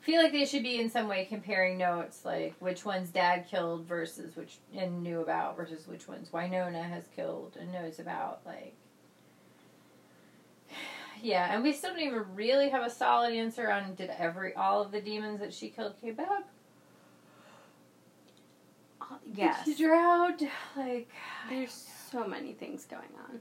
I 0.00 0.04
feel 0.04 0.22
like 0.22 0.32
they 0.32 0.46
should 0.46 0.62
be 0.62 0.80
in 0.80 0.88
some 0.88 1.06
way 1.06 1.26
comparing 1.26 1.76
notes, 1.76 2.24
like 2.24 2.54
which 2.58 2.86
ones 2.86 3.10
Dad 3.10 3.46
killed 3.50 3.84
versus 3.84 4.34
which 4.34 4.56
and 4.74 5.02
knew 5.02 5.20
about 5.20 5.56
versus 5.56 5.86
which 5.86 6.08
ones 6.08 6.30
Wynonna 6.32 6.82
has 6.82 7.04
killed 7.14 7.56
and 7.60 7.70
knows 7.70 7.98
about. 7.98 8.40
Like, 8.46 8.72
yeah, 11.22 11.54
and 11.54 11.62
we 11.62 11.74
still 11.74 11.90
don't 11.90 12.00
even 12.00 12.24
really 12.34 12.70
have 12.70 12.84
a 12.84 12.90
solid 12.90 13.34
answer 13.34 13.70
on 13.70 13.94
did 13.94 14.10
every 14.18 14.54
all 14.54 14.80
of 14.80 14.90
the 14.90 15.02
demons 15.02 15.40
that 15.40 15.52
she 15.52 15.68
killed 15.68 16.00
came 16.00 16.14
back. 16.14 16.44
Uh, 19.02 19.16
yes. 19.34 19.66
Did 19.66 19.76
she 19.76 19.84
drowned? 19.84 20.48
Like, 20.76 21.10
There's 21.50 21.89
so 22.10 22.26
many 22.26 22.52
things 22.52 22.84
going 22.86 23.08
on. 23.28 23.40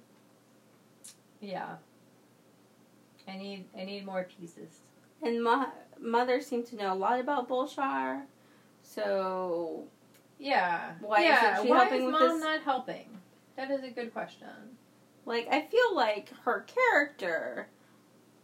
yeah. 1.42 1.76
I 3.28 3.38
need 3.38 3.66
I 3.80 3.84
need 3.84 4.06
more 4.06 4.24
pieces. 4.40 4.80
And 5.22 5.44
my 5.44 5.68
mother 6.00 6.42
seemed 6.42 6.66
to 6.68 6.76
know 6.76 6.94
a 6.94 6.96
lot 6.96 7.20
about 7.20 7.48
Bulshar, 7.48 8.24
so 8.82 9.84
Yeah. 10.40 10.94
Why 11.00 11.24
yeah. 11.24 11.52
isn't 11.54 11.66
she 11.66 11.70
Why 11.72 11.80
helping 11.84 12.00
is 12.00 12.06
with 12.06 12.12
mom 12.14 12.30
this? 12.30 12.42
not 12.42 12.62
helping? 12.64 13.06
That 13.56 13.70
is 13.72 13.84
a 13.84 13.92
good 13.92 14.12
question. 14.14 14.48
like 15.26 15.48
I 15.52 15.62
feel 15.62 15.96
like 15.96 16.30
her 16.44 16.66
character 16.66 17.68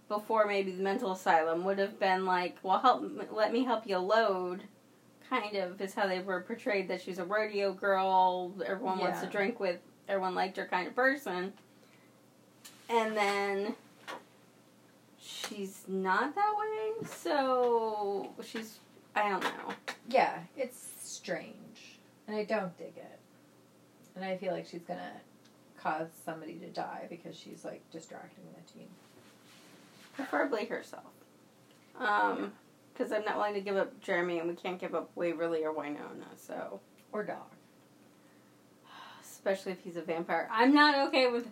before 0.08 0.46
maybe 0.46 0.72
the 0.72 0.84
mental 0.84 1.14
asylum 1.14 1.64
would 1.64 1.80
have 1.80 2.00
been 2.00 2.26
like, 2.28 2.58
well, 2.62 2.78
help, 2.80 3.04
let 3.32 3.52
me 3.52 3.64
help 3.64 3.88
you 3.88 3.98
load. 3.98 4.62
Kind 5.28 5.56
of 5.56 5.82
is 5.82 5.96
how 5.96 6.06
they 6.06 6.20
were 6.20 6.42
portrayed 6.42 6.88
that 6.90 7.02
she's 7.02 7.18
a 7.18 7.26
rodeo 7.26 7.74
girl. 7.74 8.54
Everyone 8.64 9.00
wants 9.00 9.22
to 9.22 9.28
drink 9.28 9.60
with. 9.60 9.80
Everyone 10.08 10.36
liked 10.36 10.58
her 10.58 10.66
kind 10.66 10.88
of 10.88 10.96
person. 10.96 11.54
And 12.90 13.18
then 13.18 13.76
she's 15.20 15.84
not 15.88 16.36
that 16.36 16.54
way. 16.58 17.08
So 17.08 18.30
she's 18.44 18.78
I 19.16 19.30
don't 19.30 19.44
know. 19.44 19.74
Yeah, 20.10 20.40
it's 20.58 20.92
strange, 21.02 21.98
and 22.28 22.36
I 22.36 22.44
don't 22.44 22.78
dig 22.78 22.94
it. 22.98 23.20
And 24.16 24.24
I 24.26 24.38
feel 24.38 24.54
like 24.54 24.68
she's 24.68 24.84
gonna 24.84 25.14
cause 25.82 26.08
somebody 26.26 26.56
to 26.56 26.68
die 26.68 27.06
because 27.10 27.38
she's 27.38 27.64
like 27.64 27.82
distracting 27.92 28.44
the 28.56 28.74
team. 28.74 28.88
Preferably 30.16 30.66
herself. 30.66 31.04
Um, 32.00 32.52
because 32.94 33.12
I'm 33.12 33.26
not 33.26 33.38
willing 33.38 33.54
to 33.56 33.62
give 33.62 33.76
up 33.76 34.00
Jeremy, 34.02 34.40
and 34.40 34.48
we 34.48 34.56
can't 34.56 34.80
give 34.80 34.96
up 34.96 35.10
Waverly 35.16 35.64
or 35.66 35.74
Wynonna. 35.74 36.28
So, 36.38 36.80
Or 37.12 37.24
Doc. 37.24 37.52
Especially 39.46 39.74
if 39.74 39.80
he's 39.84 39.96
a 39.96 40.02
vampire, 40.02 40.50
I'm 40.52 40.74
not 40.74 41.08
okay 41.08 41.28
with. 41.28 41.48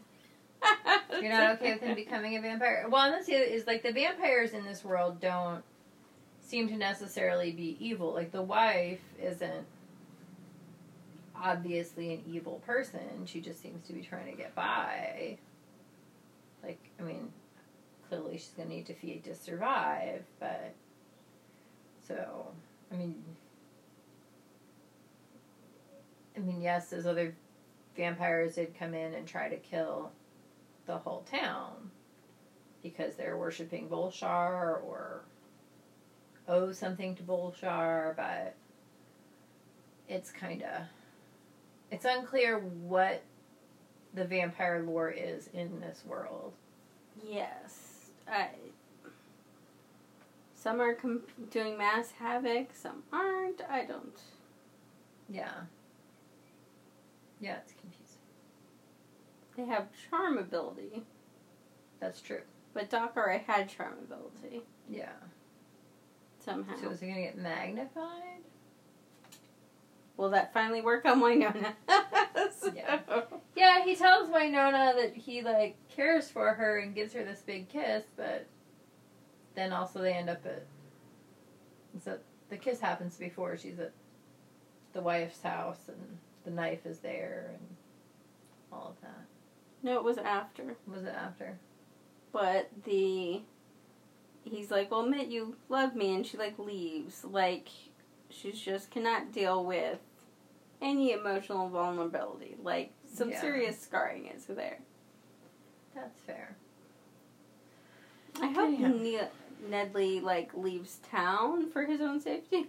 You're 1.21 1.31
not 1.31 1.57
okay 1.57 1.73
with 1.73 1.81
him 1.81 1.93
becoming 1.93 2.35
a 2.37 2.41
vampire. 2.41 2.87
Well, 2.89 3.13
and 3.13 3.23
the 3.23 3.33
is 3.33 3.67
like 3.67 3.83
the 3.83 3.91
vampires 3.91 4.53
in 4.53 4.65
this 4.65 4.83
world 4.83 5.21
don't 5.21 5.63
seem 6.41 6.67
to 6.69 6.75
necessarily 6.75 7.51
be 7.51 7.77
evil. 7.79 8.11
Like 8.13 8.31
the 8.31 8.41
wife 8.41 9.01
isn't 9.21 9.65
obviously 11.35 12.13
an 12.13 12.23
evil 12.27 12.61
person. 12.65 13.25
She 13.25 13.41
just 13.41 13.61
seems 13.61 13.85
to 13.87 13.93
be 13.93 14.01
trying 14.01 14.31
to 14.31 14.37
get 14.37 14.55
by. 14.55 15.37
Like, 16.63 16.79
I 16.99 17.03
mean, 17.03 17.31
clearly 18.09 18.37
she's 18.37 18.53
gonna 18.57 18.69
need 18.69 18.87
to 18.87 18.95
feed 18.95 19.23
to 19.25 19.35
survive, 19.35 20.23
but 20.39 20.73
so 22.07 22.47
I 22.91 22.95
mean 22.95 23.23
I 26.35 26.39
mean 26.39 26.61
yes, 26.61 26.89
there's 26.89 27.05
other 27.05 27.35
vampires 27.95 28.55
did 28.55 28.77
come 28.77 28.93
in 28.93 29.13
and 29.13 29.27
try 29.27 29.49
to 29.49 29.57
kill 29.57 30.11
the 30.85 30.97
whole 30.97 31.21
town 31.29 31.91
because 32.81 33.15
they're 33.15 33.37
worshiping 33.37 33.87
Bulshar 33.87 34.83
or 34.83 35.21
owe 36.47 36.71
something 36.71 37.15
to 37.15 37.23
Bulshar, 37.23 38.15
but 38.15 38.55
it's 40.09 40.31
kind 40.31 40.63
of 40.63 40.81
it's 41.91 42.05
unclear 42.05 42.59
what 42.59 43.23
the 44.13 44.25
vampire 44.25 44.83
lore 44.85 45.09
is 45.11 45.49
in 45.53 45.79
this 45.79 46.03
world. 46.05 46.53
yes, 47.27 48.09
I. 48.27 48.49
Some 50.55 50.79
are 50.79 50.93
com- 50.93 51.23
doing 51.51 51.77
mass 51.77 52.11
havoc, 52.11 52.73
some 52.73 53.03
aren't. 53.11 53.61
I 53.69 53.83
don't. 53.85 54.17
Yeah. 55.29 55.51
Yeah, 57.43 57.57
it's 57.57 57.73
confusing. 57.73 58.21
They 59.57 59.65
have 59.65 59.87
charm 60.09 60.37
ability, 60.37 61.03
That's 61.99 62.21
true. 62.21 62.41
but 62.73 62.89
Doc 62.89 63.13
already 63.17 63.43
had 63.43 63.67
charm 63.69 63.95
ability 64.01 64.61
Yeah. 64.89 65.11
somehow. 66.39 66.73
So 66.81 66.89
is 66.91 67.01
it 67.01 67.07
gonna 67.07 67.21
get 67.21 67.37
magnified? 67.37 68.39
Will 70.15 70.29
that 70.29 70.53
finally 70.53 70.81
work 70.81 71.05
on 71.05 71.19
Wynonna? 71.21 71.73
So- 72.51 72.71
Yeah. 72.73 72.99
Yeah, 73.55 73.83
he 73.83 73.95
tells 73.95 74.29
Wynonna 74.29 74.95
that 74.95 75.13
he 75.15 75.41
like 75.41 75.75
cares 75.89 76.29
for 76.29 76.53
her 76.53 76.79
and 76.79 76.95
gives 76.95 77.11
her 77.13 77.23
this 77.25 77.41
big 77.41 77.67
kiss, 77.67 78.03
but 78.15 78.47
then 79.55 79.73
also 79.73 79.99
they 80.01 80.13
end 80.13 80.29
up 80.29 80.45
at 80.45 80.65
so 82.03 82.17
the 82.49 82.57
kiss 82.57 82.79
happens 82.79 83.17
before 83.17 83.57
she's 83.57 83.79
at 83.79 83.91
the 84.93 85.01
wife's 85.01 85.41
house 85.41 85.89
and 85.89 86.17
the 86.45 86.51
knife 86.51 86.85
is 86.85 86.99
there 86.99 87.51
and 87.53 87.67
all 88.71 88.89
of 88.95 89.01
that. 89.01 89.25
No, 89.83 89.97
it 89.97 90.03
was 90.03 90.17
after. 90.17 90.75
Was 90.87 91.03
it 91.03 91.13
after? 91.15 91.57
but 92.31 92.67
the 92.85 93.41
he's 94.43 94.71
like 94.71 94.89
well 94.89 95.01
admit 95.05 95.27
you 95.27 95.55
love 95.69 95.95
me 95.95 96.15
and 96.15 96.25
she 96.25 96.35
like 96.35 96.57
leaves 96.57 97.23
like 97.23 97.69
she's 98.31 98.59
just 98.59 98.89
cannot 98.89 99.31
deal 99.31 99.63
with 99.63 99.99
any 100.81 101.11
emotional 101.11 101.69
vulnerability 101.69 102.55
like 102.63 102.91
some 103.13 103.29
Yeah. 103.29 103.39
serious 103.39 103.79
scarring 103.79 104.25
is 104.35 104.45
there 104.45 104.79
That's 105.93 106.19
fair. 106.21 106.55
i 108.41 108.47
hope 108.47 108.73
Yeah. 108.79 108.87
ne- 108.87 109.29
nedley 109.69 110.19
like 110.23 110.49
leaves 110.55 110.99
town 111.11 111.69
for 111.69 111.85
his 111.85 112.01
own 112.01 112.19
safety 112.19 112.65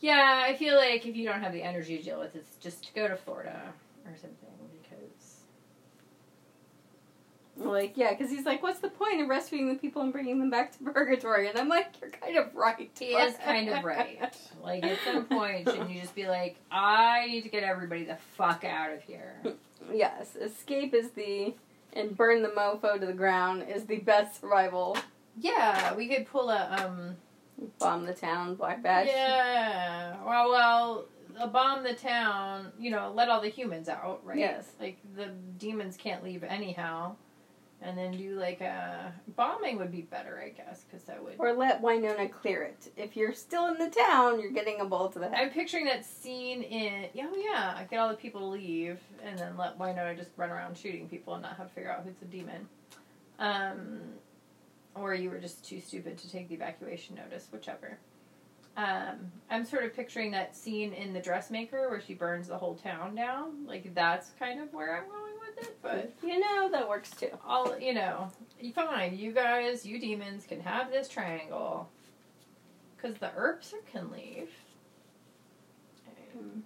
Yeah, 0.00 0.44
I 0.46 0.56
feel 0.56 0.76
like 0.76 1.06
if 1.06 1.14
you 1.14 1.28
don't 1.28 1.42
have 1.42 1.52
the 1.52 1.62
energy 1.62 1.98
to 1.98 2.02
deal 2.02 2.18
with 2.18 2.34
it, 2.34 2.38
it's 2.38 2.56
just 2.56 2.84
to 2.88 2.94
go 2.94 3.06
to 3.06 3.16
Florida 3.16 3.60
or 4.06 4.16
something 4.16 4.48
because 4.82 5.40
Like, 7.56 7.92
yeah, 7.96 8.14
because 8.14 8.30
he's 8.30 8.46
like, 8.46 8.62
what's 8.62 8.80
the 8.80 8.88
point 8.88 9.20
of 9.20 9.28
rescuing 9.28 9.68
the 9.68 9.74
people 9.74 10.00
and 10.00 10.12
bringing 10.12 10.38
them 10.38 10.48
back 10.48 10.72
to 10.78 10.84
purgatory? 10.92 11.48
And 11.48 11.58
I'm 11.58 11.68
like, 11.68 11.88
you're 12.00 12.10
kind 12.10 12.36
of 12.38 12.54
right. 12.54 12.90
He 12.98 13.06
is 13.06 13.34
kind 13.44 13.68
of 13.68 13.84
right. 13.84 14.34
Like 14.62 14.84
at 14.84 14.98
some 15.04 15.26
point, 15.26 15.68
shouldn't 15.68 15.90
you 15.90 16.00
just 16.00 16.14
be 16.14 16.26
like, 16.26 16.56
I 16.70 17.26
need 17.26 17.42
to 17.42 17.50
get 17.50 17.62
everybody 17.62 18.04
the 18.04 18.16
fuck 18.36 18.64
out 18.64 18.92
of 18.92 19.02
here? 19.02 19.42
yes, 19.92 20.36
escape 20.36 20.94
is 20.94 21.10
the 21.10 21.54
and 21.92 22.16
burn 22.16 22.42
the 22.42 22.48
mofo 22.48 22.98
to 22.98 23.04
the 23.06 23.12
ground 23.12 23.64
is 23.68 23.84
the 23.84 23.98
best 23.98 24.40
survival. 24.40 24.96
Yeah, 25.36 25.94
we 25.94 26.08
could 26.08 26.26
pull 26.26 26.48
a 26.48 26.86
um. 26.86 27.16
Bomb 27.78 28.06
the 28.06 28.14
town, 28.14 28.54
Black 28.54 28.82
Badge. 28.82 29.08
Yeah. 29.08 30.16
Well, 30.24 30.50
well, 30.50 31.04
uh, 31.38 31.46
bomb 31.46 31.82
the 31.82 31.94
town. 31.94 32.72
You 32.78 32.90
know, 32.90 33.12
let 33.14 33.28
all 33.28 33.40
the 33.40 33.48
humans 33.48 33.88
out, 33.88 34.20
right? 34.24 34.38
Yes. 34.38 34.68
Like 34.80 34.98
the 35.16 35.26
demons 35.58 35.96
can't 35.96 36.24
leave 36.24 36.42
anyhow. 36.44 37.16
And 37.82 37.96
then 37.96 38.12
do 38.12 38.38
like 38.38 38.60
a 38.60 39.10
bombing 39.36 39.78
would 39.78 39.90
be 39.90 40.02
better, 40.02 40.42
I 40.44 40.50
guess, 40.50 40.84
because 40.84 41.02
that 41.06 41.22
would. 41.24 41.36
Or 41.38 41.54
let 41.54 41.80
Wynonna 41.80 42.30
clear 42.30 42.62
it. 42.62 42.92
If 42.94 43.16
you're 43.16 43.32
still 43.32 43.68
in 43.68 43.78
the 43.78 43.88
town, 43.88 44.38
you're 44.38 44.50
getting 44.50 44.82
a 44.82 44.84
bullet 44.84 45.12
to 45.14 45.18
the 45.18 45.30
head. 45.30 45.38
I'm 45.38 45.50
picturing 45.50 45.86
that 45.86 46.04
scene 46.04 46.62
in. 46.62 47.08
Yeah, 47.14 47.28
oh 47.32 47.36
yeah. 47.42 47.82
Get 47.90 47.98
all 47.98 48.10
the 48.10 48.16
people 48.16 48.40
to 48.40 48.46
leave, 48.48 48.98
and 49.24 49.38
then 49.38 49.56
let 49.56 49.78
Wynonna 49.78 50.14
just 50.14 50.28
run 50.36 50.50
around 50.50 50.76
shooting 50.76 51.08
people 51.08 51.32
and 51.32 51.42
not 51.42 51.56
have 51.56 51.68
to 51.68 51.74
figure 51.74 51.90
out 51.90 52.04
who's 52.04 52.16
the 52.16 52.26
demon. 52.26 52.68
Um, 53.38 54.00
or 54.94 55.14
you 55.14 55.30
were 55.30 55.38
just 55.38 55.64
too 55.64 55.80
stupid 55.80 56.18
to 56.18 56.30
take 56.30 56.48
the 56.48 56.54
evacuation 56.54 57.16
notice, 57.16 57.48
whichever. 57.52 57.98
Um, 58.76 59.32
I'm 59.50 59.64
sort 59.64 59.84
of 59.84 59.94
picturing 59.94 60.30
that 60.30 60.56
scene 60.56 60.92
in 60.92 61.12
The 61.12 61.20
Dressmaker 61.20 61.90
where 61.90 62.00
she 62.00 62.14
burns 62.14 62.48
the 62.48 62.56
whole 62.56 62.76
town 62.76 63.14
down. 63.14 63.66
Like 63.66 63.94
that's 63.94 64.30
kind 64.38 64.60
of 64.60 64.72
where 64.72 64.96
I'm 64.96 65.08
going 65.08 65.32
with 65.40 65.66
it, 65.66 65.76
but 65.82 66.12
you 66.22 66.38
know 66.38 66.70
that 66.70 66.88
works 66.88 67.10
too. 67.10 67.30
all 67.46 67.78
you 67.78 67.94
know, 67.94 68.30
fine. 68.74 69.18
You 69.18 69.32
guys, 69.32 69.84
you 69.84 70.00
demons, 70.00 70.46
can 70.46 70.60
have 70.60 70.90
this 70.90 71.08
triangle 71.08 71.90
because 72.96 73.16
the 73.18 73.30
Earps 73.36 73.74
can 73.90 74.10
leave, 74.10 74.50
and 76.32 76.62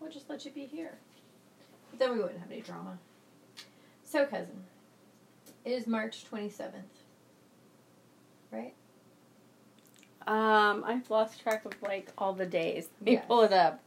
we'll 0.00 0.10
just 0.10 0.28
let 0.28 0.44
you 0.44 0.50
be 0.50 0.66
here. 0.66 0.98
But 1.90 2.00
then 2.00 2.12
we 2.12 2.22
wouldn't 2.22 2.40
have 2.40 2.50
any 2.50 2.60
drama. 2.60 2.98
So, 4.02 4.26
cousin, 4.26 4.64
it 5.64 5.70
is 5.70 5.86
March 5.86 6.24
twenty 6.24 6.48
seventh, 6.50 6.84
right? 8.52 8.74
Um, 10.26 10.84
I've 10.86 11.10
lost 11.10 11.40
track 11.42 11.64
of 11.66 11.72
like 11.82 12.10
all 12.16 12.32
the 12.32 12.46
days. 12.46 12.88
Let 13.00 13.04
me 13.06 13.12
Yes. 13.12 13.24
pull 13.26 13.42
it 13.42 13.52
up. 13.52 13.80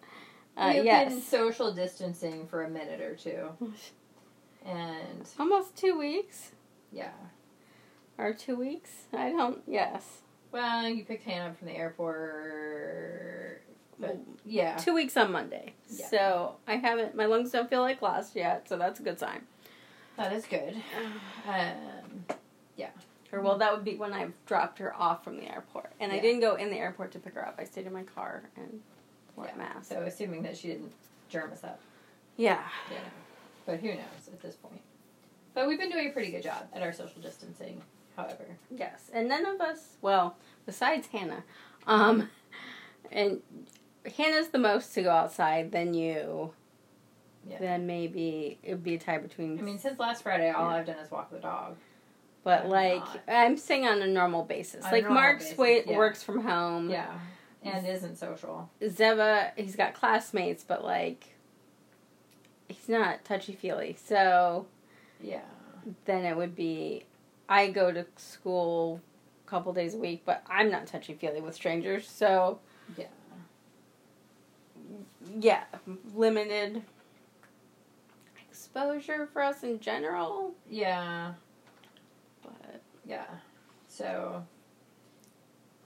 Uh, 0.55 0.71
We've 0.75 0.85
yes, 0.85 1.11
been 1.13 1.21
social 1.21 1.71
distancing 1.71 2.47
for 2.47 2.63
a 2.63 2.69
minute 2.69 3.01
or 3.01 3.15
two, 3.15 3.49
and 4.65 5.27
almost 5.39 5.75
two 5.75 5.97
weeks 5.97 6.51
yeah. 6.91 7.11
or 8.17 8.33
two 8.33 8.55
weeks. 8.55 8.91
I 9.13 9.29
don't. 9.31 9.61
Yes, 9.67 10.21
Well, 10.51 10.87
you 10.89 11.03
picked 11.05 11.23
Hannah 11.25 11.49
up 11.51 11.57
from 11.57 11.67
the 11.67 11.75
airport, 11.75 13.61
but 13.99 14.17
yeah. 14.45 14.77
two 14.77 14.93
weeks 14.95 15.15
on 15.17 15.31
Monday. 15.31 15.73
Yeah. 15.89 16.07
So 16.09 16.55
I 16.67 16.75
haven't. 16.77 17.15
My 17.15 17.25
lungs 17.25 17.51
don't 17.51 17.69
feel 17.69 17.81
like 17.81 18.01
last 18.01 18.35
yet, 18.35 18.67
so 18.69 18.77
that's 18.77 18.99
a 18.99 19.03
good 19.03 19.19
sign. 19.19 19.41
That 20.17 20.33
is 20.33 20.45
good. 20.45 20.75
Um, 21.47 22.25
yeah. 22.75 22.89
Or 23.31 23.41
well, 23.41 23.57
that 23.57 23.73
would 23.73 23.85
be 23.85 23.95
when 23.95 24.11
I 24.13 24.27
dropped 24.45 24.79
her 24.79 24.93
off 24.95 25.23
from 25.23 25.37
the 25.37 25.49
airport, 25.49 25.91
and 25.99 26.11
I 26.11 26.19
didn't 26.19 26.41
go 26.41 26.55
in 26.55 26.69
the 26.69 26.77
airport 26.77 27.11
to 27.13 27.19
pick 27.19 27.35
her 27.35 27.47
up. 27.47 27.55
I 27.57 27.63
stayed 27.63 27.85
in 27.87 27.93
my 27.93 28.03
car 28.03 28.43
and 28.57 28.81
wore 29.35 29.45
Yeah. 29.45 29.55
a 29.55 29.57
mask. 29.57 29.85
so 29.89 30.01
assuming 30.01 30.43
that 30.43 30.57
she 30.57 30.67
didn't 30.69 30.91
germ 31.29 31.51
us 31.53 31.63
up, 31.63 31.79
Yeah. 32.35 32.63
yeah. 32.91 32.97
But 33.65 33.79
who 33.79 33.89
knows 33.89 34.27
at 34.31 34.41
this 34.41 34.55
point? 34.55 34.81
But 35.53 35.67
we've 35.67 35.79
been 35.79 35.89
doing 35.89 36.09
a 36.09 36.11
pretty 36.11 36.31
good 36.31 36.43
job 36.43 36.67
at 36.73 36.81
our 36.81 36.91
social 36.93 37.21
distancing. 37.21 37.81
However, 38.17 38.45
Yes, 38.75 39.09
and 39.13 39.27
none 39.29 39.45
of 39.45 39.61
us, 39.61 39.95
well, 40.01 40.35
besides 40.65 41.07
Hannah, 41.07 41.43
um, 41.85 42.29
and 43.11 43.41
Hannah's 44.17 44.49
the 44.49 44.57
most 44.59 44.93
to 44.95 45.03
go 45.03 45.11
outside. 45.11 45.71
Then 45.71 45.93
you, 45.93 46.53
Yeah. 47.49 47.59
then 47.59 47.87
maybe 47.87 48.59
it 48.63 48.71
would 48.71 48.83
be 48.83 48.95
a 48.95 48.99
tie 48.99 49.17
between. 49.17 49.57
I 49.57 49.61
mean, 49.61 49.79
since 49.79 49.99
last 49.99 50.23
Friday, 50.23 50.49
all. 50.51 50.69
I've 50.69 50.85
done 50.85 50.97
is 50.99 51.09
walk 51.11 51.31
the 51.31 51.39
dog. 51.39 51.75
but 52.43 52.63
I'm 52.65 52.69
like 52.69 52.99
not. 53.05 53.21
I'm 53.27 53.57
saying 53.57 53.85
on 53.85 54.01
a 54.01 54.07
normal 54.07 54.43
basis. 54.43 54.85
On 54.85 54.91
like 54.91 55.09
Mark's 55.09 55.53
basis, 55.53 55.89
yeah. 55.89 55.97
works 55.97 56.23
from 56.23 56.41
home. 56.43 56.89
Yeah, 56.89 57.19
and 57.63 57.85
isn't 57.87 58.17
social. 58.17 58.69
Zeva, 58.81 59.51
he's 59.55 59.75
got 59.75 59.93
classmates, 59.93 60.63
but 60.63 60.83
like 60.83 61.35
he's 62.67 62.89
not 62.89 63.23
touchy 63.23 63.53
feely. 63.53 63.95
So 64.05 64.65
Yeah. 65.21 65.41
then 66.05 66.25
it 66.25 66.35
would 66.35 66.55
be 66.55 67.05
I 67.47 67.67
go 67.69 67.91
to 67.93 68.05
school 68.17 68.99
a 69.45 69.49
couple 69.49 69.71
days 69.71 69.93
a 69.93 69.97
week, 69.97 70.23
but 70.25 70.43
I'm 70.49 70.69
not 70.69 70.85
touchy 70.85 71.13
feely 71.13 71.39
with 71.39 71.55
strangers. 71.55 72.09
So 72.09 72.59
Yeah. 72.97 73.05
yeah, 75.39 75.63
limited 76.13 76.83
exposure 78.77 79.27
for 79.33 79.41
us 79.41 79.63
in 79.63 79.79
general. 79.79 80.53
Yeah. 80.69 81.33
But 82.43 82.81
Yeah. 83.05 83.25
So 83.87 84.43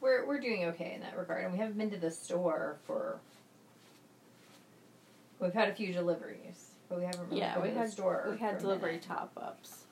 we're 0.02 0.26
we're 0.26 0.40
doing 0.40 0.66
okay 0.66 0.94
in 0.96 1.02
that 1.02 1.18
regard, 1.18 1.44
and 1.44 1.54
we 1.54 1.60
haven't 1.60 1.78
been 1.78 1.92
to 1.92 1.98
the 1.98 2.12
store 2.12 2.78
for. 2.86 3.20
We've 5.40 5.54
had 5.54 5.70
a 5.70 5.74
few 5.74 5.92
deliveries, 5.94 6.72
but 6.90 7.00
we 7.00 7.06
haven't 7.06 7.28
really 7.30 7.40
yeah, 7.40 7.60
we 7.60 7.70
to 7.70 7.74
the 7.74 7.80
had 7.80 7.92
store. 7.92 8.28
we 8.32 8.38
had 8.38 8.60
delivery 8.60 9.00
top 9.00 9.32
ups, 9.42 9.86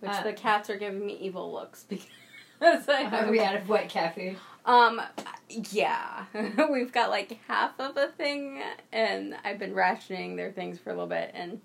which 0.00 0.10
Um, 0.12 0.24
the 0.24 0.32
cats 0.32 0.68
are 0.68 0.76
giving 0.76 1.06
me 1.06 1.16
evil 1.18 1.50
looks 1.52 1.84
because 1.88 2.88
I 2.88 3.02
Are 3.04 3.08
have 3.08 3.28
we 3.30 3.40
out 3.40 3.54
of 3.54 3.68
wet 3.68 3.88
cat 3.88 4.14
food? 4.14 4.36
Um, 4.66 5.00
yeah, 5.48 6.24
we've 6.70 6.92
got 6.92 7.10
like 7.10 7.38
half 7.46 7.78
of 7.78 7.96
a 7.96 8.08
thing, 8.08 8.60
and 8.92 9.36
I've 9.44 9.58
been 9.58 9.74
rationing 9.74 10.36
their 10.36 10.50
things 10.50 10.78
for 10.78 10.90
a 10.90 10.92
little 10.92 11.06
bit, 11.06 11.30
and 11.32 11.60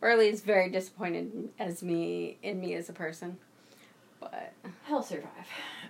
Burley's 0.00 0.40
very 0.40 0.70
disappointed 0.70 1.50
as 1.58 1.82
me 1.82 2.38
in 2.42 2.60
me 2.60 2.74
as 2.74 2.88
a 2.88 2.92
person. 2.92 3.38
But 4.18 4.52
He'll 4.86 5.02
survive. 5.02 5.48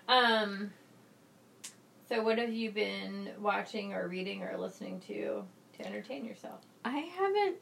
Um. 0.08 0.72
So, 2.08 2.22
what 2.22 2.38
have 2.38 2.52
you 2.52 2.72
been 2.72 3.30
watching 3.40 3.92
or 3.92 4.08
reading 4.08 4.42
or 4.42 4.56
listening 4.58 5.00
to 5.08 5.44
to 5.78 5.86
entertain 5.86 6.24
yourself? 6.24 6.60
I 6.84 6.98
haven't. 6.98 7.56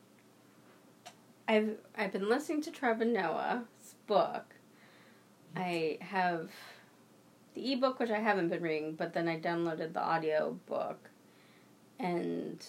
I've 1.47 1.77
I've 1.97 2.13
been 2.13 2.29
listening 2.29 2.63
to 2.63 2.71
Trevor 2.71 3.05
Noah's 3.05 3.95
book. 4.07 4.55
I 5.57 5.99
have 6.01 6.51
the 7.55 7.73
ebook, 7.73 7.99
which 7.99 8.11
I 8.11 8.21
haven't 8.21 8.49
been 8.49 8.63
reading, 8.63 8.95
but 8.95 9.13
then 9.13 9.29
I 9.29 9.39
downloaded 9.39 9.93
the 9.93 10.03
audio 10.03 10.59
book, 10.67 11.11
and 11.99 12.65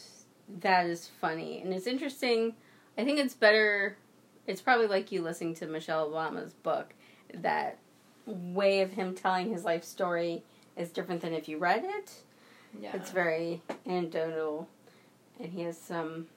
that 0.61 0.85
is 0.87 1.07
funny 1.21 1.61
and 1.61 1.73
it's 1.73 1.87
interesting. 1.87 2.55
I 2.99 3.05
think 3.05 3.17
it's 3.17 3.33
better. 3.33 3.95
It's 4.45 4.59
probably 4.59 4.87
like 4.87 5.09
you 5.09 5.21
listening 5.21 5.55
to 5.55 5.67
Michelle 5.67 6.09
Obama's 6.11 6.51
book. 6.51 6.93
That 7.33 7.77
way 8.25 8.81
of 8.81 8.91
him 8.91 9.15
telling 9.15 9.49
his 9.49 9.63
life 9.63 9.85
story 9.85 10.43
is 10.75 10.89
different 10.89 11.21
than 11.21 11.31
if 11.31 11.47
you 11.47 11.59
read 11.59 11.85
it. 11.85 12.13
Yeah. 12.77 12.91
It's 12.93 13.11
very 13.11 13.61
anecdotal, 13.87 14.67
and 15.39 15.49
he 15.53 15.61
has 15.61 15.77
some 15.77 16.27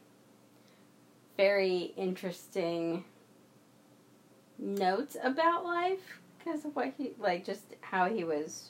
very 1.37 1.93
interesting 1.97 3.05
notes 4.57 5.17
about 5.21 5.65
life 5.65 6.21
because 6.39 6.65
of 6.65 6.77
what 6.77 6.93
he 6.97 7.11
like, 7.19 7.45
just 7.45 7.75
how 7.81 8.09
he 8.09 8.23
was. 8.23 8.69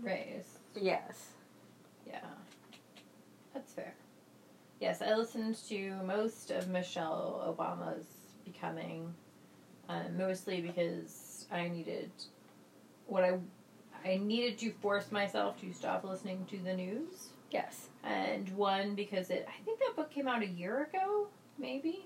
raised. 0.00 0.58
Yes. 0.80 1.30
Yeah. 2.06 2.20
That's 3.52 3.72
fair. 3.72 3.94
Yes, 4.84 5.00
I 5.00 5.14
listened 5.14 5.56
to 5.70 5.94
most 6.04 6.50
of 6.50 6.68
Michelle 6.68 7.56
Obama's 7.56 8.04
Becoming, 8.44 9.14
um, 9.88 10.18
mostly 10.18 10.60
because 10.60 11.46
I 11.50 11.68
needed 11.68 12.10
what 13.06 13.24
I 13.24 13.38
I 14.04 14.16
needed 14.18 14.58
to 14.58 14.70
force 14.82 15.10
myself 15.10 15.58
to 15.62 15.72
stop 15.72 16.04
listening 16.04 16.44
to 16.50 16.58
the 16.58 16.74
news, 16.74 17.30
Yes. 17.50 17.88
and 18.02 18.46
one 18.50 18.94
because 18.94 19.30
it 19.30 19.48
I 19.48 19.64
think 19.64 19.78
that 19.78 19.96
book 19.96 20.10
came 20.10 20.28
out 20.28 20.42
a 20.42 20.46
year 20.46 20.82
ago, 20.82 21.28
maybe. 21.58 22.04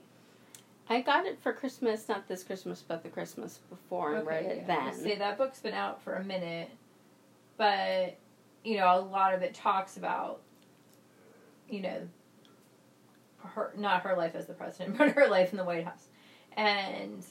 I 0.89 1.01
got 1.01 1.27
it 1.27 1.41
for 1.41 1.53
Christmas, 1.53 2.09
not 2.09 2.29
this 2.29 2.45
Christmas, 2.45 2.85
but 2.87 3.03
the 3.03 3.09
Christmas 3.09 3.59
before, 3.71 4.15
and 4.15 4.25
read 4.25 4.45
it 4.45 4.65
yeah. 4.69 4.85
then. 4.85 4.95
Say 4.95 5.19
that 5.19 5.37
book's 5.37 5.59
been 5.59 5.75
out 5.75 6.01
for 6.01 6.15
a 6.15 6.23
minute, 6.23 6.71
but 7.57 8.17
you 8.63 8.77
know 8.77 8.87
a 8.97 9.01
lot 9.01 9.35
of 9.35 9.43
it 9.43 9.53
talks 9.53 9.97
about, 9.97 10.43
you 11.69 11.81
know, 11.81 12.09
her 13.55 13.73
not 13.77 14.03
her 14.03 14.17
life 14.17 14.35
as 14.35 14.47
the 14.47 14.55
president, 14.55 14.99
but 14.99 15.11
her 15.13 15.29
life 15.29 15.51
in 15.53 15.57
the 15.59 15.65
White 15.65 15.85
House, 15.85 16.07
and 16.57 17.25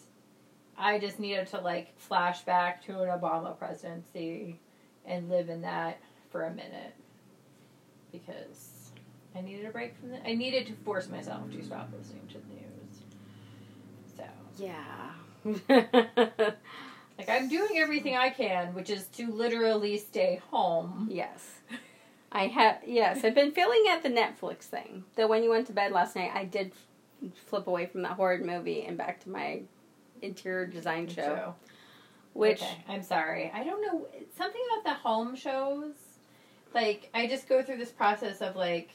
I 0.77 0.99
just 0.99 1.19
needed 1.19 1.47
to 1.47 1.59
like 1.59 1.97
flash 1.99 2.41
back 2.41 2.83
to 2.85 3.01
an 3.01 3.09
Obama 3.09 3.57
presidency 3.57 4.59
and 5.05 5.29
live 5.29 5.49
in 5.49 5.61
that 5.61 5.99
for 6.29 6.43
a 6.45 6.53
minute 6.53 6.93
because 8.11 8.91
I 9.35 9.41
needed 9.41 9.65
a 9.65 9.71
break 9.71 9.95
from 9.97 10.09
the. 10.11 10.27
I 10.27 10.33
needed 10.33 10.67
to 10.67 10.73
force 10.83 11.09
myself 11.09 11.49
to 11.51 11.63
stop 11.63 11.89
listening 11.97 12.27
to 12.29 12.37
the 12.39 12.53
news. 12.55 13.01
So 14.17 14.23
Yeah. 14.63 16.51
Like 17.17 17.29
I'm 17.29 17.49
doing 17.49 17.77
everything 17.77 18.15
I 18.15 18.29
can, 18.29 18.75
which 18.75 18.91
is 18.91 19.07
to 19.13 19.31
literally 19.31 19.97
stay 19.97 20.39
home. 20.51 21.07
yes. 21.11 21.59
I 22.31 22.47
have 22.47 22.79
yes, 22.85 23.23
I've 23.23 23.35
been 23.35 23.51
feeling 23.51 23.85
at 23.89 24.03
the 24.03 24.09
Netflix 24.09 24.63
thing. 24.63 25.05
That 25.15 25.29
when 25.29 25.43
you 25.43 25.49
went 25.49 25.67
to 25.67 25.73
bed 25.73 25.91
last 25.91 26.15
night, 26.15 26.31
I 26.33 26.45
did 26.45 26.71
flip 27.35 27.67
away 27.67 27.85
from 27.85 28.01
that 28.03 28.11
horrid 28.13 28.45
movie 28.45 28.83
and 28.83 28.97
back 28.97 29.19
to 29.23 29.29
my 29.29 29.61
interior 30.21 30.65
design 30.65 31.07
show, 31.07 31.15
So, 31.15 31.55
which 32.33 32.61
okay, 32.61 32.83
I'm 32.87 33.01
sorry. 33.03 33.51
I 33.53 33.63
don't 33.63 33.81
know 33.81 34.07
something 34.37 34.61
about 34.71 34.83
the 34.83 34.99
home 35.01 35.35
shows. 35.35 35.93
Like 36.73 37.09
I 37.13 37.27
just 37.27 37.47
go 37.47 37.63
through 37.63 37.77
this 37.77 37.91
process 37.91 38.41
of 38.41 38.55
like 38.55 38.89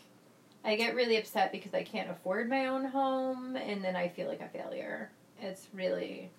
I 0.65 0.77
get 0.77 0.95
really 0.95 1.17
upset 1.17 1.51
because 1.51 1.75
I 1.75 1.83
can't 1.83 2.11
afford 2.11 2.49
my 2.49 2.67
own 2.67 2.85
home 2.85 3.57
and 3.57 3.83
then 3.83 3.97
I 3.97 4.09
feel 4.09 4.29
like 4.29 4.41
a 4.41 4.49
failure. 4.49 5.11
It's 5.41 5.69
really 5.73 6.31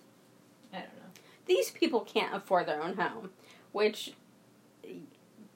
I 0.71 0.77
don't 0.77 0.95
know. 0.95 1.21
these 1.45 1.71
people 1.71 2.01
can't 2.01 2.35
afford 2.35 2.67
their 2.67 2.81
own 2.81 2.95
home, 2.95 3.31
which 3.71 4.13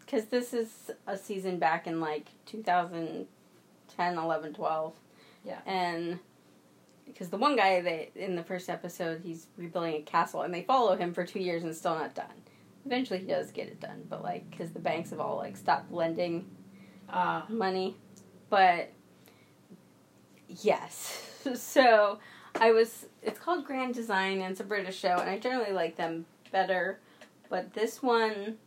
because 0.07 0.25
this 0.27 0.53
is 0.53 0.89
a 1.05 1.17
season 1.17 1.59
back 1.59 1.85
in 1.85 1.99
like 1.99 2.27
2010, 2.45 4.17
11, 4.17 4.53
12. 4.53 4.93
Yeah. 5.43 5.59
And 5.65 6.19
because 7.05 7.29
the 7.29 7.37
one 7.37 7.57
guy 7.57 7.81
that 7.81 8.15
in 8.15 8.35
the 8.35 8.43
first 8.43 8.69
episode 8.69 9.21
he's 9.23 9.47
rebuilding 9.57 9.95
a 9.95 10.01
castle 10.01 10.41
and 10.41 10.53
they 10.53 10.63
follow 10.63 10.95
him 10.95 11.13
for 11.13 11.25
two 11.25 11.39
years 11.39 11.63
and 11.63 11.75
still 11.75 11.95
not 11.95 12.15
done. 12.15 12.25
Eventually 12.85 13.19
he 13.19 13.25
does 13.25 13.51
get 13.51 13.67
it 13.67 13.81
done, 13.81 14.05
but 14.09 14.23
like 14.23 14.49
because 14.49 14.71
the 14.71 14.79
banks 14.79 15.09
have 15.09 15.19
all 15.19 15.35
like 15.35 15.57
stopped 15.57 15.91
lending 15.91 16.49
Uh 17.09 17.41
money, 17.49 17.97
but 18.49 18.91
yes. 20.47 21.23
So 21.55 22.19
I 22.59 22.71
was. 22.71 23.05
It's 23.21 23.39
called 23.39 23.63
Grand 23.63 23.93
Design 23.93 24.41
and 24.41 24.51
it's 24.51 24.59
a 24.59 24.65
British 24.65 24.97
show, 24.99 25.15
and 25.15 25.29
I 25.29 25.39
generally 25.39 25.71
like 25.71 25.95
them 25.95 26.25
better. 26.51 26.99
But 27.49 27.73
this 27.73 28.03
one, 28.03 28.57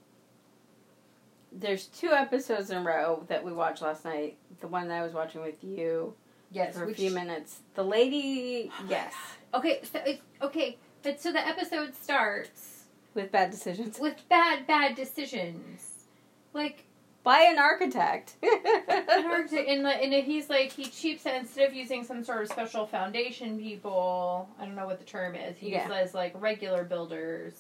there's 1.53 1.87
two 1.87 2.11
episodes 2.13 2.71
in 2.71 2.79
a 2.79 2.83
row 2.83 3.25
that 3.29 3.45
we 3.45 3.53
watched 3.53 3.83
last 3.83 4.05
night. 4.05 4.37
The 4.61 4.69
one 4.69 4.89
that 4.89 5.01
I 5.01 5.03
was 5.03 5.13
watching 5.13 5.41
with 5.43 5.63
you 5.65 6.15
yes, 6.51 6.75
for 6.77 6.85
a 6.89 6.95
few 6.95 7.11
minutes. 7.11 7.61
The 7.75 7.83
lady, 7.85 8.71
Oh 8.81 8.87
yes, 8.89 9.15
Okay, 9.53 9.81
so 9.83 9.99
it, 10.01 10.21
okay, 10.43 10.79
but 11.03 11.21
so 11.21 11.33
the 11.33 11.45
episode 11.47 11.95
starts 11.95 12.85
with 13.15 13.33
bad 13.33 13.51
decisions 13.51 13.99
with 13.99 14.17
bad 14.29 14.67
bad 14.67 14.95
decisions. 14.95 16.05
Like 16.53 16.85
by 17.23 17.41
an 17.43 17.59
architect. 17.59 18.37
an 18.43 18.49
architect, 19.27 19.69
and, 19.69 19.83
like, 19.83 20.03
and 20.03 20.13
he's 20.15 20.49
like 20.49 20.73
he 20.73 20.85
cheaps 20.85 21.27
it 21.27 21.35
instead 21.35 21.69
of 21.69 21.75
using 21.75 22.03
some 22.05 22.23
sort 22.25 22.43
of 22.43 22.49
special 22.49 22.87
foundation 22.87 23.59
people. 23.59 24.49
I 24.59 24.65
don't 24.65 24.75
know 24.77 24.87
what 24.87 24.99
the 25.01 25.05
term 25.05 25.35
is. 25.35 25.57
He 25.59 25.73
Yeah. 25.73 25.89
uses 25.89 26.15
like 26.15 26.33
regular 26.41 26.85
builders, 26.85 27.55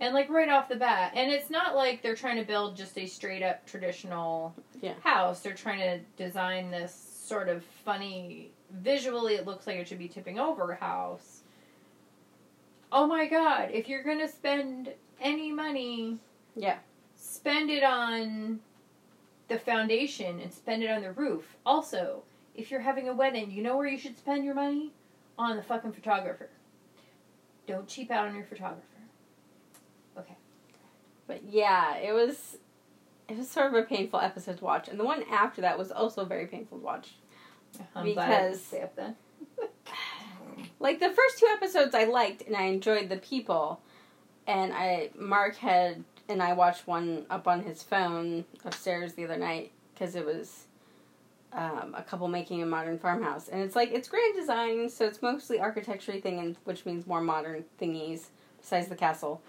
and 0.00 0.12
like 0.14 0.28
right 0.28 0.48
off 0.48 0.68
the 0.68 0.76
bat, 0.76 1.12
and 1.14 1.30
it's 1.32 1.50
not 1.50 1.74
like 1.74 2.02
they're 2.02 2.14
trying 2.16 2.36
to 2.36 2.44
build 2.44 2.76
just 2.76 2.96
a 2.98 3.06
straight 3.06 3.42
up 3.42 3.64
traditional 3.66 4.54
Yeah. 4.80 4.94
house. 5.02 5.40
They're 5.40 5.54
trying 5.54 5.80
to 5.80 6.00
design 6.22 6.70
this 6.70 6.94
sort 6.94 7.48
of 7.48 7.64
funny. 7.64 8.50
Visually, 8.70 9.34
it 9.36 9.46
looks 9.46 9.66
like 9.66 9.76
it 9.76 9.88
should 9.88 9.98
be 9.98 10.08
tipping 10.08 10.38
over 10.38 10.74
house. 10.74 11.42
Oh 12.92 13.06
my 13.06 13.26
god! 13.26 13.70
If 13.72 13.88
you're 13.88 14.02
gonna 14.02 14.28
spend 14.28 14.92
any 15.20 15.50
money, 15.52 16.18
Yeah. 16.54 16.78
spend 17.16 17.70
it 17.70 17.82
on 17.82 18.60
the 19.48 19.58
foundation 19.58 20.40
and 20.40 20.52
spend 20.52 20.82
it 20.82 20.90
on 20.90 21.02
the 21.02 21.12
roof. 21.12 21.56
Also, 21.64 22.22
if 22.54 22.70
you're 22.70 22.80
having 22.80 23.08
a 23.08 23.14
wedding, 23.14 23.50
you 23.50 23.62
know 23.62 23.76
where 23.76 23.86
you 23.86 23.98
should 23.98 24.18
spend 24.18 24.44
your 24.44 24.54
money? 24.54 24.92
On 25.38 25.56
the 25.56 25.62
fucking 25.62 25.92
photographer. 25.92 26.48
Don't 27.66 27.86
cheap 27.88 28.10
out 28.10 28.26
on 28.28 28.34
your 28.34 28.44
photographer. 28.44 28.82
But 31.26 31.42
yeah, 31.48 31.96
it 31.96 32.12
was 32.12 32.56
it 33.28 33.36
was 33.36 33.50
sort 33.50 33.66
of 33.66 33.74
a 33.74 33.82
painful 33.82 34.20
episode 34.20 34.58
to 34.58 34.64
watch, 34.64 34.88
and 34.88 34.98
the 34.98 35.04
one 35.04 35.24
after 35.30 35.60
that 35.62 35.78
was 35.78 35.90
also 35.90 36.24
very 36.24 36.46
painful 36.46 36.78
to 36.78 36.84
watch. 36.84 37.14
I'm 37.94 38.06
Because-. 38.06 38.72
Like 40.78 41.00
the 41.00 41.08
first 41.10 41.38
two 41.38 41.46
episodes, 41.46 41.94
I 41.94 42.04
liked 42.04 42.42
and 42.42 42.54
I 42.56 42.64
enjoyed 42.64 43.08
the 43.08 43.16
people, 43.16 43.80
and 44.46 44.72
I 44.72 45.10
Mark 45.18 45.56
had 45.56 46.04
and 46.28 46.42
I 46.42 46.52
watched 46.52 46.86
one 46.86 47.24
up 47.30 47.48
on 47.48 47.62
his 47.62 47.82
phone 47.82 48.44
upstairs 48.64 49.14
the 49.14 49.24
other 49.24 49.36
night 49.36 49.72
because 49.94 50.14
it 50.16 50.24
was 50.24 50.66
um, 51.52 51.94
a 51.96 52.02
couple 52.02 52.28
making 52.28 52.62
a 52.62 52.66
modern 52.66 52.98
farmhouse, 52.98 53.48
and 53.48 53.62
it's 53.62 53.74
like 53.74 53.90
it's 53.92 54.08
grand 54.08 54.34
design, 54.34 54.88
so 54.88 55.06
it's 55.06 55.22
mostly 55.22 55.58
architecture 55.60 56.20
thing, 56.20 56.38
and 56.38 56.56
which 56.64 56.84
means 56.84 57.06
more 57.06 57.20
modern 57.20 57.64
thingies 57.80 58.26
besides 58.60 58.88
the 58.88 58.96
castle. 58.96 59.40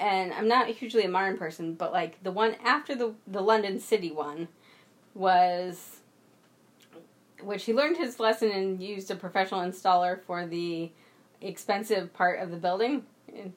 And 0.00 0.32
I'm 0.32 0.48
not 0.48 0.68
hugely 0.68 1.04
a 1.04 1.08
modern 1.08 1.36
person, 1.38 1.74
but 1.74 1.92
like 1.92 2.22
the 2.22 2.32
one 2.32 2.56
after 2.64 2.94
the 2.94 3.14
the 3.26 3.40
London 3.40 3.78
City 3.80 4.10
one 4.10 4.48
was 5.14 6.00
which 7.42 7.64
he 7.64 7.72
learned 7.74 7.96
his 7.96 8.18
lesson 8.18 8.50
and 8.50 8.82
used 8.82 9.10
a 9.10 9.16
professional 9.16 9.60
installer 9.60 10.20
for 10.22 10.46
the 10.46 10.90
expensive 11.40 12.12
part 12.14 12.40
of 12.40 12.50
the 12.50 12.56
building. 12.56 13.04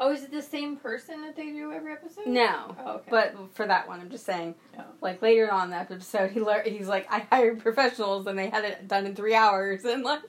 Oh, 0.00 0.10
is 0.10 0.24
it 0.24 0.32
the 0.32 0.42
same 0.42 0.74
person 0.76 1.22
that 1.22 1.36
they 1.36 1.52
do 1.52 1.70
every 1.72 1.92
episode? 1.92 2.26
no, 2.26 2.74
Oh, 2.84 2.90
okay. 2.96 3.04
but 3.08 3.34
for 3.54 3.64
that 3.64 3.86
one, 3.86 4.00
I'm 4.00 4.10
just 4.10 4.26
saying. 4.26 4.56
Oh. 4.76 4.82
Like 5.00 5.22
later 5.22 5.48
on 5.48 5.66
in 5.66 5.70
the 5.70 5.76
episode, 5.76 6.32
he 6.32 6.40
learned 6.40 6.66
he's 6.66 6.88
like, 6.88 7.06
I 7.08 7.20
hired 7.30 7.60
professionals 7.60 8.26
and 8.26 8.36
they 8.36 8.50
had 8.50 8.64
it 8.64 8.88
done 8.88 9.06
in 9.06 9.14
three 9.14 9.32
hours, 9.36 9.84
and 9.84 10.02
like, 10.02 10.22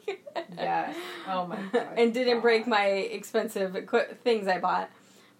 yeah, 0.56 0.94
Oh 1.28 1.48
my 1.48 1.58
God. 1.74 1.88
and 1.98 2.14
didn't 2.14 2.42
break 2.42 2.68
my 2.68 2.86
expensive 2.86 3.76
equi- 3.76 4.14
things 4.24 4.48
I 4.48 4.60
bought. 4.60 4.92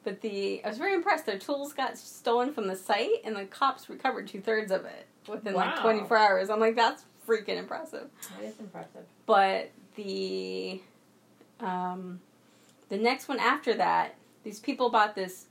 But 0.06 0.22
the 0.22 0.64
I 0.64 0.70
was 0.70 0.78
very 0.78 0.94
impressed. 0.94 1.26
Their 1.26 1.40
tools 1.40 1.74
got 1.74 1.98
stolen 1.98 2.54
from 2.54 2.68
the 2.68 2.76
site, 2.76 3.22
and 3.26 3.36
the 3.36 3.46
cops 3.46 3.90
recovered 3.90 4.28
two 4.28 4.40
thirds 4.40 4.72
of 4.72 4.86
it 4.86 5.08
within 5.28 5.56
like 5.56 5.82
24 5.82 6.16
hours. 6.18 6.50
I'm 6.50 6.60
like, 6.60 6.76
that's 6.76 7.04
freaking 7.28 7.58
impressive. 7.58 8.08
That 8.38 8.46
is 8.46 8.60
impressive. 8.60 9.04
but 9.26 9.72
the 9.96 10.80
um, 11.60 12.22
the 12.90 12.98
next 12.98 13.28
one 13.28 13.40
after 13.40 13.74
that, 13.74 14.16
these 14.44 14.60
people 14.60 14.90
bought 14.90 15.16
this 15.16 15.48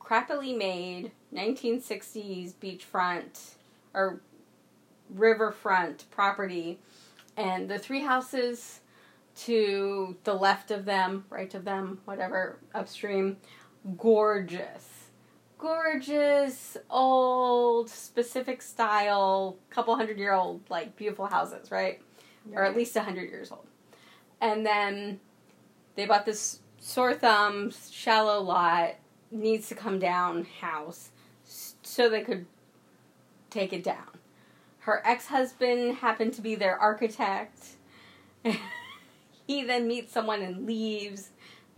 crappily 0.00 0.56
made 0.56 1.12
1960s 1.34 2.54
beachfront 2.54 3.54
or 3.94 4.20
riverfront 5.14 6.10
property, 6.10 6.78
and 7.36 7.68
the 7.68 7.78
three 7.78 8.00
houses 8.02 8.80
to 9.36 10.16
the 10.24 10.34
left 10.34 10.70
of 10.70 10.84
them, 10.84 11.24
right 11.30 11.54
of 11.54 11.64
them, 11.64 12.00
whatever, 12.04 12.58
upstream, 12.74 13.36
gorgeous. 13.96 14.86
Gorgeous, 15.58 16.76
old, 16.88 17.90
specific 17.90 18.62
style, 18.62 19.58
couple 19.68 19.94
hundred 19.94 20.18
year 20.18 20.32
old, 20.32 20.62
like 20.70 20.96
beautiful 20.96 21.26
houses, 21.26 21.70
right? 21.70 22.00
or 22.54 22.64
at 22.64 22.76
least 22.76 22.96
a 22.96 23.00
100 23.00 23.30
years 23.30 23.50
old. 23.50 23.66
And 24.40 24.64
then 24.64 25.20
they 25.96 26.06
bought 26.06 26.24
this 26.24 26.60
sore 26.78 27.14
thumb, 27.14 27.72
shallow 27.90 28.40
lot, 28.40 28.94
needs 29.30 29.68
to 29.68 29.74
come 29.74 29.98
down 29.98 30.46
house 30.60 31.10
so 31.44 32.08
they 32.08 32.22
could 32.22 32.46
take 33.50 33.72
it 33.72 33.84
down. 33.84 34.06
Her 34.80 35.02
ex 35.04 35.26
husband 35.26 35.96
happened 35.96 36.34
to 36.34 36.40
be 36.40 36.54
their 36.54 36.78
architect. 36.78 37.76
he 39.46 39.62
then 39.64 39.86
meets 39.86 40.12
someone 40.12 40.40
and 40.42 40.66
leaves. 40.66 41.30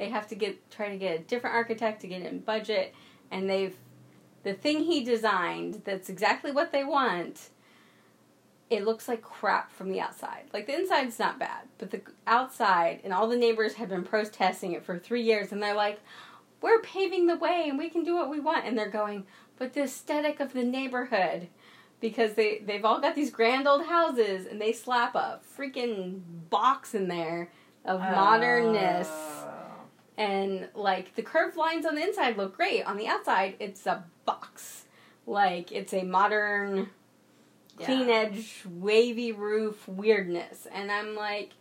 They 0.03 0.09
have 0.09 0.26
to 0.30 0.34
get 0.34 0.68
try 0.68 0.88
to 0.88 0.96
get 0.96 1.20
a 1.20 1.22
different 1.22 1.55
architect 1.55 2.00
to 2.00 2.09
get 2.09 2.22
in 2.22 2.40
budget, 2.40 2.92
and 3.30 3.48
they've 3.48 3.76
the 4.42 4.53
thing 4.53 4.82
he 4.82 5.05
designed 5.05 5.82
that's 5.84 6.09
exactly 6.09 6.50
what 6.50 6.72
they 6.72 6.82
want 6.82 7.50
it 8.68 8.84
looks 8.84 9.07
like 9.07 9.22
crap 9.22 9.70
from 9.70 9.92
the 9.92 10.00
outside. 10.00 10.46
Like 10.53 10.66
the 10.66 10.74
inside's 10.74 11.20
not 11.20 11.38
bad, 11.38 11.68
but 11.78 11.92
the 11.92 12.00
outside 12.26 12.98
and 13.05 13.12
all 13.12 13.28
the 13.28 13.36
neighbors 13.36 13.74
have 13.74 13.90
been 13.90 14.03
protesting 14.03 14.72
it 14.72 14.84
for 14.84 14.98
three 14.98 15.22
years, 15.22 15.53
and 15.53 15.62
they're 15.62 15.72
like, 15.72 16.00
"We're 16.61 16.80
paving 16.80 17.28
the 17.28 17.36
way, 17.36 17.66
and 17.68 17.78
we 17.78 17.88
can 17.88 18.03
do 18.03 18.16
what 18.16 18.28
we 18.28 18.40
want." 18.40 18.66
And 18.66 18.76
they're 18.76 18.90
going, 18.90 19.24
"But 19.57 19.72
the 19.72 19.84
aesthetic 19.84 20.40
of 20.40 20.53
the 20.53 20.64
neighborhood." 20.64 21.46
Because 22.00 22.32
they, 22.34 22.59
they've 22.59 22.84
all 22.84 23.00
got 23.00 23.14
these 23.14 23.30
grand 23.30 23.68
old 23.68 23.84
houses 23.84 24.46
and 24.46 24.61
they 24.61 24.72
slap 24.72 25.14
a 25.14 25.38
freaking 25.57 26.22
box 26.50 26.96
in 26.96 27.07
there 27.07 27.53
of 27.84 28.00
oh. 28.00 28.11
modernness. 28.11 29.09
And 30.16 30.68
like 30.74 31.14
the 31.14 31.22
curved 31.22 31.56
lines 31.56 31.86
on 31.86 31.94
the 31.94 32.02
inside 32.02 32.36
look 32.36 32.56
great. 32.56 32.82
On 32.84 32.96
the 32.96 33.08
outside, 33.08 33.56
it's 33.58 33.86
a 33.86 34.04
box. 34.24 34.84
Like 35.26 35.72
it's 35.72 35.94
a 35.94 36.02
modern 36.02 36.90
clean 37.80 38.10
edge, 38.10 38.62
wavy 38.68 39.32
roof 39.32 39.88
weirdness. 39.88 40.66
And 40.72 40.92
I'm 40.92 41.16
like, 41.16 41.52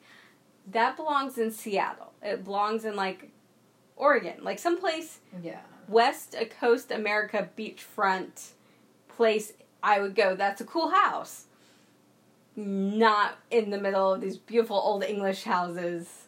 that 0.68 0.98
belongs 0.98 1.38
in 1.38 1.52
Seattle. 1.52 2.12
It 2.22 2.44
belongs 2.44 2.86
in 2.86 2.96
like 2.96 3.32
Oregon, 3.96 4.44
like 4.44 4.60
someplace 4.60 5.20
Yeah. 5.42 5.62
West 5.88 6.36
Coast 6.60 6.92
America 6.92 7.50
beachfront 7.58 8.52
place. 9.08 9.54
I 9.84 10.00
would 10.00 10.16
go. 10.16 10.36
That's 10.36 10.62
a 10.62 10.66
cool 10.66 10.90
house. 10.90 11.46
Not 12.56 13.38
in 13.50 13.70
the 13.70 13.80
middle 13.80 14.14
of 14.14 14.22
these 14.22 14.38
beautiful 14.38 14.76
old 14.78 15.04
English 15.04 15.44
houses 15.44 16.21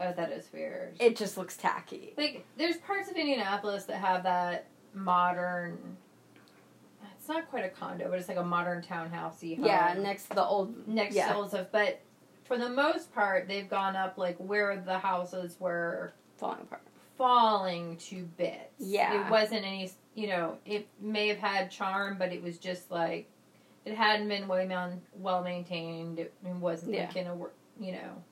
Oh, 0.00 0.12
that 0.16 0.32
is 0.32 0.48
weird. 0.52 0.96
It 0.98 1.16
just 1.16 1.36
looks 1.36 1.56
tacky. 1.56 2.14
Like, 2.16 2.46
there's 2.56 2.76
parts 2.78 3.10
of 3.10 3.16
Indianapolis 3.16 3.84
that 3.84 3.96
have 3.96 4.22
that 4.22 4.66
modern. 4.94 5.78
It's 7.18 7.28
not 7.28 7.50
quite 7.50 7.64
a 7.64 7.68
condo, 7.68 8.08
but 8.08 8.18
it's 8.18 8.28
like 8.28 8.38
a 8.38 8.42
modern 8.44 8.82
townhousey 8.82 9.56
home. 9.56 9.66
Yeah, 9.66 9.94
next 9.98 10.28
to 10.28 10.36
the 10.36 10.44
old 10.44 10.88
next 10.88 11.14
yeah. 11.14 11.28
to 11.28 11.34
all 11.36 11.48
stuff. 11.48 11.66
But 11.70 12.00
for 12.44 12.56
the 12.56 12.68
most 12.70 13.14
part, 13.14 13.46
they've 13.46 13.68
gone 13.68 13.94
up 13.94 14.16
like 14.16 14.36
where 14.38 14.80
the 14.80 14.98
houses 14.98 15.56
were 15.60 16.14
falling 16.38 16.62
apart. 16.62 16.82
falling 17.18 17.96
to 17.98 18.24
bits. 18.38 18.74
Yeah. 18.78 19.26
it 19.26 19.30
wasn't 19.30 19.66
any. 19.66 19.90
You 20.14 20.28
know, 20.28 20.58
it 20.64 20.88
may 21.00 21.28
have 21.28 21.38
had 21.38 21.70
charm, 21.70 22.16
but 22.18 22.32
it 22.32 22.42
was 22.42 22.58
just 22.58 22.90
like 22.90 23.28
it 23.84 23.94
hadn't 23.94 24.28
been 24.28 24.48
well 24.48 24.92
well 25.14 25.42
maintained. 25.42 26.18
It, 26.18 26.32
it 26.44 26.54
wasn't 26.54 26.94
Yeah. 26.94 27.06
like 27.06 27.16
in 27.16 27.26
a 27.26 27.36
you 27.78 27.92
know. 27.92 28.22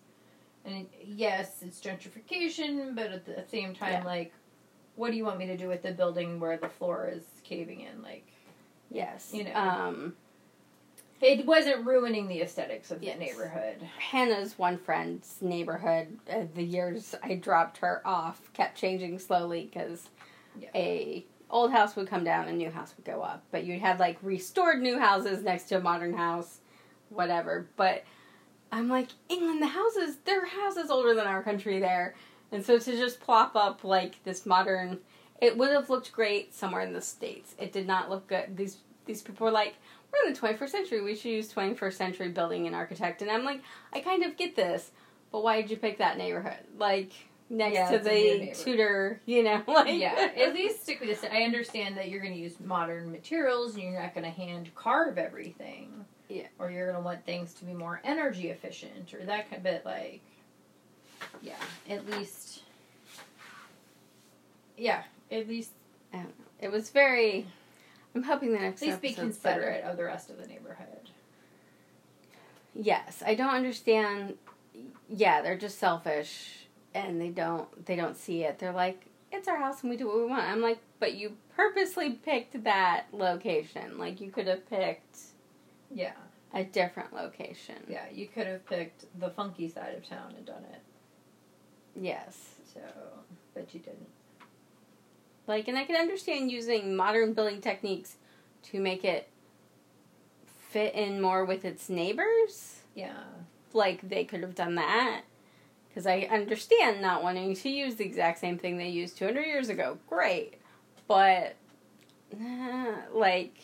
And 0.64 0.86
yes, 1.02 1.62
it's 1.62 1.80
gentrification, 1.80 2.94
but 2.94 3.06
at 3.12 3.24
the 3.24 3.44
same 3.48 3.74
time, 3.74 3.92
Yeah. 3.92 4.04
like, 4.04 4.32
what 4.96 5.10
do 5.10 5.16
you 5.16 5.24
want 5.24 5.38
me 5.38 5.46
to 5.46 5.56
do 5.56 5.68
with 5.68 5.82
the 5.82 5.92
building 5.92 6.40
where 6.40 6.56
the 6.56 6.68
floor 6.68 7.08
is 7.12 7.24
caving 7.44 7.80
in? 7.80 8.02
Like, 8.02 8.26
Yes. 8.90 9.32
You 9.34 9.44
know. 9.44 9.54
Um 9.54 10.16
it 11.20 11.44
wasn't 11.46 11.84
ruining 11.84 12.28
the 12.28 12.40
aesthetics 12.42 12.90
of 12.92 13.02
Yes. 13.02 13.14
the 13.18 13.24
neighborhood. 13.24 13.82
Hannah's 13.98 14.56
one 14.58 14.78
friend's 14.78 15.36
neighborhood, 15.42 16.16
uh, 16.30 16.44
the 16.54 16.62
years 16.62 17.14
I 17.22 17.34
dropped 17.34 17.78
her 17.78 18.00
off 18.06 18.52
kept 18.52 18.76
changing 18.78 19.18
slowly 19.18 19.64
because 19.72 20.08
Yeah. 20.60 20.68
a 20.74 21.26
old 21.50 21.72
house 21.72 21.96
would 21.96 22.06
come 22.08 22.24
down, 22.24 22.46
a 22.48 22.52
new 22.52 22.70
house 22.70 22.94
would 22.96 23.04
go 23.04 23.20
up. 23.22 23.42
But 23.50 23.64
you 23.64 23.80
had 23.80 23.98
like 23.98 24.16
restored 24.22 24.80
new 24.80 24.98
houses 24.98 25.42
next 25.42 25.64
to 25.64 25.76
a 25.76 25.80
modern 25.80 26.14
house, 26.14 26.60
whatever. 27.08 27.68
But 27.76 28.04
I'm 28.70 28.88
like, 28.88 29.08
England, 29.28 29.62
the 29.62 29.68
houses, 29.68 30.16
their 30.24 30.46
house 30.46 30.76
is 30.76 30.90
older 30.90 31.14
than 31.14 31.26
our 31.26 31.42
country 31.42 31.78
there. 31.80 32.14
And 32.52 32.64
so 32.64 32.78
to 32.78 32.96
just 32.96 33.20
plop 33.20 33.56
up 33.56 33.84
like 33.84 34.22
this 34.24 34.46
modern, 34.46 34.98
it 35.40 35.56
would 35.56 35.70
have 35.70 35.90
looked 35.90 36.12
great 36.12 36.54
somewhere 36.54 36.82
in 36.82 36.92
the 36.92 37.00
States. 37.00 37.54
It 37.58 37.72
did 37.72 37.86
not 37.86 38.10
look 38.10 38.26
good. 38.26 38.56
These, 38.56 38.78
these 39.06 39.22
people 39.22 39.46
were 39.46 39.52
like, 39.52 39.74
we're 40.12 40.26
in 40.28 40.32
the 40.32 40.38
21st 40.38 40.68
century. 40.68 41.02
We 41.02 41.14
should 41.14 41.30
use 41.30 41.52
21st 41.52 41.92
century 41.94 42.28
building 42.28 42.66
and 42.66 42.74
architect. 42.74 43.22
And 43.22 43.30
I'm 43.30 43.44
like, 43.44 43.62
I 43.92 44.00
kind 44.00 44.24
of 44.24 44.36
get 44.36 44.56
this, 44.56 44.90
but 45.30 45.42
why 45.42 45.60
did 45.60 45.70
you 45.70 45.76
pick 45.76 45.98
that 45.98 46.16
neighborhood? 46.16 46.64
Like 46.78 47.12
next 47.50 47.74
Yeah, 47.74 47.90
to 47.90 47.96
it's 47.96 48.06
a 48.06 48.38
new 48.38 48.46
the. 48.46 48.54
Tudor, 48.54 49.20
you 49.26 49.42
know, 49.42 49.62
like 49.68 49.98
yeah, 49.98 50.30
at 50.36 50.54
least 50.54 50.82
stick 50.82 51.00
with 51.00 51.08
this. 51.08 51.30
I 51.30 51.42
understand 51.42 51.96
that 51.96 52.08
you're 52.08 52.20
going 52.20 52.34
to 52.34 52.40
use 52.40 52.58
modern 52.60 53.10
materials 53.10 53.74
and 53.74 53.82
you're 53.82 54.00
not 54.00 54.14
going 54.14 54.24
to 54.24 54.30
hand 54.30 54.70
carve 54.74 55.18
everything. 55.18 56.04
Yeah. 56.28 56.46
Or 56.58 56.70
you're 56.70 56.86
going 56.86 56.98
to 56.98 57.04
want 57.04 57.24
things 57.24 57.54
to 57.54 57.64
be 57.64 57.72
more 57.72 58.00
energy 58.04 58.48
efficient 58.48 59.14
or 59.14 59.24
that 59.24 59.50
kind 59.50 59.56
of 59.58 59.62
bit 59.62 59.84
like 59.84 60.20
yeah, 61.42 61.54
at 61.88 62.08
least 62.10 62.62
yeah, 64.76 65.02
at 65.30 65.48
least 65.48 65.72
I 66.12 66.18
don't 66.18 66.26
know. 66.26 66.44
It 66.60 66.72
was 66.72 66.90
very. 66.90 67.46
I'm 68.14 68.22
hoping 68.22 68.52
the 68.52 68.58
next 68.58 68.82
at 68.82 68.88
least 68.88 69.02
be 69.02 69.08
episode's 69.08 69.36
better. 69.38 69.60
considerate 69.60 69.84
of 69.84 69.96
the 69.96 70.04
rest 70.04 70.30
of 70.30 70.38
the 70.38 70.46
neighborhood. 70.46 71.10
Yes, 72.74 73.22
I 73.24 73.34
don't 73.34 73.54
understand. 73.54 74.34
Yeah, 75.08 75.42
they're 75.42 75.58
just 75.58 75.78
selfish, 75.78 76.66
and 76.94 77.20
they 77.20 77.28
don't 77.28 77.86
they 77.86 77.96
don't 77.96 78.16
see 78.16 78.44
it. 78.44 78.58
They're 78.58 78.72
like, 78.72 79.06
it's 79.32 79.48
our 79.48 79.56
house 79.56 79.82
and 79.82 79.90
we 79.90 79.96
do 79.96 80.06
what 80.06 80.16
we 80.16 80.26
want. 80.26 80.44
I'm 80.44 80.62
like, 80.62 80.78
but 81.00 81.14
you 81.14 81.36
purposely 81.56 82.10
picked 82.10 82.64
that 82.64 83.06
location. 83.12 83.98
Like 83.98 84.20
you 84.20 84.30
could 84.30 84.46
have 84.46 84.68
picked 84.68 85.18
Yeah. 85.94 86.12
a 86.54 86.64
different 86.64 87.12
location. 87.14 87.76
Yeah, 87.88 88.04
you 88.12 88.26
could 88.26 88.46
have 88.46 88.66
picked 88.66 89.04
the 89.20 89.30
funky 89.30 89.68
side 89.68 89.94
of 89.94 90.06
town 90.08 90.34
and 90.36 90.46
done 90.46 90.64
it. 90.72 90.80
Yes. 91.94 92.54
So, 92.72 92.80
but 93.54 93.72
you 93.74 93.80
didn't. 93.80 94.08
Like, 95.46 95.66
and 95.68 95.78
I 95.78 95.84
can 95.84 95.96
understand 95.96 96.50
using 96.50 96.94
modern 96.94 97.32
building 97.32 97.60
techniques 97.60 98.16
to 98.64 98.80
make 98.80 99.04
it 99.04 99.28
fit 100.68 100.94
in 100.94 101.20
more 101.22 101.44
with 101.44 101.64
its 101.64 101.88
neighbors. 101.88 102.80
Yeah. 102.94 103.12
like 103.72 104.08
they 104.08 104.24
could 104.24 104.40
have 104.42 104.54
done 104.54 104.74
that 104.74 105.22
because 105.88 106.06
I 106.06 106.28
understand 106.30 107.00
not 107.00 107.22
wanting 107.22 107.54
to 107.54 107.68
use 107.68 107.94
the 107.96 108.04
exact 108.04 108.38
same 108.40 108.58
thing 108.58 108.76
they 108.76 108.88
used 108.88 109.16
200 109.18 109.42
years 109.42 109.68
ago. 109.68 109.98
Great, 110.08 110.54
but 111.06 111.56
like 113.14 113.54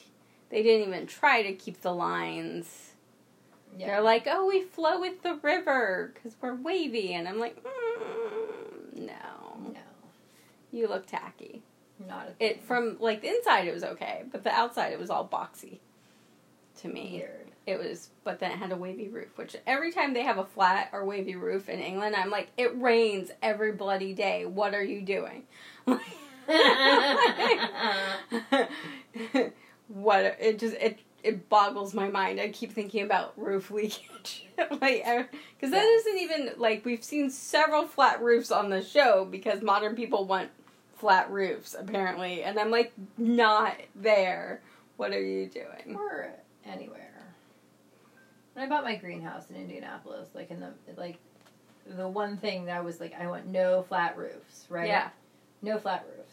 they 0.51 0.62
didn't 0.62 0.88
even 0.88 1.07
try 1.07 1.42
to 1.42 1.53
keep 1.53 1.82
the 1.82 1.92
lines. 1.92 2.92
Yeah. 3.76 3.86
They're 3.86 4.03
like, 4.03 4.26
"Oh, 4.28 4.47
we 4.47 4.62
flow 4.62 5.01
with 5.01 5.22
the 5.22 5.34
river 5.42 6.12
because 6.14 6.36
we're 6.40 6.55
wavy," 6.55 7.14
and 7.14 7.28
I'm 7.28 7.40
like, 7.40 7.62
mm, 7.62 8.99
"No, 8.99 9.72
no, 9.72 9.80
you 10.70 10.88
look 10.88 11.07
tacky." 11.07 11.62
not 12.07 12.28
It 12.40 12.62
from 12.64 12.97
like 13.01 13.22
the 13.22 13.28
inside 13.28 13.68
it 13.68 13.74
was 13.74 13.84
okay, 13.84 14.24
but 14.30 14.45
the 14.45 14.51
outside 14.51 14.92
it 14.92 14.99
was 14.99 15.11
all 15.11 15.26
boxy. 15.26 15.78
To 16.82 16.88
me, 16.88 17.11
weird. 17.12 17.47
It 17.66 17.78
was, 17.78 18.11
but 18.24 18.40
then 18.40 18.51
it 18.51 18.59
had 18.59 18.72
a 18.72 18.76
wavy 18.76 19.09
roof, 19.09 19.38
which 19.38 19.57
every 19.66 19.90
time 19.90 20.12
they 20.12 20.22
have 20.22 20.38
a 20.38 20.45
flat 20.45 20.90
or 20.92 21.05
wavy 21.05 21.34
roof 21.34 21.68
in 21.68 21.80
England, 21.80 22.14
I'm 22.14 22.30
like, 22.30 22.49
it 22.59 22.78
rains 22.78 23.30
every 23.42 23.72
bloody 23.72 24.12
day. 24.12 24.45
What 24.45 24.74
are 24.74 24.82
you 24.82 25.01
doing? 25.01 25.45
what 29.89 30.24
it 30.24 30.59
just 30.59 30.76
it 30.76 30.99
it 31.22 31.49
boggles 31.49 31.95
my 31.95 32.09
mind. 32.09 32.39
I 32.41 32.51
keep 32.51 32.72
thinking 32.72 33.03
about 33.03 33.32
roof 33.37 33.70
leakage, 33.70 34.47
like 34.59 35.05
because 35.57 35.70
that 35.70 35.85
isn't 35.85 36.18
even 36.18 36.51
like 36.59 36.85
we've 36.85 37.05
seen 37.05 37.30
several 37.30 37.87
flat 37.87 38.22
roofs 38.22 38.51
on 38.51 38.70
the 38.70 38.82
show 38.82 39.24
because 39.24 39.62
modern 39.62 39.95
people 39.97 40.26
want 40.26 40.51
flat 40.97 41.30
roofs 41.30 41.74
apparently, 41.78 42.43
and 42.43 42.59
I'm 42.59 42.70
like 42.70 42.93
not 43.18 43.76
there. 43.95 44.61
What 44.97 45.12
are 45.12 45.22
you 45.22 45.47
doing? 45.49 45.97
or 45.97 46.30
anywhere. 46.64 47.01
When 48.55 48.64
I 48.64 48.68
bought 48.68 48.85
my 48.85 48.95
greenhouse 48.95 49.51
in 49.51 49.57
Indianapolis, 49.57 50.28
like 50.35 50.51
in 50.51 50.61
the 50.61 50.70
like, 50.97 51.18
the 51.87 52.09
one 52.09 52.37
thing 52.37 52.66
that 52.66 52.76
I 52.76 52.80
was 52.80 53.01
like, 53.01 53.12
I 53.18 53.26
want 53.26 53.47
no 53.47 53.82
flat 53.82 54.16
roofs, 54.16 54.66
right? 54.68 54.87
Yeah. 54.87 55.09
no 55.61 55.78
flat 55.78 56.07
roofs. 56.16 56.23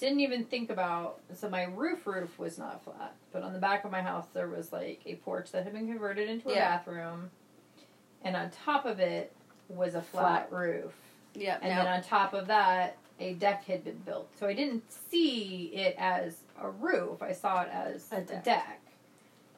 Didn't 0.00 0.20
even 0.20 0.44
think 0.44 0.70
about. 0.70 1.20
So 1.34 1.48
my 1.48 1.64
roof 1.64 2.06
roof 2.06 2.38
was 2.38 2.58
not 2.58 2.82
flat, 2.82 3.14
but 3.32 3.42
on 3.42 3.52
the 3.52 3.58
back 3.58 3.84
of 3.84 3.90
my 3.90 4.00
house 4.02 4.26
there 4.32 4.48
was 4.48 4.72
like 4.72 5.00
a 5.06 5.16
porch 5.16 5.52
that 5.52 5.64
had 5.64 5.72
been 5.72 5.86
converted 5.86 6.28
into 6.28 6.48
a 6.48 6.54
Yeah. 6.54 6.76
bathroom, 6.78 7.30
and 8.24 8.34
on 8.34 8.50
top 8.50 8.86
of 8.86 8.98
it 8.98 9.32
was 9.68 9.94
a 9.94 10.02
flat, 10.02 10.50
roof. 10.50 10.92
Yeah, 11.34 11.58
And 11.62 11.70
then 11.70 11.86
on 11.86 12.02
top 12.02 12.32
of 12.34 12.48
that, 12.48 12.96
a 13.20 13.34
deck 13.34 13.64
had 13.64 13.84
been 13.84 13.98
built. 13.98 14.28
So 14.38 14.46
I 14.48 14.54
didn't 14.54 14.90
see 14.90 15.66
it 15.74 15.94
as 15.98 16.38
a 16.60 16.68
roof. 16.70 17.22
I 17.22 17.32
saw 17.32 17.62
it 17.62 17.68
as 17.70 18.10
A 18.10 18.20
deck, 18.22 18.40
a 18.40 18.44
deck. 18.44 18.80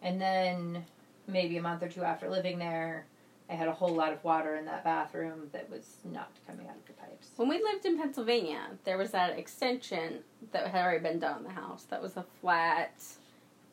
And 0.03 0.21
then 0.21 0.85
maybe 1.27 1.57
a 1.57 1.63
month 1.63 1.83
or 1.83 1.89
two 1.89 2.03
after 2.03 2.29
living 2.29 2.59
there, 2.59 3.07
I 3.53 3.55
had 3.55 3.69
a 3.69 3.73
whole 3.73 3.95
lot 3.95 4.15
of 4.15 4.25
water 4.25 4.57
in 4.57 4.65
that 4.65 4.83
bathroom 4.83 5.51
that 5.53 5.69
was 5.71 5.97
not 6.11 6.31
coming 6.47 6.67
out 6.69 6.77
of 6.77 6.87
the 6.87 6.95
pipes. 6.95 7.29
When 7.37 7.49
we 7.51 7.63
lived 7.63 7.85
in 7.85 7.99
Pennsylvania, 7.99 8.61
there 8.85 8.97
was 8.97 9.11
that 9.11 9.39
extension 9.39 10.21
that 10.53 10.69
had 10.69 10.83
already 10.83 11.03
been 11.03 11.19
done 11.19 11.35
on 11.35 11.43
the 11.45 11.51
house. 11.51 11.85
That 11.91 12.01
was 12.01 12.17
a 12.17 12.25
flat 12.41 12.95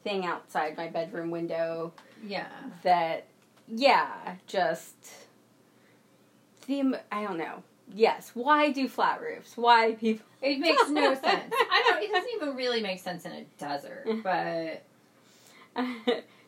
thing 0.04 0.26
outside 0.26 0.76
my 0.76 0.88
bedroom 0.88 1.32
window. 1.32 1.94
Yeah. 2.28 2.48
That, 2.84 3.28
yeah, 3.70 4.36
just 4.48 4.96
the 6.68 7.00
I 7.10 7.24
don't 7.24 7.38
know. 7.38 7.64
Yes, 7.96 8.32
why 8.34 8.72
do 8.72 8.88
flat 8.90 9.22
roofs? 9.22 9.56
Why 9.56 9.94
people? 9.94 10.26
It 10.42 10.60
makes 10.60 10.90
no 10.90 11.14
sense. 11.14 11.54
I 11.54 11.84
don't 11.88 12.04
it 12.04 12.12
doesn't 12.12 12.30
even 12.36 12.56
really 12.58 12.82
make 12.82 13.00
sense 13.00 13.26
in 13.26 13.32
a 13.32 13.46
desert, 13.58 14.06
but 14.24 14.84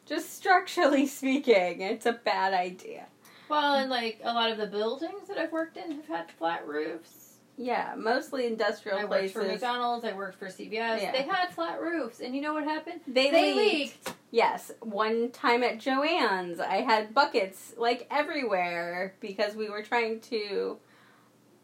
just 0.05 0.35
structurally 0.35 1.07
speaking, 1.07 1.79
it's 1.81 2.05
a 2.05 2.13
bad 2.13 2.53
idea. 2.53 3.05
Well, 3.51 3.75
and 3.75 3.89
like 3.89 4.19
a 4.23 4.33
lot 4.33 4.51
of 4.51 4.57
the 4.57 4.67
buildings 4.67 5.27
that 5.27 5.37
I've 5.37 5.51
worked 5.51 5.77
in 5.77 5.91
have 5.91 6.07
had 6.07 6.31
flat 6.31 6.67
roofs. 6.67 7.27
Yeah, 7.57 7.93
mostly 7.95 8.47
industrial 8.47 8.97
I 8.97 9.01
worked 9.03 9.11
places. 9.11 9.33
for 9.33 9.43
McDonald's. 9.43 10.05
I 10.05 10.13
worked 10.13 10.39
for 10.39 10.47
CVS. 10.47 10.71
Yeah. 11.01 11.11
They 11.11 11.21
had 11.23 11.49
flat 11.53 11.79
roofs, 11.81 12.19
and 12.19 12.33
you 12.35 12.41
know 12.41 12.53
what 12.53 12.63
happened? 12.63 13.01
They, 13.05 13.29
They 13.29 13.53
leaked. 13.53 14.07
leaked. 14.07 14.13
Yes, 14.31 14.71
one 14.79 15.29
time 15.31 15.61
at 15.61 15.77
Joanne's, 15.79 16.59
I 16.59 16.77
had 16.77 17.13
buckets 17.13 17.73
like 17.77 18.07
everywhere 18.09 19.13
because 19.19 19.55
we 19.55 19.69
were 19.69 19.83
trying 19.83 20.21
to. 20.21 20.77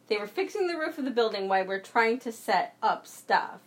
They 0.07 0.17
were 0.17 0.27
fixing 0.27 0.67
the 0.67 0.77
roof 0.77 0.97
of 0.97 1.05
the 1.05 1.11
building 1.11 1.47
while 1.49 1.65
we're 1.65 1.79
trying 1.81 2.19
to 2.19 2.31
set 2.31 2.75
up 2.83 3.07
stuff, 3.07 3.59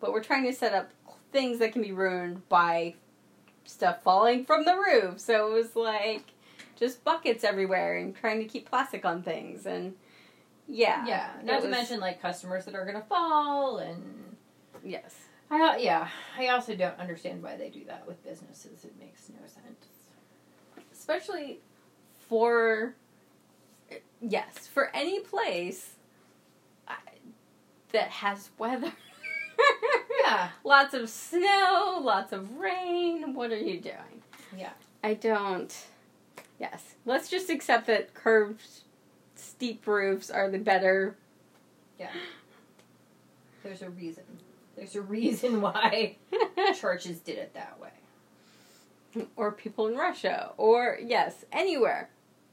but 0.00 0.12
we're 0.12 0.22
trying 0.24 0.44
to 0.44 0.52
set 0.52 0.72
up 0.72 0.90
things 1.32 1.58
that 1.58 1.72
can 1.72 1.82
be 1.82 1.92
ruined 1.92 2.48
by 2.48 2.94
stuff 3.64 4.02
falling 4.02 4.44
from 4.44 4.64
the 4.64 4.74
roof. 4.76 5.20
So 5.20 5.48
it 5.48 5.52
was 5.52 5.76
like 5.76 6.33
just 6.76 7.04
buckets 7.04 7.44
everywhere 7.44 7.96
and 7.96 8.14
trying 8.16 8.38
to 8.40 8.46
keep 8.46 8.68
plastic 8.68 9.04
on 9.04 9.22
things 9.22 9.66
and 9.66 9.94
yeah, 10.66 11.06
Yeah, 11.06 11.30
not 11.42 11.60
to 11.60 11.66
was- 11.68 11.70
mention 11.70 12.00
like 12.00 12.22
customers 12.22 12.64
that 12.64 12.74
are 12.74 12.86
gonna 12.86 13.02
fall, 13.02 13.78
and 13.78 14.36
yes. 14.82 15.14
I 15.50 15.76
yeah, 15.76 16.08
I 16.38 16.48
also 16.48 16.74
don't 16.74 16.98
understand 16.98 17.42
why 17.42 17.56
they 17.56 17.68
do 17.68 17.84
that 17.84 18.06
with 18.08 18.24
businesses. 18.24 18.84
It 18.84 18.94
makes 18.98 19.28
no 19.28 19.46
sense. 19.46 19.86
especially 20.92 21.60
for 22.28 22.94
yes, 24.22 24.66
for 24.66 24.90
any 24.96 25.20
place 25.20 25.90
that 27.92 28.08
has 28.08 28.50
weather. 28.58 28.92
Yeah. 30.22 30.48
Lots 30.64 30.94
of 30.94 31.10
snow, 31.10 32.00
lots 32.02 32.32
of 32.32 32.56
rain. 32.56 33.34
What 33.34 33.52
are 33.52 33.58
you 33.58 33.78
doing? 33.78 34.22
Yeah. 34.56 34.70
I 35.02 35.12
don't. 35.14 35.74
Yes. 36.64 36.94
Let's 37.04 37.28
just 37.28 37.50
accept 37.50 37.86
that 37.88 38.14
curved, 38.14 38.62
steep 39.34 39.86
roofs 39.86 40.30
are 40.30 40.48
the 40.50 40.58
better. 40.58 41.14
Yeah. 41.98 42.10
There's 43.62 43.82
a 43.82 43.90
reason. 43.90 44.24
There's 44.74 44.96
a 44.96 45.02
reason 45.02 45.60
why 45.66 46.16
churches 46.80 47.18
did 47.20 47.36
it 47.36 47.52
that 47.54 47.78
way. 47.78 49.26
or 49.36 49.52
people 49.52 49.88
in 49.88 49.96
Russia. 49.96 50.52
Or, 50.56 50.98
yes, 51.04 51.44
anywhere. 51.52 52.08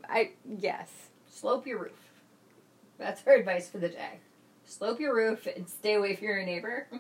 I. 0.09 0.31
Yes. 0.45 0.89
Slope 1.29 1.65
your 1.65 1.79
roof. 1.79 2.11
That's 2.97 3.25
our 3.25 3.33
advice 3.35 3.69
for 3.69 3.77
the 3.77 3.89
day. 3.89 4.19
Slope 4.65 4.99
your 4.99 5.15
roof 5.15 5.47
and 5.55 5.69
stay 5.69 5.93
away 5.93 6.15
from 6.17 6.27
your 6.27 6.43
neighbor. 6.43 6.87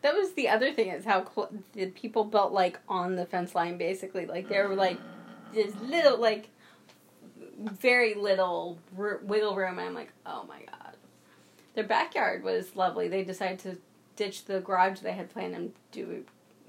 That 0.00 0.14
was 0.14 0.32
the 0.34 0.48
other 0.48 0.72
thing 0.72 0.90
is 0.90 1.04
how 1.04 1.24
cl- 1.28 1.50
the 1.72 1.86
people 1.86 2.22
built 2.24 2.52
like 2.52 2.78
on 2.88 3.16
the 3.16 3.26
fence 3.26 3.56
line 3.56 3.78
basically. 3.78 4.26
Like 4.26 4.48
they 4.48 4.60
were 4.62 4.76
like 4.76 4.96
this 5.52 5.74
little 5.82 6.18
like 6.18 6.48
very 7.58 8.14
little 8.14 8.78
r- 8.98 9.20
wiggle 9.22 9.54
room. 9.56 9.78
And 9.78 9.88
I'm 9.88 9.94
like, 9.94 10.12
oh 10.26 10.44
my 10.48 10.60
god. 10.60 10.94
Their 11.74 11.84
backyard 11.84 12.42
was 12.42 12.74
lovely. 12.76 13.08
They 13.08 13.22
decided 13.24 13.58
to 13.60 13.78
ditch 14.16 14.44
the 14.46 14.60
garage 14.60 15.00
they 15.00 15.12
had 15.12 15.30
planned 15.30 15.54
and 15.54 15.72
do, 15.92 16.24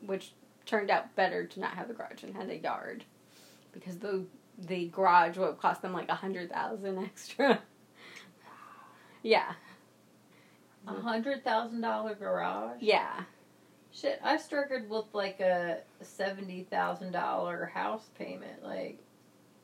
which 0.05 0.33
turned 0.65 0.91
out 0.91 1.15
better 1.15 1.45
to 1.45 1.59
not 1.59 1.71
have 1.73 1.87
the 1.87 1.93
garage 1.95 2.21
and 2.23 2.35
had 2.35 2.49
a 2.49 2.57
yard, 2.57 3.03
because 3.73 3.97
the 3.97 4.25
the 4.59 4.87
garage 4.89 5.37
would 5.37 5.45
have 5.47 5.59
cost 5.59 5.81
them 5.81 5.93
like 5.93 6.09
a 6.09 6.15
hundred 6.15 6.51
thousand 6.51 6.99
extra. 7.03 7.59
yeah, 9.23 9.53
A 10.87 10.93
hundred 10.93 11.43
thousand 11.43 11.81
dollar 11.81 12.13
garage. 12.15 12.77
yeah. 12.81 13.21
Shit, 13.99 14.19
I 14.23 14.37
struggled 14.37 14.89
with 14.89 15.05
like 15.13 15.39
a 15.39 15.79
seventy 16.01 16.63
thousand 16.63 17.11
dollar 17.11 17.65
house 17.73 18.05
payment, 18.17 18.63
like, 18.63 18.99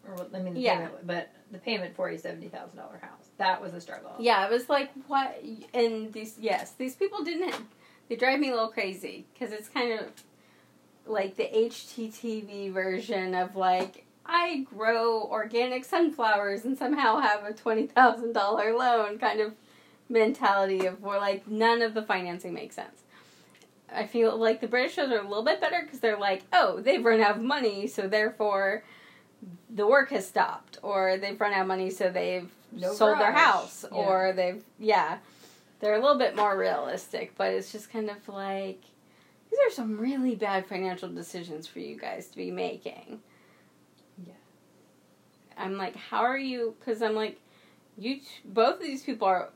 or 0.07 0.27
I 0.33 0.39
mean, 0.39 0.55
the 0.55 0.59
Yeah. 0.61 0.75
payment, 0.87 1.07
but 1.07 1.29
the 1.51 1.57
payment 1.57 1.95
for 1.95 2.09
a 2.09 2.17
seventy 2.17 2.47
thousand 2.49 2.77
dollar 2.77 2.97
house 2.97 3.29
that 3.37 3.61
was 3.61 3.73
a 3.73 3.81
struggle. 3.81 4.11
Yeah, 4.19 4.45
it 4.45 4.51
was 4.51 4.69
like 4.69 4.91
what, 5.07 5.41
and 5.73 6.11
these 6.13 6.37
yes, 6.39 6.71
these 6.71 6.95
people 6.95 7.23
didn't. 7.23 7.55
They 8.09 8.15
drive 8.15 8.39
me 8.39 8.49
a 8.49 8.53
little 8.53 8.69
crazy 8.69 9.25
because 9.33 9.53
it's 9.53 9.67
kind 9.69 9.99
of 9.99 10.07
like 11.05 11.35
the 11.35 11.43
HGTV 11.53 12.71
version 12.73 13.35
of 13.35 13.55
like 13.55 14.05
I 14.25 14.65
grow 14.69 15.23
organic 15.23 15.85
sunflowers 15.85 16.65
and 16.65 16.77
somehow 16.77 17.19
have 17.19 17.43
a 17.45 17.53
twenty 17.53 17.87
thousand 17.87 18.33
dollar 18.33 18.73
loan 18.75 19.17
kind 19.19 19.39
of 19.39 19.53
mentality 20.09 20.85
of 20.85 21.01
where 21.01 21.19
like 21.19 21.47
none 21.47 21.81
of 21.81 21.93
the 21.93 22.03
financing 22.03 22.53
makes 22.53 22.75
sense. 22.75 23.01
I 23.95 24.05
feel 24.07 24.35
like 24.37 24.61
the 24.61 24.67
British 24.67 24.93
shows 24.95 25.11
are 25.11 25.19
a 25.19 25.27
little 25.27 25.43
bit 25.43 25.61
better 25.61 25.81
because 25.83 25.99
they're 25.99 26.19
like, 26.19 26.43
oh, 26.53 26.81
they've 26.81 27.03
run 27.03 27.21
out 27.21 27.37
of 27.37 27.41
money, 27.41 27.87
so 27.87 28.07
therefore 28.07 28.83
the 29.69 29.85
work 29.87 30.09
has 30.09 30.27
stopped, 30.27 30.77
or 30.81 31.17
they've 31.17 31.39
run 31.39 31.53
out 31.53 31.61
of 31.61 31.67
money, 31.67 31.89
so 31.89 32.09
they've 32.09 32.49
No 32.71 32.93
sold 32.93 33.19
their 33.19 33.31
house, 33.31 33.85
Yeah. 33.91 33.97
or 33.97 34.33
they've 34.33 34.63
yeah, 34.79 35.17
they're 35.79 35.95
a 35.95 35.99
little 35.99 36.17
bit 36.17 36.35
more 36.35 36.57
realistic. 36.57 37.33
But 37.37 37.53
it's 37.53 37.71
just 37.71 37.91
kind 37.91 38.09
of 38.09 38.27
like 38.27 38.81
these 39.51 39.59
are 39.67 39.71
some 39.73 39.97
really 39.97 40.35
bad 40.35 40.65
financial 40.65 41.09
decisions 41.09 41.67
for 41.67 41.79
you 41.79 41.97
guys 41.97 42.27
to 42.27 42.35
be 42.37 42.51
making. 42.51 43.19
Yeah. 44.25 44.33
I'm 45.57 45.77
like, 45.77 45.95
how 45.95 46.21
are 46.21 46.37
you? 46.37 46.75
Because 46.79 47.01
I'm 47.01 47.15
like, 47.15 47.39
you 47.97 48.15
t- 48.17 48.23
both 48.43 48.75
of 48.75 48.81
these 48.81 49.03
people 49.03 49.27
are 49.27 49.49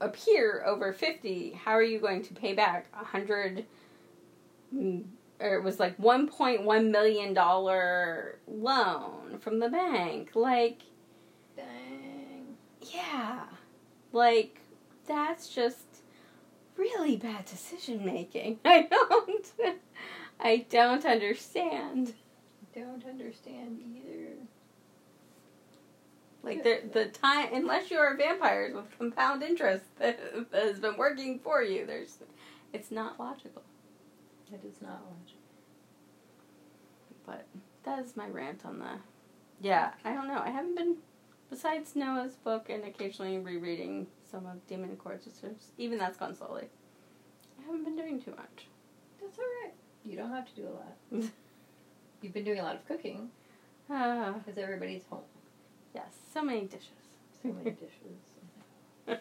appear 0.00 0.62
over 0.66 0.92
50 0.92 1.52
how 1.64 1.72
are 1.72 1.82
you 1.82 1.98
going 2.00 2.22
to 2.22 2.34
pay 2.34 2.54
back 2.54 2.86
a 2.98 3.04
hundred 3.04 3.64
mm, 4.74 5.04
or 5.40 5.54
it 5.56 5.62
was 5.62 5.78
like 5.78 5.96
1.1 5.98 6.90
million 6.90 7.34
dollar 7.34 8.38
loan 8.46 9.38
from 9.38 9.58
the 9.60 9.68
bank 9.68 10.30
like 10.34 10.82
Dang. 11.56 12.56
yeah 12.80 13.44
like 14.12 14.60
that's 15.06 15.48
just 15.48 16.02
really 16.76 17.16
bad 17.16 17.44
decision 17.44 18.04
making 18.04 18.58
i 18.64 18.82
don't 18.82 19.52
i 20.40 20.64
don't 20.70 21.04
understand 21.04 22.14
Don't 22.74 23.04
understand 23.06 23.78
either. 23.80 24.36
Like 26.46 26.62
the 26.62 26.80
the 26.92 27.06
time, 27.06 27.48
unless 27.52 27.90
you're 27.90 28.16
vampires 28.16 28.72
with 28.72 28.86
compound 28.96 29.42
interest 29.42 29.84
that, 29.98 30.18
has 30.52 30.78
been 30.78 30.96
working 30.96 31.40
for 31.40 31.60
you, 31.60 31.84
there's, 31.84 32.18
it's 32.72 32.92
not 32.92 33.18
logical. 33.18 33.62
It 34.52 34.64
is 34.64 34.80
not 34.80 35.02
logical. 35.10 35.42
But 37.26 37.46
that 37.82 37.98
is 37.98 38.16
my 38.16 38.28
rant 38.28 38.64
on 38.64 38.78
the. 38.78 38.90
Yeah, 39.60 39.90
I 40.04 40.12
don't 40.12 40.28
know. 40.28 40.38
I 40.38 40.50
haven't 40.50 40.76
been, 40.76 40.98
besides 41.50 41.96
Noah's 41.96 42.34
book 42.34 42.70
and 42.70 42.84
occasionally 42.84 43.38
rereading 43.38 44.06
some 44.30 44.46
of 44.46 44.64
Demon 44.68 44.90
and 44.90 44.98
Court 44.98 45.22
Even 45.78 45.98
that's 45.98 46.16
gone 46.16 46.36
slowly. 46.36 46.68
I 47.58 47.66
haven't 47.66 47.82
been 47.84 47.96
doing 47.96 48.22
too 48.22 48.32
much. 48.32 48.68
That's 49.20 49.36
all 49.38 49.44
right. 49.64 49.72
You 50.04 50.16
don't 50.16 50.30
have 50.30 50.46
to 50.46 50.54
do 50.54 50.68
a 50.68 50.70
lot. 50.70 50.96
You've 52.22 52.34
been 52.34 52.44
doing 52.44 52.60
a 52.60 52.62
lot 52.62 52.76
of 52.76 52.86
cooking 52.86 53.30
Ah, 53.90 54.34
because 54.38 54.58
everybody's 54.62 55.02
home. 55.10 55.22
Yes, 55.96 56.14
so 56.32 56.42
many 56.42 56.62
dishes. 56.62 56.90
So 57.42 57.48
many 57.52 57.70
dishes. 57.70 59.18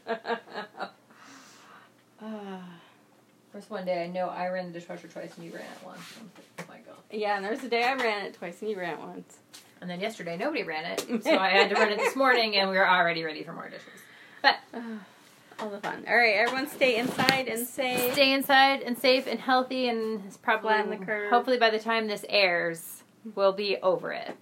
Ah. 2.22 2.64
First 3.52 3.70
one 3.70 3.86
day, 3.86 4.04
I 4.04 4.08
know 4.08 4.28
I 4.28 4.50
ran 4.50 4.68
the 4.68 4.74
dishwasher 4.80 5.08
twice 5.08 5.38
and 5.38 5.46
you 5.46 5.54
ran 5.54 5.62
it 5.62 5.86
once. 5.86 6.00
I 6.20 6.24
was 6.24 6.32
like, 6.38 6.50
oh 6.60 6.64
my 6.68 6.80
god. 6.80 7.02
yeah, 7.10 7.38
and 7.38 7.46
there 7.46 7.52
was 7.52 7.64
a 7.64 7.70
day 7.70 7.84
I 7.84 7.94
ran 7.96 8.26
it 8.26 8.34
twice 8.34 8.62
and 8.62 8.70
you 8.70 8.78
ran 8.78 8.96
it 8.96 9.00
once. 9.00 9.38
And 9.80 9.90
then 9.90 10.02
yesterday, 10.02 10.36
nobody 10.36 10.64
ran 10.64 10.84
it, 10.86 11.24
so 11.24 11.38
I 11.38 11.50
had 11.50 11.70
to 11.70 11.76
run 11.76 11.90
it 11.90 11.98
this 11.98 12.16
morning, 12.24 12.58
and 12.58 12.70
we 12.70 12.76
were 12.76 12.88
already 12.88 13.24
ready 13.24 13.44
for 13.44 13.54
more 13.54 13.70
dishes. 13.70 14.02
Ah, 14.44 14.60
all 15.60 15.70
the 15.70 15.80
fun. 15.80 16.04
All 16.08 16.18
right, 16.18 16.36
everyone 16.36 16.68
stay 16.68 16.98
inside 16.98 17.48
and 17.48 17.66
safe. 17.66 18.12
Stay 18.14 18.34
inside 18.34 18.82
and 18.82 18.98
safe 18.98 19.26
and 19.28 19.40
healthy, 19.40 19.88
and 19.88 20.22
it's 20.26 20.38
probably 20.38 20.98
the 20.98 21.06
curve. 21.06 21.30
hopefully 21.30 21.58
by 21.58 21.70
the 21.70 21.80
time 21.80 22.08
this 22.08 22.26
airs, 22.28 23.04
we'll 23.36 23.54
be 23.54 23.78
over 23.78 24.12
it. 24.12 24.36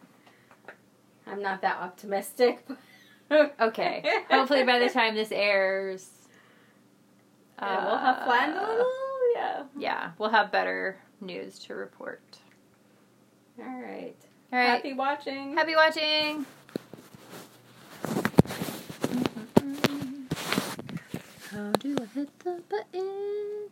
I'm 1.27 1.41
not 1.41 1.61
that 1.61 1.77
optimistic. 1.81 2.65
Okay. 3.59 4.03
hopefully 4.29 4.63
by 4.63 4.77
the 4.77 4.89
time 4.89 5.15
this 5.15 5.31
airs, 5.31 6.07
Yeah, 7.59 7.85
we'll 7.85 7.97
have 7.97 8.25
flattened 8.25 8.57
a 8.57 8.61
uh, 8.61 8.67
little. 8.67 8.85
Yeah. 9.35 9.63
Yeah, 9.75 10.11
we'll 10.19 10.29
have 10.29 10.51
better 10.51 10.97
news 11.19 11.57
to 11.59 11.73
report. 11.73 12.21
All 13.59 13.65
right. 13.65 14.15
All 14.51 14.59
right. 14.59 14.65
Happy 14.67 14.93
watching. 14.93 15.55
Happy 15.55 15.75
watching. 15.75 16.45
How 21.49 21.71
do 21.79 21.95
I 21.99 22.05
hit 22.13 22.39
the 22.39 22.61
button? 22.69 23.69